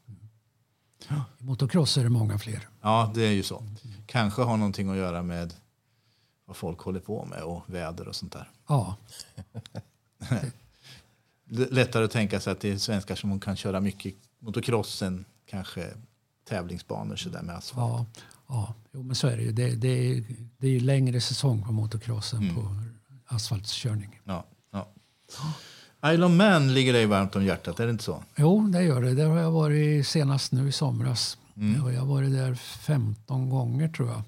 I 1.38 1.44
motocross 1.44 1.98
är 1.98 2.04
det 2.04 2.10
många 2.10 2.38
fler. 2.38 2.68
ja, 2.82 3.12
det 3.14 3.22
är 3.22 3.32
ju 3.32 3.42
så. 3.42 3.64
Kanske 4.06 4.42
har 4.42 4.56
någonting 4.56 4.88
att 4.90 4.96
göra 4.96 5.22
med 5.22 5.54
vad 6.44 6.56
folk 6.56 6.78
håller 6.80 7.00
på 7.00 7.24
med 7.24 7.42
och 7.42 7.62
väder 7.66 8.08
och 8.08 8.16
sånt 8.16 8.32
där. 8.32 8.50
Ja, 8.68 8.96
Lättare 11.50 12.04
att 12.04 12.10
tänka 12.10 12.40
sig 12.40 12.52
att 12.52 12.60
det 12.60 12.70
är 12.70 12.78
svenskar 12.78 13.14
som 13.14 13.40
kan 13.40 13.56
köra 13.56 13.80
mycket 13.80 14.14
motocross 14.38 15.02
än 15.02 15.24
kanske 15.46 15.94
tävlingsbanor 16.48 17.16
så 17.16 17.28
där 17.28 17.42
med 17.42 17.56
asfalt. 17.56 18.08
Ja, 18.18 18.22
ja. 18.48 18.74
Jo, 18.92 19.02
men 19.02 19.16
så 19.16 19.26
är 19.28 19.36
det 19.36 19.42
ju. 19.42 19.52
Det, 19.52 19.70
det, 19.70 19.88
är, 19.88 20.24
det 20.58 20.66
är 20.66 20.70
ju 20.70 20.80
längre 20.80 21.20
säsong 21.20 21.62
på 21.62 21.72
motocross 21.72 22.34
än 22.34 22.54
på 22.54 22.76
asfaltskörning. 23.26 24.20
Ja, 24.24 24.44
ja. 24.72 24.88
Isle 26.12 26.26
of 26.26 26.32
Man 26.32 26.74
ligger 26.74 26.92
dig 26.92 27.06
varmt 27.06 27.36
om 27.36 27.44
hjärtat, 27.44 27.80
är 27.80 27.84
det 27.84 27.90
inte 27.90 28.04
så? 28.04 28.22
Jo, 28.36 28.68
det 28.68 28.82
gör 28.82 29.02
det. 29.02 29.14
Där 29.14 29.26
har 29.26 29.38
jag 29.38 29.50
varit 29.50 30.06
senast 30.06 30.52
nu 30.52 30.68
i 30.68 30.72
somras. 30.72 31.38
Och 31.84 31.92
jag 31.92 32.00
har 32.00 32.06
varit 32.06 32.32
där 32.32 32.54
15 32.54 33.50
gånger 33.50 33.88
tror 33.88 34.08
jag. 34.08 34.22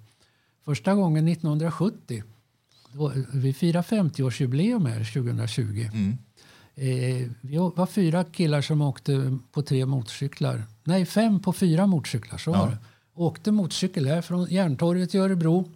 Första 0.65 0.95
gången 0.95 1.29
1970. 1.29 2.23
Då, 2.93 3.13
vi 3.33 3.53
firar 3.53 3.83
50-årsjubileum 3.83 4.89
här 4.89 5.13
2020. 5.13 5.81
Eh, 5.81 6.15
vi 7.41 7.57
var 7.77 7.87
fyra 7.87 8.25
killar 8.25 8.61
som 8.61 8.83
åkte 8.83 9.39
på 9.53 9.63
tre 9.63 9.87
motorcyklar. 9.87 10.63
Nej, 10.85 11.07
fem 11.07 11.41
på 11.41 11.53
fyra 11.53 11.87
motorcyklar. 11.87 12.39
Så 12.39 12.53
var 12.53 12.67
det. 12.71 12.79
Åkte 13.15 13.53
motorcykel 13.53 14.07
här 14.07 14.23
från 14.23 14.51
Järntorget 14.51 15.15
i 15.15 15.19
Örebro 15.19 15.69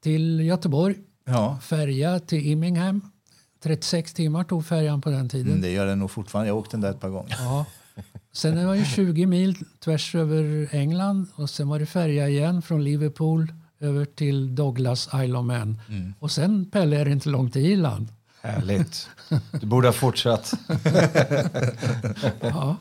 till 0.00 0.40
Göteborg. 0.40 0.94
Ja, 1.24 1.58
Färja 1.62 2.20
till 2.20 2.46
Immingham. 2.46 3.00
36 3.62 4.12
timmar 4.12 4.44
tog 4.44 4.66
färjan 4.66 5.00
på 5.00 5.10
den 5.10 5.28
tiden. 5.28 5.48
Mm, 5.48 5.60
det 5.60 5.70
gör 5.70 5.86
det 5.86 5.94
nog 5.94 6.10
fortfarande. 6.10 6.48
Jag 6.48 6.54
har 6.54 6.60
åkt 6.60 6.70
den 6.70 6.80
där 6.80 6.90
ett 6.90 7.00
par 7.00 7.08
gånger. 7.08 7.36
Ja. 7.38 7.66
Sen 8.32 8.66
var 8.66 8.76
det 8.76 8.84
20 8.84 9.26
mil 9.26 9.56
tvärs 9.84 10.14
över 10.14 10.68
England 10.72 11.26
och 11.34 11.50
sen 11.50 11.68
var 11.68 11.78
det 11.78 11.86
färja 11.86 12.28
igen 12.28 12.62
från 12.62 12.84
Liverpool 12.84 13.52
över 13.80 14.04
till 14.04 14.54
Douglas 14.54 15.08
Isle 15.14 15.38
of 15.38 15.46
Man. 15.46 15.80
Och 16.18 16.30
sen 16.30 16.70
Pelle 16.70 16.96
är 17.00 17.04
det 17.04 17.10
inte 17.12 17.28
långt 17.28 17.52
till 17.52 17.66
Irland. 17.66 18.08
Härligt. 18.42 19.08
Du 19.52 19.66
borde 19.66 19.88
ha 19.88 19.92
fortsatt. 19.92 20.52
Ja. 22.40 22.76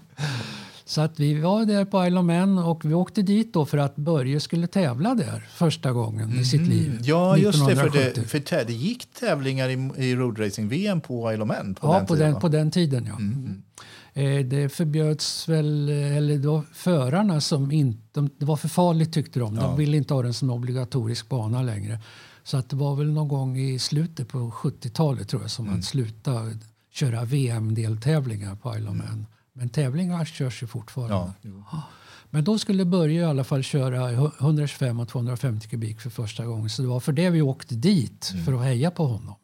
Så 0.85 1.01
att 1.01 1.19
vi 1.19 1.33
var 1.33 1.65
där 1.65 1.85
på 1.85 2.05
Isle 2.05 2.19
of 2.19 2.25
Man 2.25 2.57
och 2.57 2.85
vi 2.85 2.93
åkte 2.93 3.21
dit 3.21 3.53
då 3.53 3.65
för 3.65 3.77
att 3.77 3.95
Börje 3.95 4.39
skulle 4.39 4.67
tävla 4.67 5.15
där 5.15 5.47
första 5.53 5.91
gången 5.91 6.39
i 6.39 6.45
sitt 6.45 6.67
liv. 6.67 6.99
Ja, 7.03 7.37
just 7.37 7.59
det. 7.67 7.75
För 7.75 7.87
1970. 7.87 8.21
det, 8.21 8.47
för 8.47 8.65
det 8.65 8.73
gick 8.73 9.13
tävlingar 9.13 9.69
i, 9.69 9.91
i 9.97 10.15
roadracing-VM 10.15 11.01
på 11.01 11.33
Isle 11.33 11.43
of 11.43 11.47
Man 11.47 11.75
på 11.75 11.87
ja, 11.87 11.93
den 11.93 12.05
på, 12.05 12.13
tiden. 12.13 12.25
den, 12.25 12.33
va? 12.33 12.39
på 12.39 12.47
den 12.47 12.71
tiden 12.71 13.05
ja. 13.05 13.15
Mm. 13.15 13.61
Eh, 14.13 14.45
det 14.45 14.69
förbjöds 14.69 15.49
väl, 15.49 15.89
eller 15.89 16.37
det 16.37 16.47
var 16.47 16.63
förarna 16.73 17.41
som 17.41 17.71
inte, 17.71 18.01
de, 18.11 18.29
det 18.37 18.45
var 18.45 18.55
för 18.55 18.67
farligt 18.67 19.13
tyckte 19.13 19.39
de. 19.39 19.55
De 19.55 19.77
ville 19.77 19.97
inte 19.97 20.13
ha 20.13 20.21
den 20.21 20.33
som 20.33 20.49
obligatorisk 20.49 21.29
bana 21.29 21.61
längre. 21.61 21.99
Så 22.49 22.57
att 22.57 22.69
det 22.69 22.75
var 22.75 22.95
väl 22.95 23.11
någon 23.11 23.27
gång 23.27 23.57
i 23.57 23.79
slutet 23.79 24.27
på 24.27 24.51
70-talet 24.51 25.27
tror 25.27 25.41
jag 25.41 25.51
som 25.51 25.65
man 25.65 25.83
slutade 25.83 26.57
köra 26.91 27.25
VM-deltävlingar 27.25 28.55
på 28.55 28.77
Isle 28.77 28.89
of 28.89 28.95
Man. 28.95 29.25
Men 29.53 29.69
tävlingar 29.69 30.25
körs 30.25 30.63
ju 30.63 30.67
fortfarande. 30.67 31.15
Ja, 31.15 31.33
jo. 31.41 31.63
Men 32.29 32.43
då 32.43 32.59
skulle 32.59 32.85
Börje 32.85 33.21
i 33.21 33.25
alla 33.25 33.43
fall 33.43 33.63
köra 33.63 34.11
125 34.11 34.99
och 34.99 35.07
250 35.07 35.67
kubik 35.67 36.01
för 36.01 36.09
första 36.09 36.45
gången. 36.45 36.69
Så 36.69 36.81
det 36.81 36.87
var 36.87 36.99
för 36.99 37.11
det 37.11 37.29
vi 37.29 37.41
åkte 37.41 37.75
dit, 37.75 38.33
för 38.45 38.53
att 38.53 38.63
heja 38.63 38.91
på 38.91 39.07
honom. 39.07 39.35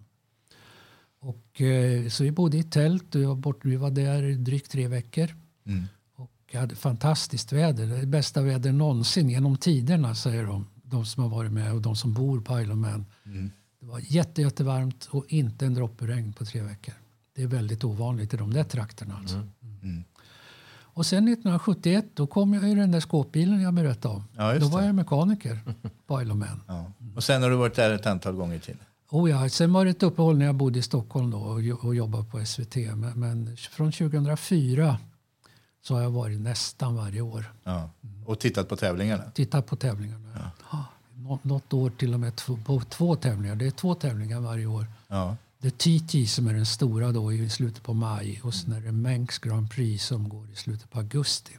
Och, 1.20 1.62
eh, 1.62 2.08
så 2.08 2.24
vi 2.24 2.32
bodde 2.32 2.58
i 2.58 2.64
tält 2.64 3.16
och 3.16 3.22
var, 3.22 3.36
bort, 3.36 3.66
vi 3.66 3.76
var 3.76 3.92
där 3.92 4.38
drygt 4.38 4.72
tre 4.72 4.88
veckor. 4.88 5.36
Mm. 5.66 5.84
Och 6.16 6.56
hade 6.56 6.76
fantastiskt 6.76 7.54
väder. 7.54 7.86
Det 7.86 8.08
bästa 8.08 8.42
väder 8.42 8.72
någonsin 8.72 9.30
genom 9.30 9.58
tiderna 9.58 10.16
säger 10.16 10.46
de. 10.46 10.68
De 10.86 11.06
som 11.06 11.24
har 11.24 11.30
varit 11.30 11.52
med 11.52 11.74
och 11.74 11.82
de 11.82 11.96
som 11.96 12.14
bor 12.14 12.42
på 12.42 12.62
Isle 12.62 12.74
of 12.74 12.80
Man. 12.80 13.06
Det 13.80 13.86
var 13.86 14.02
jätte, 14.04 14.42
jättevarmt 14.42 15.08
och 15.12 15.26
inte 15.28 15.66
en 15.66 15.74
droppe 15.74 16.08
regn 16.08 16.34
på 16.34 16.46
tre 16.46 16.62
veckor. 16.62 16.94
Det 17.36 17.44
är 17.44 17.48
väldigt 17.48 17.84
ovanligt 17.84 18.34
i 18.34 18.38
de 18.38 18.54
där 18.54 18.64
trakterna. 18.64 19.18
Alltså. 19.18 19.36
Mm. 19.36 20.04
Och 20.96 21.06
sen 21.06 21.28
1971 21.28 22.06
då 22.14 22.28
kom 22.28 22.54
jag 22.54 22.70
i 22.70 22.76
den 22.76 22.92
där 22.92 23.00
skåpbilen 23.00 23.62
jag 23.62 23.74
berättade 23.74 24.16
om. 24.16 24.24
Ja, 24.36 24.60
då 24.60 24.68
var 24.68 24.80
det. 24.82 24.86
jag 24.86 24.96
mekaniker 24.96 25.60
på 26.08 26.22
Isle 26.22 26.34
of 26.34 26.40
Man. 26.40 26.62
Ja. 26.68 26.92
Och 27.16 27.24
sen 27.24 27.44
har 27.44 27.50
du 27.50 27.56
varit 27.56 27.76
där 27.76 27.94
ett 27.94 28.06
antal 28.06 28.36
gånger 28.36 28.60
till. 28.60 28.78
Oh 29.10 29.30
ja, 29.30 29.50
sen 29.50 29.74
var 29.74 29.86
det 29.86 29.92
ett 29.92 30.04
uppehåll 30.04 30.38
när 30.38 30.46
jag 30.46 30.56
bodde 30.56 30.80
i 30.80 30.82
Stockholm 30.82 31.32
då 31.32 31.38
och 31.82 31.96
jobbade 31.96 32.24
på 32.24 32.46
SVT. 32.46 32.76
Men, 32.76 33.20
men 33.20 33.58
från 33.58 33.92
2004 33.92 34.98
så 35.88 35.94
har 35.96 36.02
jag 36.02 36.12
varit 36.12 36.40
nästan 36.42 36.96
varje 36.96 37.22
år. 37.22 37.54
Ja. 37.64 37.90
Och 38.26 38.40
tittat 38.40 38.70
på 38.70 38.76
tävlingarna? 38.76 39.24
Tittat 39.32 39.66
på 39.68 39.76
tävlingarna. 39.76 40.52
Ja. 40.72 40.86
Nå- 41.16 41.40
Något 41.42 41.74
år 41.74 41.90
till 41.90 42.14
och 42.14 42.20
med 42.20 42.36
två, 42.36 42.58
på 42.66 42.82
två 42.82 43.16
tävlingar. 43.16 43.56
Det 43.56 43.68
är 43.68 43.72
två 43.72 43.96
tävlingar 43.96 44.40
varje 44.40 44.66
år. 44.66 44.86
Ja. 45.08 45.36
Det 45.60 45.68
är 45.68 46.00
TT 46.00 46.26
som 46.28 46.48
är 46.48 46.54
den 46.54 46.66
stora 46.66 47.12
då 47.12 47.34
i 47.34 47.50
slutet 47.50 47.84
på 47.84 47.94
maj 47.94 48.42
och 48.44 48.54
sen 48.54 48.72
är 48.74 48.82
det 48.82 48.92
Manx 48.92 49.40
Grand 49.40 49.72
Prix 49.72 50.06
som 50.06 50.30
går 50.30 50.50
i 50.52 50.56
slutet 50.56 50.90
på 50.92 51.00
augusti. 51.00 51.58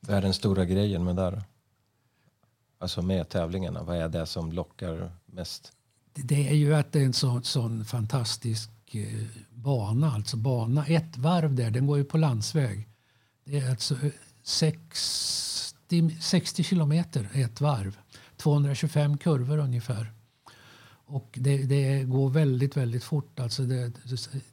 Vad 0.00 0.16
är 0.16 0.22
den 0.22 0.34
stora 0.34 0.64
grejen 0.64 1.04
med 1.04 1.16
då? 1.16 1.42
Alltså 2.78 3.02
med 3.02 3.28
tävlingarna, 3.28 3.82
vad 3.82 3.96
är 3.96 4.08
det 4.08 4.26
som 4.26 4.52
lockar 4.52 5.12
mest? 5.26 5.72
Det- 6.14 6.48
är 6.48 6.54
ju 6.54 6.74
att 6.74 6.92
det 6.92 7.00
är 7.00 7.04
en 7.04 7.12
sån, 7.12 7.44
sån 7.44 7.84
fantastisk 7.84 8.70
bana. 9.50 10.12
Alltså 10.12 10.36
bana, 10.36 10.86
ett 10.86 11.18
varv 11.18 11.54
där, 11.54 11.70
den 11.70 11.86
går 11.86 11.98
ju 11.98 12.04
på 12.04 12.18
landsväg. 12.18 12.88
Det 13.44 13.58
är 13.58 13.70
alltså 13.70 13.94
eh, 13.94 14.12
60, 14.42 16.20
60 16.20 16.64
kilometer 16.64 17.28
ett 17.32 17.60
varv. 17.60 17.98
225 18.36 19.18
kurvor 19.18 19.58
ungefär. 19.58 20.12
Och 21.06 21.38
det, 21.40 21.56
det 21.62 22.04
går 22.04 22.30
väldigt, 22.30 22.76
väldigt 22.76 23.04
fort. 23.04 23.40
Alltså 23.40 23.62
det, 23.62 23.92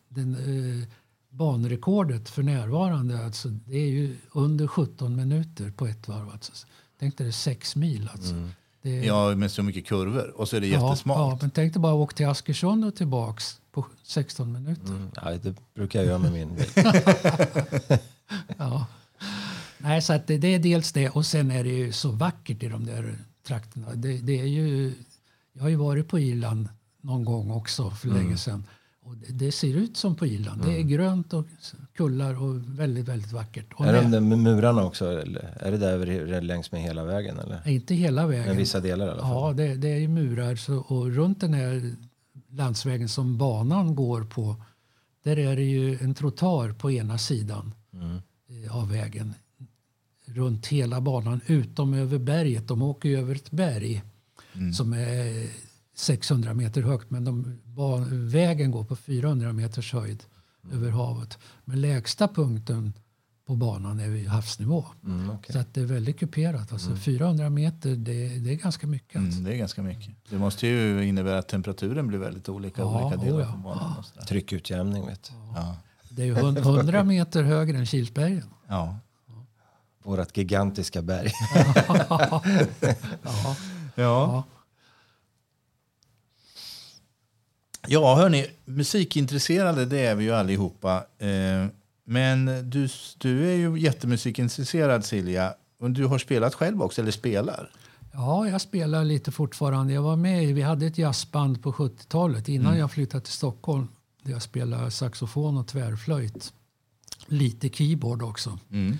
den, 0.09 0.33
eh, 0.81 0.87
banrekordet 1.29 2.29
för 2.29 2.43
närvarande 2.43 3.25
alltså, 3.25 3.49
det 3.49 3.77
är 3.77 3.89
ju 3.89 4.17
under 4.31 4.67
17 4.67 5.15
minuter 5.15 5.71
på 5.71 5.87
ett 5.87 6.07
varv. 6.07 6.29
Alltså. 6.29 6.51
Tänk 6.99 7.17
dig 7.17 7.25
det 7.25 7.29
är 7.29 7.31
sex 7.31 7.75
mil. 7.75 8.09
Alltså. 8.13 8.35
Det 8.81 8.99
är, 8.99 9.03
ja, 9.03 9.35
med 9.35 9.51
så 9.51 9.63
mycket 9.63 9.85
kurvor. 9.85 10.33
Och 10.35 10.47
så 10.49 10.55
är 10.55 10.61
det 10.61 10.67
Ja, 10.67 10.89
jättesmalt. 10.89 11.41
men 11.41 11.49
tänk 11.51 11.73
dig 11.73 11.81
bara 11.81 11.93
åka 11.93 12.15
till 12.15 12.27
Askersund 12.27 12.85
och 12.85 12.95
tillbaks 12.95 13.61
på 13.75 13.85
16 14.03 14.51
minuter. 14.51 14.89
Mm. 14.89 15.09
Ja, 15.15 15.31
det 15.43 15.55
brukar 15.73 15.99
jag 15.99 16.07
göra 16.07 16.19
med 16.19 16.31
min 16.31 16.55
bil. 16.55 16.65
Ja. 18.57 18.85
Nej, 19.77 20.01
så 20.01 20.19
det, 20.27 20.37
det 20.37 20.47
är 20.47 20.59
dels 20.59 20.91
det 20.91 21.09
och 21.09 21.25
sen 21.25 21.51
är 21.51 21.63
det 21.63 21.69
ju 21.69 21.91
så 21.91 22.11
vackert 22.11 22.63
i 22.63 22.67
de 22.67 22.85
där 22.85 23.17
trakterna. 23.47 23.87
Det, 23.95 24.17
det 24.17 24.39
är 24.41 24.45
ju, 24.45 24.93
jag 25.53 25.61
har 25.61 25.69
ju 25.69 25.75
varit 25.75 26.07
på 26.07 26.19
Irland 26.19 26.69
någon 27.01 27.25
gång 27.25 27.51
också 27.51 27.89
för 27.89 28.07
länge 28.07 28.37
sedan. 28.37 28.63
Och 29.03 29.17
det, 29.17 29.31
det 29.33 29.51
ser 29.51 29.75
ut 29.75 29.97
som 29.97 30.15
på 30.15 30.25
Irland. 30.25 30.61
Det 30.65 30.77
är 30.77 30.81
grönt 30.81 31.33
och 31.33 31.45
kullar 31.95 32.41
och 32.43 32.79
väldigt, 32.79 33.05
väldigt 33.07 33.31
vackert. 33.31 33.73
Och 33.73 33.85
Är 33.85 33.93
de 33.93 34.01
med- 34.01 34.11
där 34.11 34.37
murarna 34.37 34.83
också? 34.85 35.05
Är 35.59 35.71
det 35.71 35.77
där 35.77 36.41
längs 36.41 36.71
med 36.71 36.81
hela 36.81 37.03
vägen? 37.03 37.39
Eller? 37.39 37.67
Inte 37.67 37.95
hela 37.95 38.27
vägen. 38.27 38.45
Men 38.47 38.57
vissa 38.57 38.79
delar 38.79 39.07
i 39.07 39.09
alla 39.09 39.21
fall? 39.21 39.31
Ja, 39.31 39.53
det, 39.53 39.75
det 39.75 39.87
är 39.87 39.97
ju 39.97 40.07
murar 40.07 40.55
så, 40.55 40.77
och 40.77 41.11
runt 41.11 41.41
den 41.41 41.53
här 41.53 41.95
landsvägen 42.55 43.09
som 43.09 43.37
banan 43.37 43.95
går 43.95 44.23
på 44.23 44.55
där 45.23 45.39
är 45.39 45.55
det 45.55 45.63
ju 45.63 45.97
en 45.97 46.13
trottoar 46.13 46.71
på 46.71 46.91
ena 46.91 47.17
sidan 47.17 47.73
eh, 48.49 48.75
av 48.75 48.89
vägen. 48.89 49.33
Runt 50.25 50.67
hela 50.67 51.01
banan 51.01 51.41
utom 51.45 51.93
över 51.93 52.19
berget. 52.19 52.67
De 52.67 52.81
åker 52.81 53.09
ju 53.09 53.19
över 53.19 53.35
ett 53.35 53.51
berg 53.51 54.03
som 54.73 54.93
är 54.93 55.47
600 55.95 56.53
meter 56.53 56.81
högt 56.81 57.09
men 57.09 57.25
de, 57.25 57.59
vägen 58.11 58.71
går 58.71 58.83
på 58.83 58.95
400 58.95 59.53
meters 59.53 59.93
höjd 59.93 60.23
över 60.71 60.89
havet. 60.89 61.37
Men 61.65 61.81
lägsta 61.81 62.27
punkten 62.27 62.93
på 63.45 63.55
banan 63.55 63.99
är 63.99 64.07
vid 64.09 64.27
havsnivå. 64.27 64.85
Mm, 65.05 65.29
okej. 65.29 65.53
Så 65.53 65.59
att 65.59 65.73
det 65.73 65.81
är 65.81 65.85
väldigt 65.85 66.19
kuperat. 66.19 66.71
Alltså 66.73 66.95
400 66.95 67.49
meter, 67.49 67.89
det, 67.89 68.27
det 68.39 68.51
är 68.51 68.55
ganska 68.55 68.87
mycket. 68.87 69.15
Alltså. 69.21 69.39
Mm, 69.39 69.43
det 69.43 69.55
är 69.55 69.57
ganska 69.57 69.81
mycket. 69.81 70.15
Det 70.29 70.37
måste 70.37 70.67
ju 70.67 71.05
innebära 71.07 71.37
att 71.37 71.47
temperaturen 71.47 72.07
blir 72.07 72.19
väldigt 72.19 72.49
olika 72.49 72.81
i 72.81 72.85
Ja, 72.85 73.05
olika 73.05 73.23
delar 73.23 73.37
oh 73.37 73.41
ja. 73.41 73.51
på 73.51 73.57
banan. 73.57 73.97
Och 73.99 74.05
sådär. 74.05 74.25
Tryckutjämning, 74.25 75.05
vet 75.07 75.23
du. 75.23 75.33
Ja. 75.55 75.77
Det 76.09 76.21
är 76.21 76.25
ju 76.25 76.33
hund- 76.35 76.57
100 76.57 77.03
meter 77.03 77.43
högre 77.43 77.77
än 77.77 77.85
Kilsbergen. 77.85 78.49
Ja. 78.67 78.97
Vårat 80.03 80.37
gigantiska 80.37 81.01
berg. 81.01 81.31
Ja. 82.09 82.43
Ja. 83.25 83.55
Ja. 83.95 84.43
Ja, 87.87 88.15
hörni, 88.15 88.47
musikintresserade 88.65 89.85
det 89.85 89.99
är 89.99 90.15
vi 90.15 90.23
ju 90.23 90.31
allihopa. 90.33 91.05
Eh, 91.17 91.67
men 92.05 92.69
du, 92.69 92.87
du 93.17 93.51
är 93.51 93.55
ju 93.55 93.79
jättemusikintresserad 93.79 95.05
Silja. 95.05 95.53
Och 95.79 95.91
du 95.91 96.05
har 96.05 96.17
spelat 96.17 96.55
själv 96.55 96.81
också, 96.81 97.01
eller 97.01 97.11
spelar? 97.11 97.71
ja, 98.15 98.47
jag 98.47 98.61
spelar 98.61 99.05
lite 99.05 99.31
fortfarande. 99.31 99.93
Jag 99.93 100.01
var 100.01 100.15
med 100.15 100.55
vi 100.55 100.61
hade 100.61 100.85
ett 100.85 100.97
jazzband 100.97 101.63
på 101.63 101.71
70-talet 101.71 102.49
innan 102.49 102.77
jag 102.77 102.91
flyttade 102.91 103.23
till 103.23 103.33
Stockholm. 103.33 103.87
Där 104.23 104.31
jag 104.31 104.41
spelade 104.41 104.91
saxofon 104.91 105.57
och 105.57 105.67
tvärflöjt. 105.67 106.53
Lite 107.25 107.69
keyboard 107.69 108.23
också. 108.23 108.59
Mm. 108.71 108.97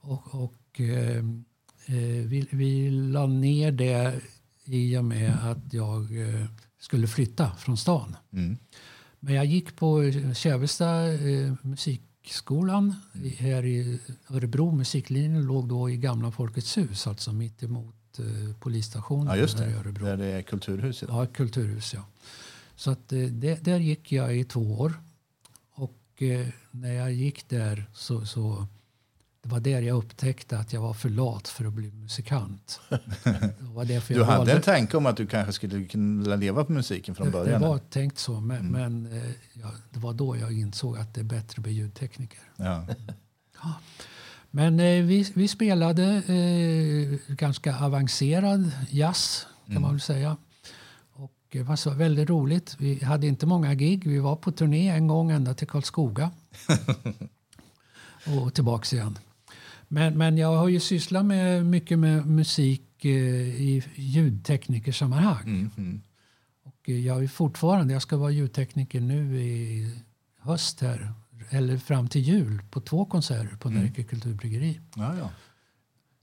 Och, 0.00 0.34
och 0.34 0.80
eh, 0.80 1.16
eh, 1.16 2.26
vi, 2.26 2.48
vi 2.50 2.90
la 2.90 3.26
ner 3.26 3.72
det 3.72 4.20
i 4.64 4.96
och 4.96 5.04
med 5.04 5.38
att 5.42 5.72
jag 5.72 6.20
eh, 6.20 6.44
skulle 6.80 7.06
flytta 7.06 7.50
från 7.50 7.76
stan. 7.76 8.16
Mm. 8.32 8.56
Men 9.20 9.34
jag 9.34 9.44
gick 9.44 9.76
på 9.76 10.12
Kävesta 10.34 11.12
eh, 11.12 11.54
musikskolan 12.26 12.94
här 13.38 13.66
i 13.66 13.98
Örebro. 14.30 14.70
Musiklinjen 14.70 15.46
låg 15.46 15.68
då 15.68 15.90
i 15.90 15.96
gamla 15.96 16.30
Folkets 16.30 16.78
hus, 16.78 17.06
alltså 17.06 17.32
mitt 17.32 17.62
emot 17.62 18.18
eh, 18.18 18.56
polisstationen 18.60 19.26
Ja, 19.26 19.36
just 19.36 19.58
här 19.58 19.68
i 19.68 19.72
det. 19.72 19.78
Örebro. 19.78 20.04
Där 20.04 20.16
det 20.16 20.26
är 20.26 20.42
kulturhus 20.42 21.02
idag. 21.02 21.22
Ja, 21.22 21.26
kulturhus, 21.26 21.94
ja. 21.94 22.04
Så 22.76 22.90
att, 22.90 23.12
eh, 23.12 23.20
det, 23.20 23.64
där 23.64 23.78
gick 23.78 24.12
jag 24.12 24.36
i 24.36 24.44
två 24.44 24.80
år. 24.80 24.94
Och 25.74 26.22
eh, 26.22 26.46
när 26.70 26.92
jag 26.92 27.12
gick 27.12 27.48
där 27.48 27.86
så, 27.94 28.26
så 28.26 28.66
det 29.46 29.52
var 29.52 29.60
där 29.60 29.82
jag 29.82 29.96
upptäckte 29.96 30.58
att 30.58 30.72
jag 30.72 30.80
var 30.80 30.92
för 30.92 31.08
lat 31.08 31.48
för 31.48 31.64
att 31.64 31.72
bli 31.72 31.90
musikant. 31.90 32.80
Du 34.08 34.24
hade 34.24 34.38
valde- 34.38 34.52
en 34.52 34.62
tanke 34.62 34.96
om 34.96 35.06
att 35.06 35.16
du 35.16 35.26
kanske 35.26 35.52
skulle 35.52 35.84
kunna 35.84 36.36
leva 36.36 36.64
på 36.64 36.72
musiken 36.72 37.14
från 37.14 37.26
det, 37.26 37.32
början? 37.32 37.60
det 37.60 37.68
var 37.68 37.78
tänkt 37.78 38.18
så, 38.18 38.40
men, 38.40 38.66
men 38.66 39.06
eh, 39.06 39.30
ja, 39.52 39.70
det 39.90 39.98
var 39.98 40.12
då 40.12 40.36
jag 40.36 40.52
insåg 40.52 40.98
att 40.98 41.14
det 41.14 41.20
är 41.20 41.24
bättre 41.24 41.60
att 41.60 41.62
bli 41.62 41.72
ljudtekniker. 41.72 42.40
Ja. 42.56 42.86
Men 44.50 44.80
eh, 44.80 45.04
vi, 45.04 45.32
vi 45.34 45.48
spelade 45.48 46.04
eh, 46.04 47.34
ganska 47.34 47.78
avancerad 47.78 48.70
jazz 48.90 49.46
kan 49.66 49.82
man 49.82 49.90
väl 49.90 50.00
säga. 50.00 50.36
Och 51.12 51.32
det 51.52 51.62
var 51.62 51.76
så 51.76 51.90
väldigt 51.90 52.30
roligt. 52.30 52.76
Vi 52.78 53.04
hade 53.04 53.26
inte 53.26 53.46
många 53.46 53.74
gig. 53.74 54.06
Vi 54.06 54.18
var 54.18 54.36
på 54.36 54.52
turné 54.52 54.88
en 54.88 55.06
gång 55.06 55.30
ända 55.30 55.54
till 55.54 55.68
Karlskoga. 55.68 56.30
och 58.42 58.54
tillbaks 58.54 58.92
igen. 58.92 59.18
Men, 59.88 60.18
men 60.18 60.38
jag 60.38 60.56
har 60.56 60.68
ju 60.68 60.80
sysslat 60.80 61.24
med 61.24 61.66
mycket 61.66 61.98
med 61.98 62.26
musik 62.26 63.04
eh, 63.04 63.10
i 63.10 63.84
ljudteknikersammanhang. 63.94 65.44
Mm, 65.44 65.70
mm. 65.76 66.02
Och 66.62 66.88
eh, 66.88 67.06
jag 67.06 67.22
är 67.22 67.28
fortfarande, 67.28 67.92
jag 67.92 68.02
ska 68.02 68.16
vara 68.16 68.30
ljudtekniker 68.30 69.00
nu 69.00 69.40
i 69.40 69.90
höst 70.38 70.80
här. 70.80 71.12
Eller 71.50 71.78
fram 71.78 72.08
till 72.08 72.20
jul 72.20 72.62
på 72.70 72.80
två 72.80 73.04
konserter 73.04 73.56
på 73.56 73.70
Närke 73.70 74.02
kulturbryggeri. 74.04 74.80
Ja, 74.96 75.16
ja. 75.18 75.30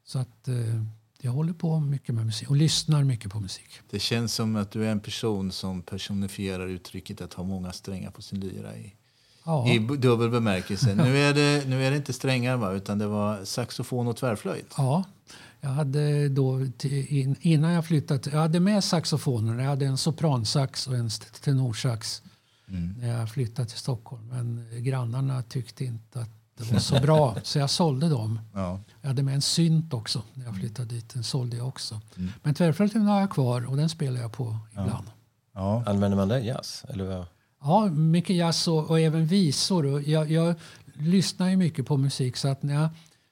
Så 0.03 0.19
att 0.19 0.47
eh, 0.47 0.83
jag 1.21 1.31
håller 1.31 1.53
på 1.53 1.79
mycket 1.79 2.15
med 2.15 2.25
musik 2.25 2.49
och 2.49 2.55
lyssnar 2.55 3.03
mycket 3.03 3.31
på 3.31 3.39
musik. 3.39 3.79
Det 3.89 3.99
känns 3.99 4.33
som 4.33 4.55
att 4.55 4.71
du 4.71 4.85
är 4.85 4.91
en 4.91 4.99
person 4.99 5.51
som 5.51 5.81
personifierar 5.81 6.67
uttrycket 6.67 7.21
att 7.21 7.33
ha 7.33 7.43
många 7.43 7.71
strängar 7.71 8.11
på 8.11 8.21
sin 8.21 8.39
lyra 8.39 8.77
i, 8.77 8.93
Ja, 9.43 9.67
i 9.67 9.79
dubbel 9.79 10.29
bemärkelse. 10.29 10.95
nu, 10.95 11.17
är 11.17 11.33
det, 11.33 11.67
nu 11.67 11.85
är 11.85 11.91
det 11.91 11.97
inte 11.97 12.13
strängar, 12.13 12.57
va? 12.57 12.71
utan 12.71 12.97
det 12.97 13.07
var 13.07 13.45
saxofon 13.45 14.07
och 14.07 14.17
tvärflöjt. 14.17 14.73
ja. 14.77 15.03
Jag 15.61 15.69
hade 15.69 16.29
då, 16.29 16.65
innan 17.41 17.71
jag 17.71 17.85
flyttade, 17.85 18.29
jag 18.29 18.39
hade 18.39 18.59
med 18.59 18.83
saxofoner. 18.83 19.63
Jag 19.63 19.69
hade 19.69 19.85
en 19.85 19.97
sopransax 19.97 20.87
och 20.87 20.95
en 20.95 21.09
tenorsax 21.41 22.21
när 22.99 23.19
jag 23.19 23.29
flyttade 23.29 23.69
till 23.69 23.77
Stockholm. 23.77 24.27
Men 24.27 24.67
grannarna 24.83 25.41
tyckte 25.41 25.85
inte 25.85 26.19
att 26.19 26.29
det 26.57 26.71
var 26.71 26.79
så 26.79 26.99
bra, 26.99 27.35
så 27.43 27.59
jag 27.59 27.69
sålde 27.69 28.09
dem. 28.09 28.39
Ja. 28.53 28.79
Jag 29.01 29.07
hade 29.07 29.23
med 29.23 29.35
en 29.35 29.41
synt 29.41 29.93
också 29.93 30.21
när 30.33 30.45
jag 30.45 30.55
flyttade 30.55 30.95
dit. 30.95 31.09
Den 31.13 31.23
sålde 31.23 31.57
jag 31.57 31.67
också. 31.67 32.01
Men 32.43 32.53
tvärflöjten 32.53 33.01
har 33.01 33.19
jag 33.19 33.29
kvar 33.29 33.69
och 33.69 33.77
den 33.77 33.89
spelar 33.89 34.21
jag 34.21 34.31
på 34.31 34.57
ibland. 34.71 35.07
Ja. 35.53 35.83
Använder 35.85 36.17
man 36.17 36.27
det 36.27 36.39
i 36.39 36.47
jazz? 36.47 36.85
Eller? 36.89 37.25
Ja, 37.63 37.85
mycket 37.85 38.35
jazz 38.35 38.67
och, 38.67 38.89
och 38.89 38.99
även 38.99 39.25
visor. 39.25 40.09
Jag, 40.09 40.31
jag 40.31 40.55
lyssnar 40.93 41.49
ju 41.49 41.57
mycket 41.57 41.85
på 41.85 41.97
musik 41.97 42.37
så 42.37 42.47
att 42.47 42.63
när 42.63 42.73
jag 42.73 42.89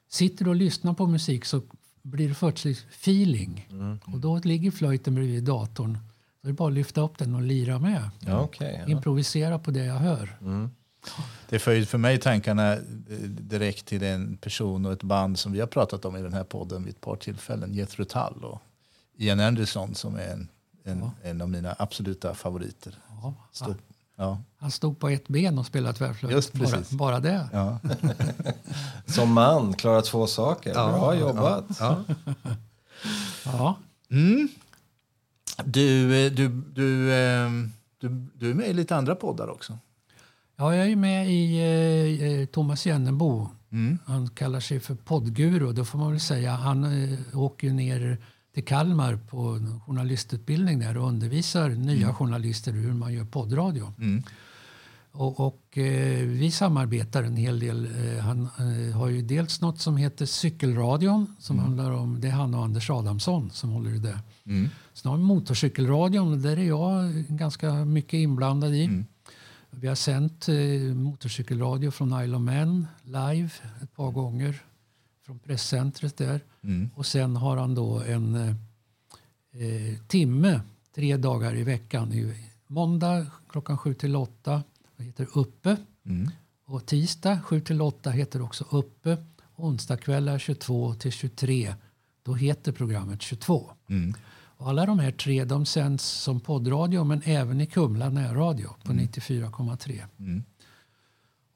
sitter 0.09 0.47
och 0.47 0.55
lyssnar 0.55 0.93
på 0.93 1.07
musik 1.07 1.45
så 1.45 1.61
blir 2.01 2.29
det 2.29 2.35
plötsligt 2.35 2.85
feeling. 2.91 3.67
Och 4.05 4.19
då 4.19 4.37
ligger 4.43 4.71
flöjten 4.71 5.15
bredvid 5.15 5.43
datorn. 5.43 5.97
Då 6.41 6.47
är 6.47 6.51
det 6.51 6.53
bara 6.53 6.67
att 6.67 6.73
lyfta 6.73 7.01
upp 7.01 7.17
den 7.17 7.35
och 7.35 7.41
lira 7.41 7.79
med. 7.79 8.09
Ja, 8.19 8.39
okej. 8.39 8.81
ja. 8.85 8.91
Improvisera 8.91 9.59
på 9.59 9.71
det 9.71 9.85
jag 9.85 9.95
hör. 9.95 10.37
Det 11.49 11.59
för 11.59 11.71
ju 11.71 11.85
för 11.85 11.97
mig 11.97 12.17
tankarna 12.17 12.73
eh, 12.73 12.79
direkt 13.27 13.85
till 13.85 14.03
en 14.03 14.37
person 14.37 14.85
och 14.85 14.91
ett 14.91 15.03
band 15.03 15.39
som 15.39 15.51
vi 15.51 15.59
har 15.59 15.67
pratat 15.67 16.05
om 16.05 16.15
i 16.15 16.21
den 16.21 16.33
här 16.33 16.43
podden 16.43 16.83
vid 16.83 16.93
ett 16.93 17.01
par 17.01 17.15
tillfällen. 17.15 17.73
Jethro 17.73 18.05
Tull 18.05 18.43
och 18.43 18.61
Ian 19.17 19.39
Anderson 19.39 19.95
som 19.95 20.15
är 20.15 20.27
en, 20.27 20.47
en, 20.83 21.09
en 21.23 21.41
av 21.41 21.49
mina 21.49 21.75
absoluta 21.79 22.33
favoriter. 22.35 22.97
Ja, 23.21 23.33
Ja. 24.21 24.37
Han 24.57 24.71
stod 24.71 24.99
på 24.99 25.09
ett 25.09 25.27
ben 25.27 25.59
och 25.59 25.65
spelade 25.65 25.97
tvärflöjt. 25.97 26.35
Just 26.35 26.53
Bara, 26.53 26.69
precis. 26.69 26.91
bara 26.91 27.19
det. 27.19 27.49
Ja. 27.53 27.79
Som 29.05 29.33
man, 29.33 29.73
klarar 29.73 30.01
två 30.01 30.27
saker. 30.27 30.73
Bra 30.73 31.15
jobbat. 31.15 31.65
Ja. 31.79 32.03
Ja. 33.45 33.75
Du, 35.65 36.25
eh, 36.25 36.31
du, 36.31 36.47
du, 36.49 37.13
eh, 37.13 37.49
du, 37.97 38.27
du 38.33 38.49
är 38.49 38.53
med 38.53 38.69
i 38.69 38.73
lite 38.73 38.95
andra 38.95 39.15
poddar 39.15 39.47
också. 39.47 39.77
Ja, 40.55 40.75
jag 40.75 40.87
är 40.87 40.95
med 40.95 41.29
i 41.31 41.57
eh, 41.57 42.27
eh, 42.27 42.45
Thomas 42.45 42.85
Jennebo. 42.85 43.49
Mm. 43.71 43.99
Han 44.05 44.29
kallar 44.29 44.59
sig 44.59 44.79
för 44.79 44.95
poddguru. 44.95 45.73
Då 45.73 45.85
får 45.85 45.99
man 45.99 46.11
väl 46.11 46.19
säga. 46.19 46.51
Han 46.51 46.83
eh, 46.83 47.19
åker 47.33 47.69
ner 47.69 48.17
till 48.53 48.65
Kalmar 48.65 49.15
på 49.15 49.59
journalistutbildning 49.85 50.79
där 50.79 50.97
och 50.97 51.07
undervisar 51.07 51.69
nya 51.69 52.13
journalister 52.13 52.71
hur 52.71 52.93
man 52.93 53.13
gör 53.13 53.25
poddradio. 53.25 53.93
Mm. 53.97 54.23
Och, 55.11 55.39
och 55.39 55.77
eh, 55.77 56.25
vi 56.25 56.51
samarbetar 56.51 57.23
en 57.23 57.35
hel 57.35 57.59
del. 57.59 57.85
Eh, 57.85 58.23
han 58.23 58.41
eh, 58.41 58.97
har 58.97 59.09
ju 59.09 59.21
dels 59.21 59.61
något 59.61 59.79
som 59.79 59.97
heter 59.97 60.25
Cykelradion. 60.25 61.35
Som 61.39 61.59
handlar 61.59 61.91
om, 61.91 62.21
det 62.21 62.27
är 62.27 62.31
han 62.31 62.53
och 62.53 62.63
Anders 62.63 62.89
Adamsson 62.89 63.49
som 63.51 63.69
håller 63.69 63.95
i 63.95 63.99
det. 63.99 64.19
Mm. 64.45 64.69
Sen 64.93 65.11
har 65.11 65.17
vi 65.17 65.23
Motorcykelradion 65.23 66.41
där 66.41 66.59
är 66.59 66.63
jag 66.63 67.13
ganska 67.13 67.73
mycket 67.73 68.13
inblandad 68.13 68.75
i. 68.75 69.03
Vi 69.69 69.87
har 69.87 69.95
sänt 69.95 70.47
eh, 70.49 70.95
motorcykelradio 70.95 71.91
från 71.91 72.23
Isle 72.23 72.35
of 72.35 72.41
Man 72.41 72.87
live 73.03 73.49
ett 73.81 73.95
par 73.95 74.11
gånger 74.11 74.61
från 75.31 75.39
presscentret 75.39 76.17
där. 76.17 76.41
Mm. 76.63 76.89
Och 76.95 77.05
sen 77.05 77.35
har 77.35 77.57
han 77.57 77.75
då 77.75 77.99
en 77.99 78.35
eh, 78.35 78.55
eh, 79.61 79.97
timme 80.07 80.61
tre 80.95 81.17
dagar 81.17 81.55
i 81.55 81.63
veckan. 81.63 82.13
I, 82.13 82.47
måndag 82.67 83.25
klockan 83.49 83.77
7 83.77 83.93
till 83.93 84.15
8 84.15 84.63
det 84.97 85.03
heter 85.03 85.27
Uppe. 85.33 85.77
Mm. 86.05 86.29
Och 86.65 86.85
tisdag 86.85 87.39
7 87.45 87.61
till 87.61 87.81
8 87.81 88.09
heter 88.09 88.41
också 88.41 88.65
Uppe. 88.69 89.17
Onsdagskvällar 89.55 90.39
22 90.39 90.93
till 90.93 91.11
23 91.11 91.75
då 92.23 92.33
heter 92.33 92.71
programmet 92.71 93.21
22. 93.21 93.71
Mm. 93.89 94.13
Och 94.57 94.69
alla 94.69 94.85
de 94.85 94.99
här 94.99 95.11
tre 95.11 95.45
de 95.45 95.65
sänds 95.65 96.03
som 96.03 96.39
poddradio 96.39 97.03
men 97.03 97.21
även 97.25 97.61
i 97.61 97.65
Kumla 97.65 98.09
närradio 98.09 98.69
på 98.83 98.93
94,3. 98.93 100.03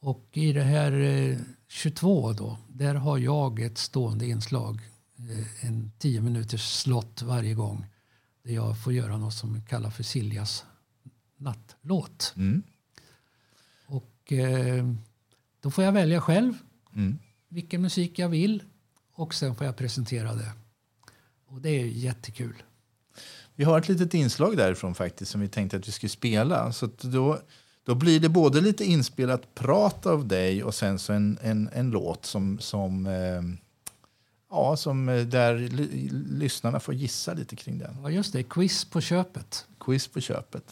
Och 0.06 0.30
i 0.32 0.54
det 0.54 0.64
här 0.64 0.92
eh, 0.92 1.38
22 1.68 2.34
då, 2.34 2.58
där 2.68 2.96
har 2.96 3.18
jag 3.18 3.60
ett 3.60 3.78
stående 3.78 4.26
inslag. 4.26 4.82
Eh, 5.18 5.66
en 5.66 5.92
10 5.98 6.22
minuters 6.22 6.62
slott 6.62 7.22
varje 7.22 7.54
gång. 7.54 7.86
Där 8.44 8.54
jag 8.54 8.84
får 8.84 8.94
göra 8.94 9.18
något 9.18 9.34
som 9.34 9.54
vi 9.54 9.62
kallar 9.62 9.90
för 9.90 10.04
Siljas 10.04 10.66
nattlåt. 11.38 12.34
Mm. 12.38 12.64
Och 13.86 14.34
eh, 14.34 14.86
då 15.62 15.72
får 15.72 15.84
jag 15.84 15.92
välja 15.92 16.22
själv 16.22 16.54
Mm. 16.96 17.18
vilken 17.50 17.82
musik 17.82 18.20
jag 18.20 18.30
vill. 18.30 18.64
Och 19.14 19.34
sen 19.34 19.56
får 19.56 19.66
jag 19.66 19.78
presentera 19.78 20.34
det. 20.34 20.52
Och 21.48 21.62
det 21.62 21.70
är 21.70 21.86
jättekul. 21.86 22.64
Vi 23.56 23.64
har 23.64 23.78
ett 23.80 23.88
litet 23.88 24.14
inslag 24.14 24.58
därifrån 24.58 24.96
faktiskt 24.96 25.32
som 25.32 25.42
vi 25.42 25.48
tänkte 25.48 25.78
att 25.78 25.88
vi 25.88 25.92
skulle 25.92 26.10
spela. 26.10 26.72
Så 26.72 26.90
då, 27.02 27.40
då 27.86 27.96
blir 27.96 28.20
det 28.20 28.30
både 28.30 28.62
lite 28.62 28.86
inspelat 28.86 29.56
prat 29.56 30.06
av 30.06 30.28
dig 30.28 30.64
och 30.64 30.76
sen 30.76 31.00
så 31.00 31.14
en, 31.14 31.38
en, 31.42 31.70
en 31.74 31.90
låt 31.90 32.26
som, 32.26 32.60
som, 32.60 33.08
eh, 33.08 33.42
ja, 34.50 34.78
som 34.78 35.10
eh, 35.10 35.26
där 35.26 35.56
ly, 35.58 36.10
lyssnarna 36.30 36.80
får 36.80 36.94
gissa 36.94 37.34
lite 37.34 37.56
kring 37.56 37.78
den. 37.78 37.98
Ja, 38.04 38.10
just 38.10 38.34
det. 38.34 38.44
Quiz 38.44 38.86
på 38.86 39.02
köpet. 39.02 39.66
Quiz 39.80 40.08
på 40.08 40.22
köpet. 40.22 40.64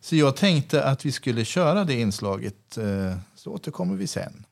Så 0.00 0.16
jag 0.16 0.36
tänkte 0.36 0.84
att 0.84 1.06
vi 1.06 1.12
skulle 1.12 1.44
köra 1.44 1.84
det 1.84 1.94
inslaget 1.94 2.78
eh, 2.78 3.16
så 3.34 3.52
återkommer 3.52 3.94
vi 3.96 4.06
sen. 4.06 4.44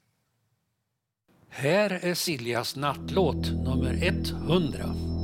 Här 1.49 1.91
är 1.91 2.15
Siljas 2.15 2.77
nattlåt 2.77 3.51
nummer 3.51 4.05
100. 4.05 5.18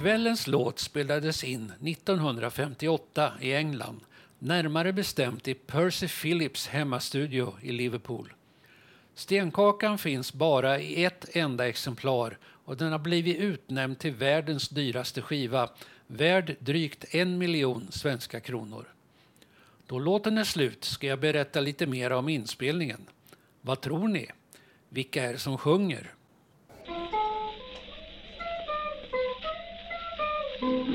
Kvällens 0.00 0.46
låt 0.46 0.78
spelades 0.78 1.44
in 1.44 1.72
1958 1.86 3.32
i 3.40 3.54
England. 3.54 4.00
Närmare 4.38 4.92
bestämt 4.92 5.48
i 5.48 5.54
Percy 5.54 6.08
Phillips 6.08 6.66
hemmastudio 6.68 7.54
i 7.62 7.72
Liverpool. 7.72 8.32
Stenkakan 9.14 9.98
finns 9.98 10.32
bara 10.32 10.80
i 10.80 11.04
ett 11.04 11.36
enda 11.36 11.68
exemplar 11.68 12.38
och 12.42 12.76
den 12.76 12.92
har 12.92 12.98
blivit 12.98 13.36
utnämnd 13.36 13.98
till 13.98 14.14
världens 14.14 14.68
dyraste 14.68 15.22
skiva, 15.22 15.70
värd 16.06 16.56
drygt 16.58 17.14
en 17.14 17.38
miljon 17.38 17.86
svenska 17.90 18.40
kronor. 18.40 18.84
Då 19.86 19.98
låten 19.98 20.38
är 20.38 20.44
slut 20.44 20.84
ska 20.84 21.06
jag 21.06 21.20
berätta 21.20 21.60
lite 21.60 21.86
mer 21.86 22.12
om 22.12 22.28
inspelningen. 22.28 23.06
Vad 23.60 23.80
tror 23.80 24.08
ni? 24.08 24.26
Vilka 24.88 25.24
är 25.24 25.32
det 25.32 25.38
som 25.38 25.58
sjunger? 25.58 26.14
Mm-hmm. 30.62 30.88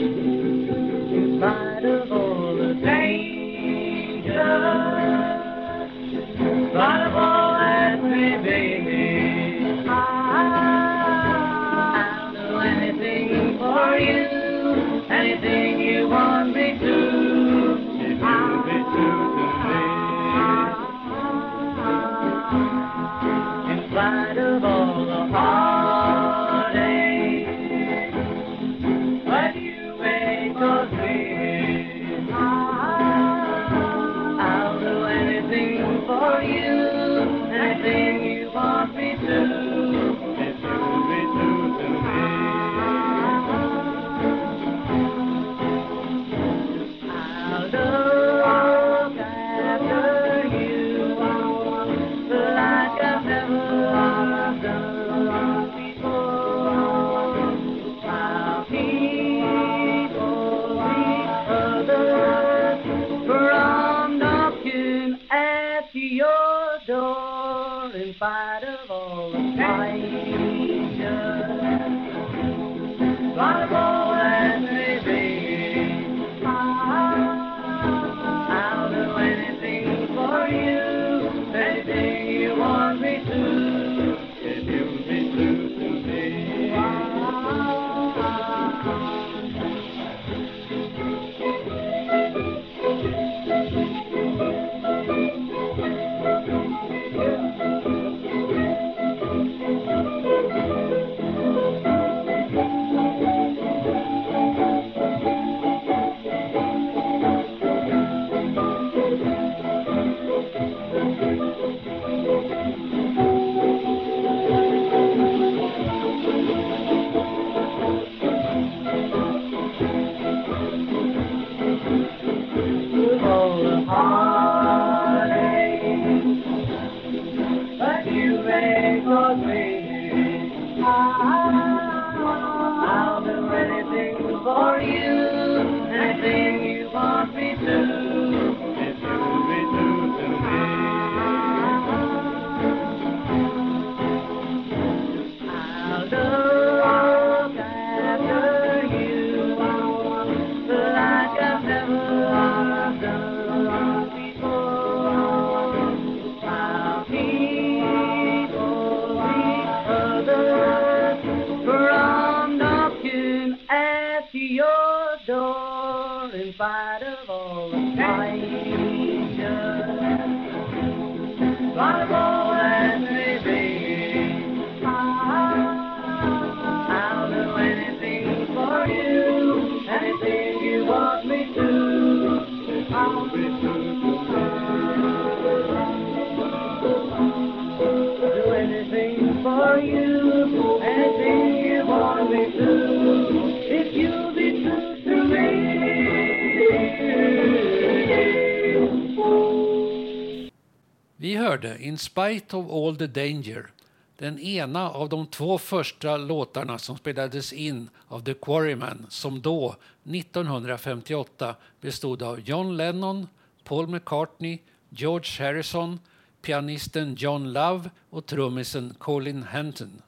Vi 201.17 201.35
hörde 201.35 201.77
In 201.79 201.97
spite 201.97 202.53
of 202.53 202.69
all 202.69 202.95
the 202.95 203.07
danger, 203.07 203.71
den 204.17 204.39
ena 204.39 204.89
av 204.89 205.09
de 205.09 205.27
två 205.27 205.57
första 205.57 206.17
låtarna 206.17 206.77
som 206.77 206.97
spelades 206.97 207.53
in 207.53 207.89
av 208.07 208.23
The 208.23 208.33
Quarrymen 208.33 209.05
som 209.09 209.41
då, 209.41 209.75
1958, 210.03 211.55
bestod 211.81 212.23
av 212.23 212.39
John 212.39 212.77
Lennon, 212.77 213.27
Paul 213.63 213.87
McCartney, 213.87 214.59
George 214.89 215.45
Harrison, 215.45 215.99
pianisten 216.41 217.15
John 217.15 217.53
Love 217.53 217.89
och 218.09 218.25
trummisen 218.25 218.95
Colin 218.97 219.43
Henton. 219.43 220.01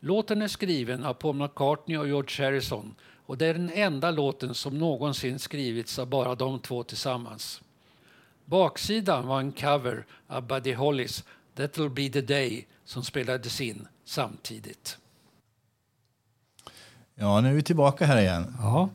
Låten 0.00 0.42
är 0.42 0.48
skriven 0.48 1.04
av 1.04 1.14
Paul 1.14 1.36
McCartney 1.36 1.96
och 1.96 2.08
George 2.08 2.46
Harrison 2.46 2.94
och 3.26 3.38
det 3.38 3.46
är 3.46 3.54
den 3.54 3.70
enda 3.70 4.10
låten 4.10 4.54
som 4.54 4.78
någonsin 4.78 5.38
skrivits 5.38 5.98
av 5.98 6.06
bara 6.06 6.34
de 6.34 6.58
två 6.58 6.82
tillsammans. 6.82 7.62
Baksidan 8.44 9.26
var 9.26 9.40
en 9.40 9.52
cover 9.52 10.06
av 10.26 10.46
Buddy 10.46 10.74
Hollys 10.74 11.24
That'll 11.58 11.88
be 11.94 12.08
the 12.08 12.20
day 12.20 12.66
som 12.84 13.04
spelades 13.04 13.60
in 13.60 13.88
samtidigt. 14.04 14.98
Ja, 17.14 17.40
nu 17.40 17.48
är 17.50 17.54
vi 17.54 17.62
tillbaka 17.62 18.06
här 18.06 18.20
igen. 18.20 18.56
Ja, 18.60 18.88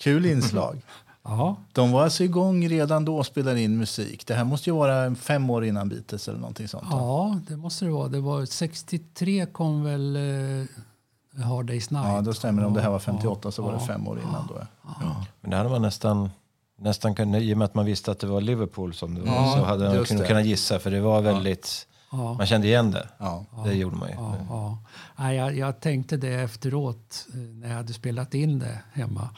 Kul 0.00 0.26
inslag. 0.26 0.82
ja, 1.22 1.56
De 1.72 1.92
var 1.92 2.02
alltså 2.04 2.24
igång 2.24 2.68
redan 2.68 3.04
då 3.04 3.16
och 3.18 3.26
spelade 3.26 3.60
in 3.60 3.78
musik. 3.78 4.26
Det 4.26 4.34
här 4.34 4.44
måste 4.44 4.70
ju 4.70 4.76
vara 4.76 5.14
fem 5.14 5.50
år 5.50 5.64
innan 5.64 5.88
Beatles 5.88 6.28
eller 6.28 6.38
någonting 6.38 6.68
sånt. 6.68 6.86
ja, 6.90 7.40
det 7.48 7.56
måste 7.56 7.84
det 7.84 7.90
vara. 7.90 8.08
Det 8.08 8.20
var 8.20 8.44
63 8.44 9.46
kom 9.46 9.84
väl 9.84 10.16
eh, 10.16 11.42
Hard 11.44 11.70
Day's 11.70 11.92
Night. 11.92 12.06
Ja, 12.08 12.20
då 12.20 12.32
stämmer 12.32 12.62
det. 12.62 12.68
Om 12.68 12.74
det 12.74 12.80
här 12.82 12.90
var 12.90 12.98
58 12.98 13.40
Ja, 13.44 13.50
så 13.50 13.62
var 13.62 13.72
det 13.72 13.80
fem 13.80 14.08
år 14.08 14.20
innan 14.20 14.46
då. 14.48 14.66
ja. 15.00 15.24
Men 15.40 15.50
det 15.50 15.56
hade 15.56 15.68
man 15.70 15.82
nästan, 15.82 16.30
nästan 16.78 17.14
kunde, 17.14 17.40
i 17.40 17.54
och 17.54 17.58
med 17.58 17.64
att 17.64 17.74
man 17.74 17.84
visste 17.86 18.10
att 18.10 18.18
det 18.18 18.26
var 18.26 18.40
Liverpool 18.40 18.94
som 18.94 19.14
det 19.14 19.20
var, 19.20 19.34
Ja, 19.34 19.54
så 19.56 19.64
hade 19.64 19.94
man 19.94 20.04
kunnat 20.04 20.46
gissa 20.46 20.78
för 20.78 20.90
det 20.90 21.00
var 21.00 21.20
väldigt, 21.22 21.88
Ja. 22.12 22.34
man 22.34 22.46
kände 22.46 22.66
igen 22.66 22.90
det. 22.90 23.08
Ja. 23.18 23.44
Det 23.64 23.74
gjorde 23.74 23.96
man 23.96 24.08
ju. 24.08 24.14
Ja, 24.14 24.36
ja. 24.48 24.78
Nej, 25.16 25.36
jag, 25.36 25.56
jag 25.56 25.80
tänkte 25.80 26.16
det 26.16 26.34
efteråt 26.34 27.26
eh, 27.32 27.38
när 27.38 27.68
jag 27.68 27.76
hade 27.76 27.92
spelat 27.92 28.34
in 28.34 28.58
det 28.58 28.78
hemma. 28.92 29.28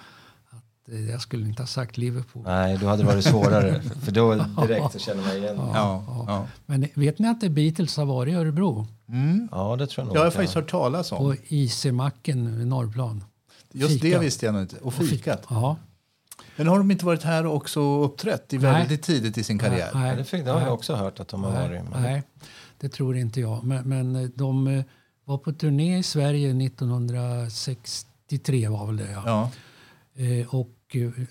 Att 0.50 0.88
eh, 0.92 1.10
jag 1.10 1.20
skulle 1.20 1.46
inte 1.46 1.62
ha 1.62 1.66
sagt 1.66 1.96
Liverpool. 1.96 2.42
Nej, 2.46 2.78
då 2.78 2.86
hade 2.86 3.02
det 3.02 3.06
varit 3.06 3.24
svårare. 3.24 3.82
för 4.02 4.12
då 4.12 4.34
direkt 4.34 4.92
så 4.92 4.98
känner 4.98 5.22
man 5.22 5.36
igen 5.36 5.56
det. 5.56 5.62
Ja, 5.74 6.04
ja. 6.28 6.46
Men 6.66 6.88
vet 6.94 7.18
ni 7.18 7.28
att 7.28 7.40
The 7.40 7.48
Beatles 7.48 7.96
har 7.96 8.04
varit 8.04 8.32
i 8.32 8.36
Örebro? 8.36 8.86
Mm. 9.08 9.48
Ja, 9.52 9.76
det 9.76 9.86
tror 9.86 10.02
jag 10.02 10.06
nog. 10.06 10.16
Jag 10.16 10.24
har 10.24 10.30
faktiskt 10.30 10.54
hört 10.54 10.70
talas 10.70 11.12
om. 11.12 11.18
På 11.18 11.34
IC-macken 11.48 12.58
vid 12.58 12.66
Norrplan. 12.66 13.24
Just 13.72 13.94
det 13.94 14.00
fika. 14.00 14.18
visste 14.18 14.46
jag 14.46 14.52
nog 14.52 14.62
inte. 14.62 14.76
Och 14.76 14.94
fikat. 14.94 15.46
Ja. 15.50 15.76
Men 16.56 16.66
har 16.66 16.78
de 16.78 16.90
inte 16.90 17.06
varit 17.06 17.22
här 17.22 17.46
och 17.46 17.56
också 17.56 17.80
uppträtt 17.80 18.52
i 18.52 18.58
Nej. 18.58 18.72
väldigt 18.72 19.02
tidigt 19.02 19.38
i 19.38 19.44
sin 19.44 19.58
karriär? 19.58 19.90
Nej, 19.94 20.08
Ja, 20.08 20.24
det, 20.30 20.44
det 20.44 20.50
har 20.50 20.60
jag 20.60 20.74
också 20.74 20.94
hört 20.94 21.20
att 21.20 21.28
de 21.28 21.44
har 21.44 21.52
varit. 21.52 21.82
Men 21.90 22.02
nej, 22.02 22.22
det 22.84 22.88
tror 22.90 23.16
inte 23.16 23.40
jag. 23.40 23.64
Men, 23.64 23.88
men 23.88 24.16
eh, 24.16 24.28
de 24.34 24.66
eh, 24.66 24.84
var 25.24 25.38
på 25.38 25.52
turné 25.52 25.98
i 25.98 26.02
Sverige 26.02 26.66
1963 26.66 28.68
var 28.68 28.86
väl 28.86 28.96
det 28.96 29.10
ja. 29.10 29.22
Ja. 29.26 29.50
Eh, 30.24 30.54
Och 30.54 30.70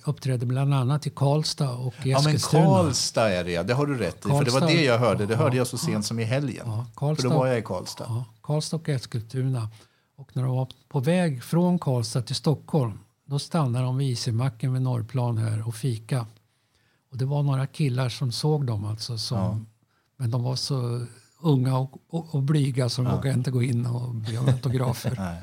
uppträdde 0.06 0.46
bland 0.46 0.74
annat 0.74 1.08
i 1.08 1.10
Karlstad 1.10 1.72
och 1.74 1.94
i 2.06 2.10
ja, 2.12 2.18
men 2.24 2.36
Eskilstuna. 2.36 2.64
Karlstad 2.66 3.30
är 3.30 3.44
det 3.44 3.52
ja. 3.52 3.64
Det 3.64 3.74
har 3.74 3.86
du 3.86 3.98
rätt 3.98 4.18
i. 4.18 4.22
För 4.22 4.30
det 4.30 4.34
var 4.36 4.44
Karlstad. 4.44 4.66
det 4.66 4.84
jag 4.84 5.00
hörde. 5.00 5.26
Det 5.26 5.36
hörde 5.36 5.56
Ja, 5.56 5.60
jag 5.60 5.68
så 5.68 5.78
sent 5.78 6.06
som 6.06 6.20
i 6.20 6.24
helgen. 6.24 6.64
Ja, 6.68 6.86
För 6.94 7.00
Karlstad, 7.00 7.30
då 7.30 7.36
var 7.38 7.48
jag 7.48 7.60
i 7.60 7.62
Karlstad. 7.62 8.06
ja, 8.10 8.26
Karlstad 8.42 8.78
och 8.78 8.90
Eskilstuna. 8.90 9.70
Och 10.18 10.36
när 10.36 10.44
de 10.44 10.56
var 10.56 10.68
på 10.90 11.00
väg 11.00 11.44
från 11.44 11.80
Karlstad 11.80 12.22
till 12.22 12.36
Stockholm 12.36 13.00
då 13.26 13.40
stannade 13.40 13.86
de 13.86 13.98
vid 13.98 14.12
IC-macken 14.12 14.74
vid 14.74 14.82
Norrplan 14.82 15.38
här 15.38 15.68
och 15.68 15.76
fika. 15.76 16.26
Och 17.12 17.18
det 17.18 17.26
var 17.26 17.44
några 17.44 17.68
killar 17.68 18.10
som 18.10 18.32
såg 18.32 18.66
dem 18.66 18.86
alltså. 18.86 19.18
Som, 19.18 19.68
Men 20.18 20.32
de 20.32 20.44
var 20.44 20.56
så 20.56 21.06
unga 21.44 21.78
och, 21.78 21.92
och, 22.10 22.36
och 22.36 22.44
blyga 22.44 22.90
så 22.90 23.02
de 23.02 23.12
vågade 23.12 23.34
inte 23.38 23.52
gå 23.52 23.64
in 23.64 23.86
och 23.86 24.16
be 24.16 24.38
om 24.38 24.48
autografer. 24.48 25.16
Nej, 25.18 25.42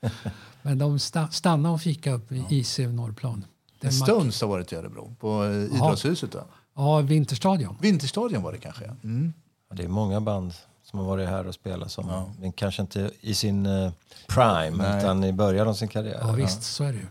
nej. 0.00 0.12
Men 0.62 0.78
de 0.78 0.98
sta, 0.98 1.28
stannade 1.28 1.74
och 1.74 1.80
fika 1.80 2.12
upp 2.12 2.32
vid 2.32 2.44
IC 2.48 2.78
Norrplan. 2.78 3.44
Mack- 3.80 3.90
Stones 3.92 4.40
har 4.40 4.48
varit 4.48 4.72
i 4.72 4.76
Örebro, 4.76 5.14
på 5.20 5.46
idrottshuset. 5.74 6.32
Då. 6.32 6.44
Ja, 6.74 6.98
Vinterstadion. 7.00 7.76
Vinterstadion 7.80 8.42
var 8.42 8.52
det 8.52 8.58
kanske. 8.58 8.84
ja. 8.84 8.92
Mm. 9.04 9.32
Ja, 9.70 9.76
det 9.76 9.82
är 9.84 9.88
många 9.88 10.20
band 10.20 10.54
som 10.84 10.98
har 10.98 11.06
varit 11.06 11.28
här 11.28 11.46
och 11.46 11.54
spelat 11.54 11.90
som 11.92 12.32
men 12.38 12.52
kanske 12.52 12.82
inte 12.82 13.10
i 13.20 13.34
sin 13.34 13.66
eh, 13.66 13.92
prime 14.28 14.70
Nej. 14.88 14.98
utan 14.98 15.24
i 15.24 15.32
början 15.32 15.68
av 15.68 15.74
sin 15.74 15.88
karriär. 15.88 16.18
Ja, 16.20 16.32
visst, 16.32 16.62
så 16.62 16.84
är 16.84 16.92
det 16.92 16.98
ju. 16.98 17.06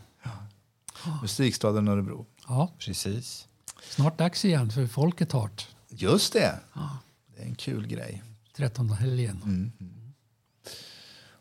Musikstaden 1.22 1.88
Örebro. 1.88 2.26
Ja, 2.48 2.70
Precis. 2.80 3.48
snart 3.90 4.18
dags 4.18 4.46
igen 4.46 4.70
för 4.72 4.88
Folket 4.88 5.32
Hart. 5.32 5.68
Just 5.90 6.34
det. 6.34 6.60
Det 7.40 7.46
är 7.46 7.48
en 7.48 7.56
kul 7.56 7.88
grej. 7.88 8.24
13 8.56 8.90
helgen. 8.90 9.42
Mm. 9.44 9.72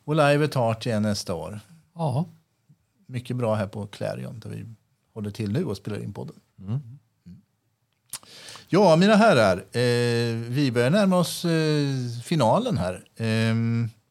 Och 0.04 0.16
livet 0.16 0.54
Heart 0.54 0.86
igen 0.86 1.02
nästa 1.02 1.34
år. 1.34 1.60
Ja, 1.94 2.28
Mycket 3.06 3.36
bra 3.36 3.54
här 3.54 3.66
på 3.66 3.86
Clarion 3.86 4.40
där 4.40 4.50
vi 4.50 4.66
håller 5.14 5.30
till 5.30 5.52
nu 5.52 5.64
och 5.64 5.76
spelar 5.76 5.98
in 5.98 6.12
podden. 6.12 6.36
Mm. 6.58 6.98
Ja, 8.68 8.96
mina 8.96 9.16
herrar. 9.16 9.56
Eh, 9.56 10.34
vi 10.34 10.72
börjar 10.74 10.90
närma 10.90 11.18
oss 11.18 11.44
eh, 11.44 12.20
finalen 12.24 12.78
här. 12.78 13.04
Eh, 13.16 13.54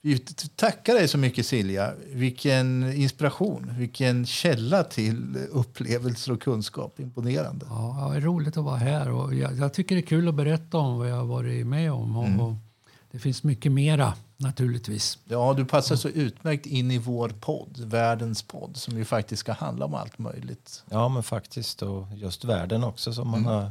vi 0.08 0.20
tackar 0.56 0.94
dig 0.94 1.08
så 1.08 1.18
mycket 1.18 1.46
Silja. 1.46 1.94
Vilken 2.14 2.94
inspiration, 2.94 3.74
vilken 3.78 4.26
källa 4.26 4.84
till 4.84 5.38
upplevelser 5.52 6.32
och 6.32 6.42
kunskap. 6.42 7.00
Imponerande. 7.00 7.66
ja, 7.70 8.10
det 8.12 8.18
är 8.18 8.22
roligt 8.22 8.58
att 8.58 8.64
vara 8.64 8.78
här. 8.78 9.12
Och 9.12 9.36
jag, 9.36 9.58
jag 9.58 9.74
tycker 9.74 9.96
det 9.96 10.02
är 10.02 10.06
kul 10.06 10.28
att 10.28 10.36
berätta 10.36 10.78
om 10.78 10.98
vad 10.98 11.10
jag 11.10 11.16
har 11.16 11.26
varit 11.26 11.68
med 11.68 11.92
om. 11.92 12.18
Och, 12.18 12.48
och 12.48 12.54
det 13.12 13.20
finns 13.20 13.44
mycket 13.44 13.72
mera 13.72 14.14
naturligtvis. 14.38 15.20
Ja, 15.26 15.54
du 15.58 15.66
passar 15.66 15.96
så 15.96 16.10
utmärkt 16.10 16.66
in 16.66 16.92
i 16.92 16.98
vår 16.98 17.30
podd, 17.30 17.78
världens 17.78 18.44
podd, 18.44 18.78
som 18.78 18.98
ju 18.98 19.06
faktiskt 19.06 19.40
ska 19.40 19.54
handla 19.54 19.86
om 19.86 19.94
allt 19.94 20.20
möjligt. 20.20 20.84
Ja, 20.90 21.10
men 21.10 21.24
faktiskt. 21.24 21.82
Och 21.82 22.08
just 22.16 22.46
världen 22.46 22.84
också 22.84 23.14
som 23.14 23.28
man 23.28 23.46
har 23.46 23.70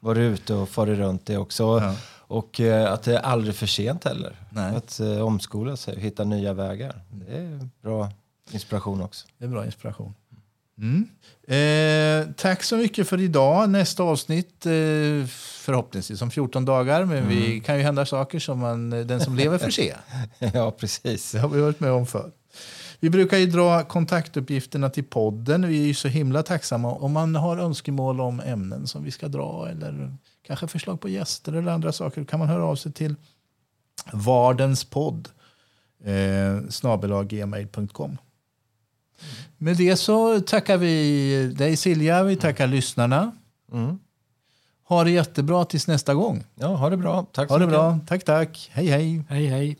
varit 0.00 0.18
ute 0.18 0.54
och 0.54 0.68
farit 0.68 0.98
runt 0.98 1.30
i 1.30 1.36
också. 1.36 1.62
Ja. 1.62 1.94
Och 2.18 2.60
eh, 2.60 2.92
att 2.92 3.02
det 3.02 3.16
är 3.16 3.20
aldrig 3.20 3.54
för 3.54 3.66
sent 3.66 4.04
heller. 4.04 4.36
Nej. 4.50 4.76
Att 4.76 5.00
eh, 5.00 5.20
omskola 5.20 5.76
sig 5.76 5.94
och 5.94 6.00
hitta 6.00 6.24
nya 6.24 6.52
vägar. 6.52 7.00
Det 7.10 7.36
är 7.36 7.68
bra 7.82 8.10
inspiration 8.50 9.02
också. 9.02 9.26
Det 9.38 9.44
är 9.44 9.48
bra 9.48 9.66
inspiration. 9.66 10.14
Mm. 10.78 11.08
Eh, 11.48 12.32
tack 12.36 12.62
så 12.62 12.76
mycket 12.76 13.08
för 13.08 13.20
idag. 13.20 13.70
Nästa 13.70 14.02
avsnitt 14.02 14.66
eh, 14.66 14.72
förhoppningsvis 15.36 16.22
om 16.22 16.30
14 16.30 16.64
dagar. 16.64 17.04
Men 17.04 17.28
vi 17.28 17.60
kan 17.60 17.76
ju 17.76 17.82
hända 17.82 18.06
saker 18.06 18.38
som 18.38 18.58
man, 18.58 18.90
den 18.90 19.20
som 19.20 19.36
lever 19.36 19.58
får 19.58 19.70
se. 19.70 19.94
ja, 20.54 20.70
precis. 20.70 21.32
Det 21.32 21.38
har 21.38 21.48
vi 21.48 21.60
varit 21.60 21.80
med 21.80 21.92
om 21.92 22.06
förr. 22.06 22.30
Vi 23.00 23.10
brukar 23.10 23.38
ju 23.38 23.46
dra 23.46 23.84
kontaktuppgifterna 23.84 24.90
till 24.90 25.04
podden. 25.04 25.68
Vi 25.68 25.82
är 25.82 25.86
ju 25.86 25.94
så 25.94 26.08
himla 26.08 26.42
tacksamma 26.42 26.92
om 26.92 27.12
man 27.12 27.34
har 27.34 27.56
önskemål 27.56 28.20
om 28.20 28.40
ämnen 28.40 28.86
som 28.86 29.04
vi 29.04 29.10
ska 29.10 29.28
dra 29.28 29.68
eller 29.70 30.14
kanske 30.46 30.66
förslag 30.66 31.00
på 31.00 31.08
gäster 31.08 31.52
eller 31.52 31.72
andra 31.72 31.92
saker. 31.92 32.20
Då 32.20 32.26
kan 32.26 32.38
man 32.38 32.48
höra 32.48 32.64
av 32.64 32.76
sig 32.76 32.92
till 32.92 33.14
vardenspodd 34.12 35.28
eh, 36.04 36.68
snabelaggmail.com. 36.68 38.18
Med 39.56 39.76
det 39.76 39.96
så 39.96 40.40
tackar 40.40 40.76
vi 40.76 41.52
dig 41.56 41.76
Silja, 41.76 42.22
vi 42.22 42.36
tackar 42.36 42.66
lyssnarna. 42.66 43.32
Mm. 43.72 43.98
Ha 44.88 45.04
det 45.04 45.10
jättebra 45.10 45.64
tills 45.64 45.86
nästa 45.86 46.14
gång. 46.14 46.44
Ja, 46.54 46.66
ha 46.66 46.90
det 46.90 46.96
bra. 46.96 47.26
Tack 47.32 47.48
så 47.48 47.54
Ha 47.54 47.58
det 47.58 47.66
mycket. 47.66 47.78
bra. 47.80 47.98
Tack, 48.06 48.24
tack. 48.24 48.70
Hej, 48.72 48.86
hej. 48.86 49.24
Hej, 49.28 49.46
hej. 49.46 49.76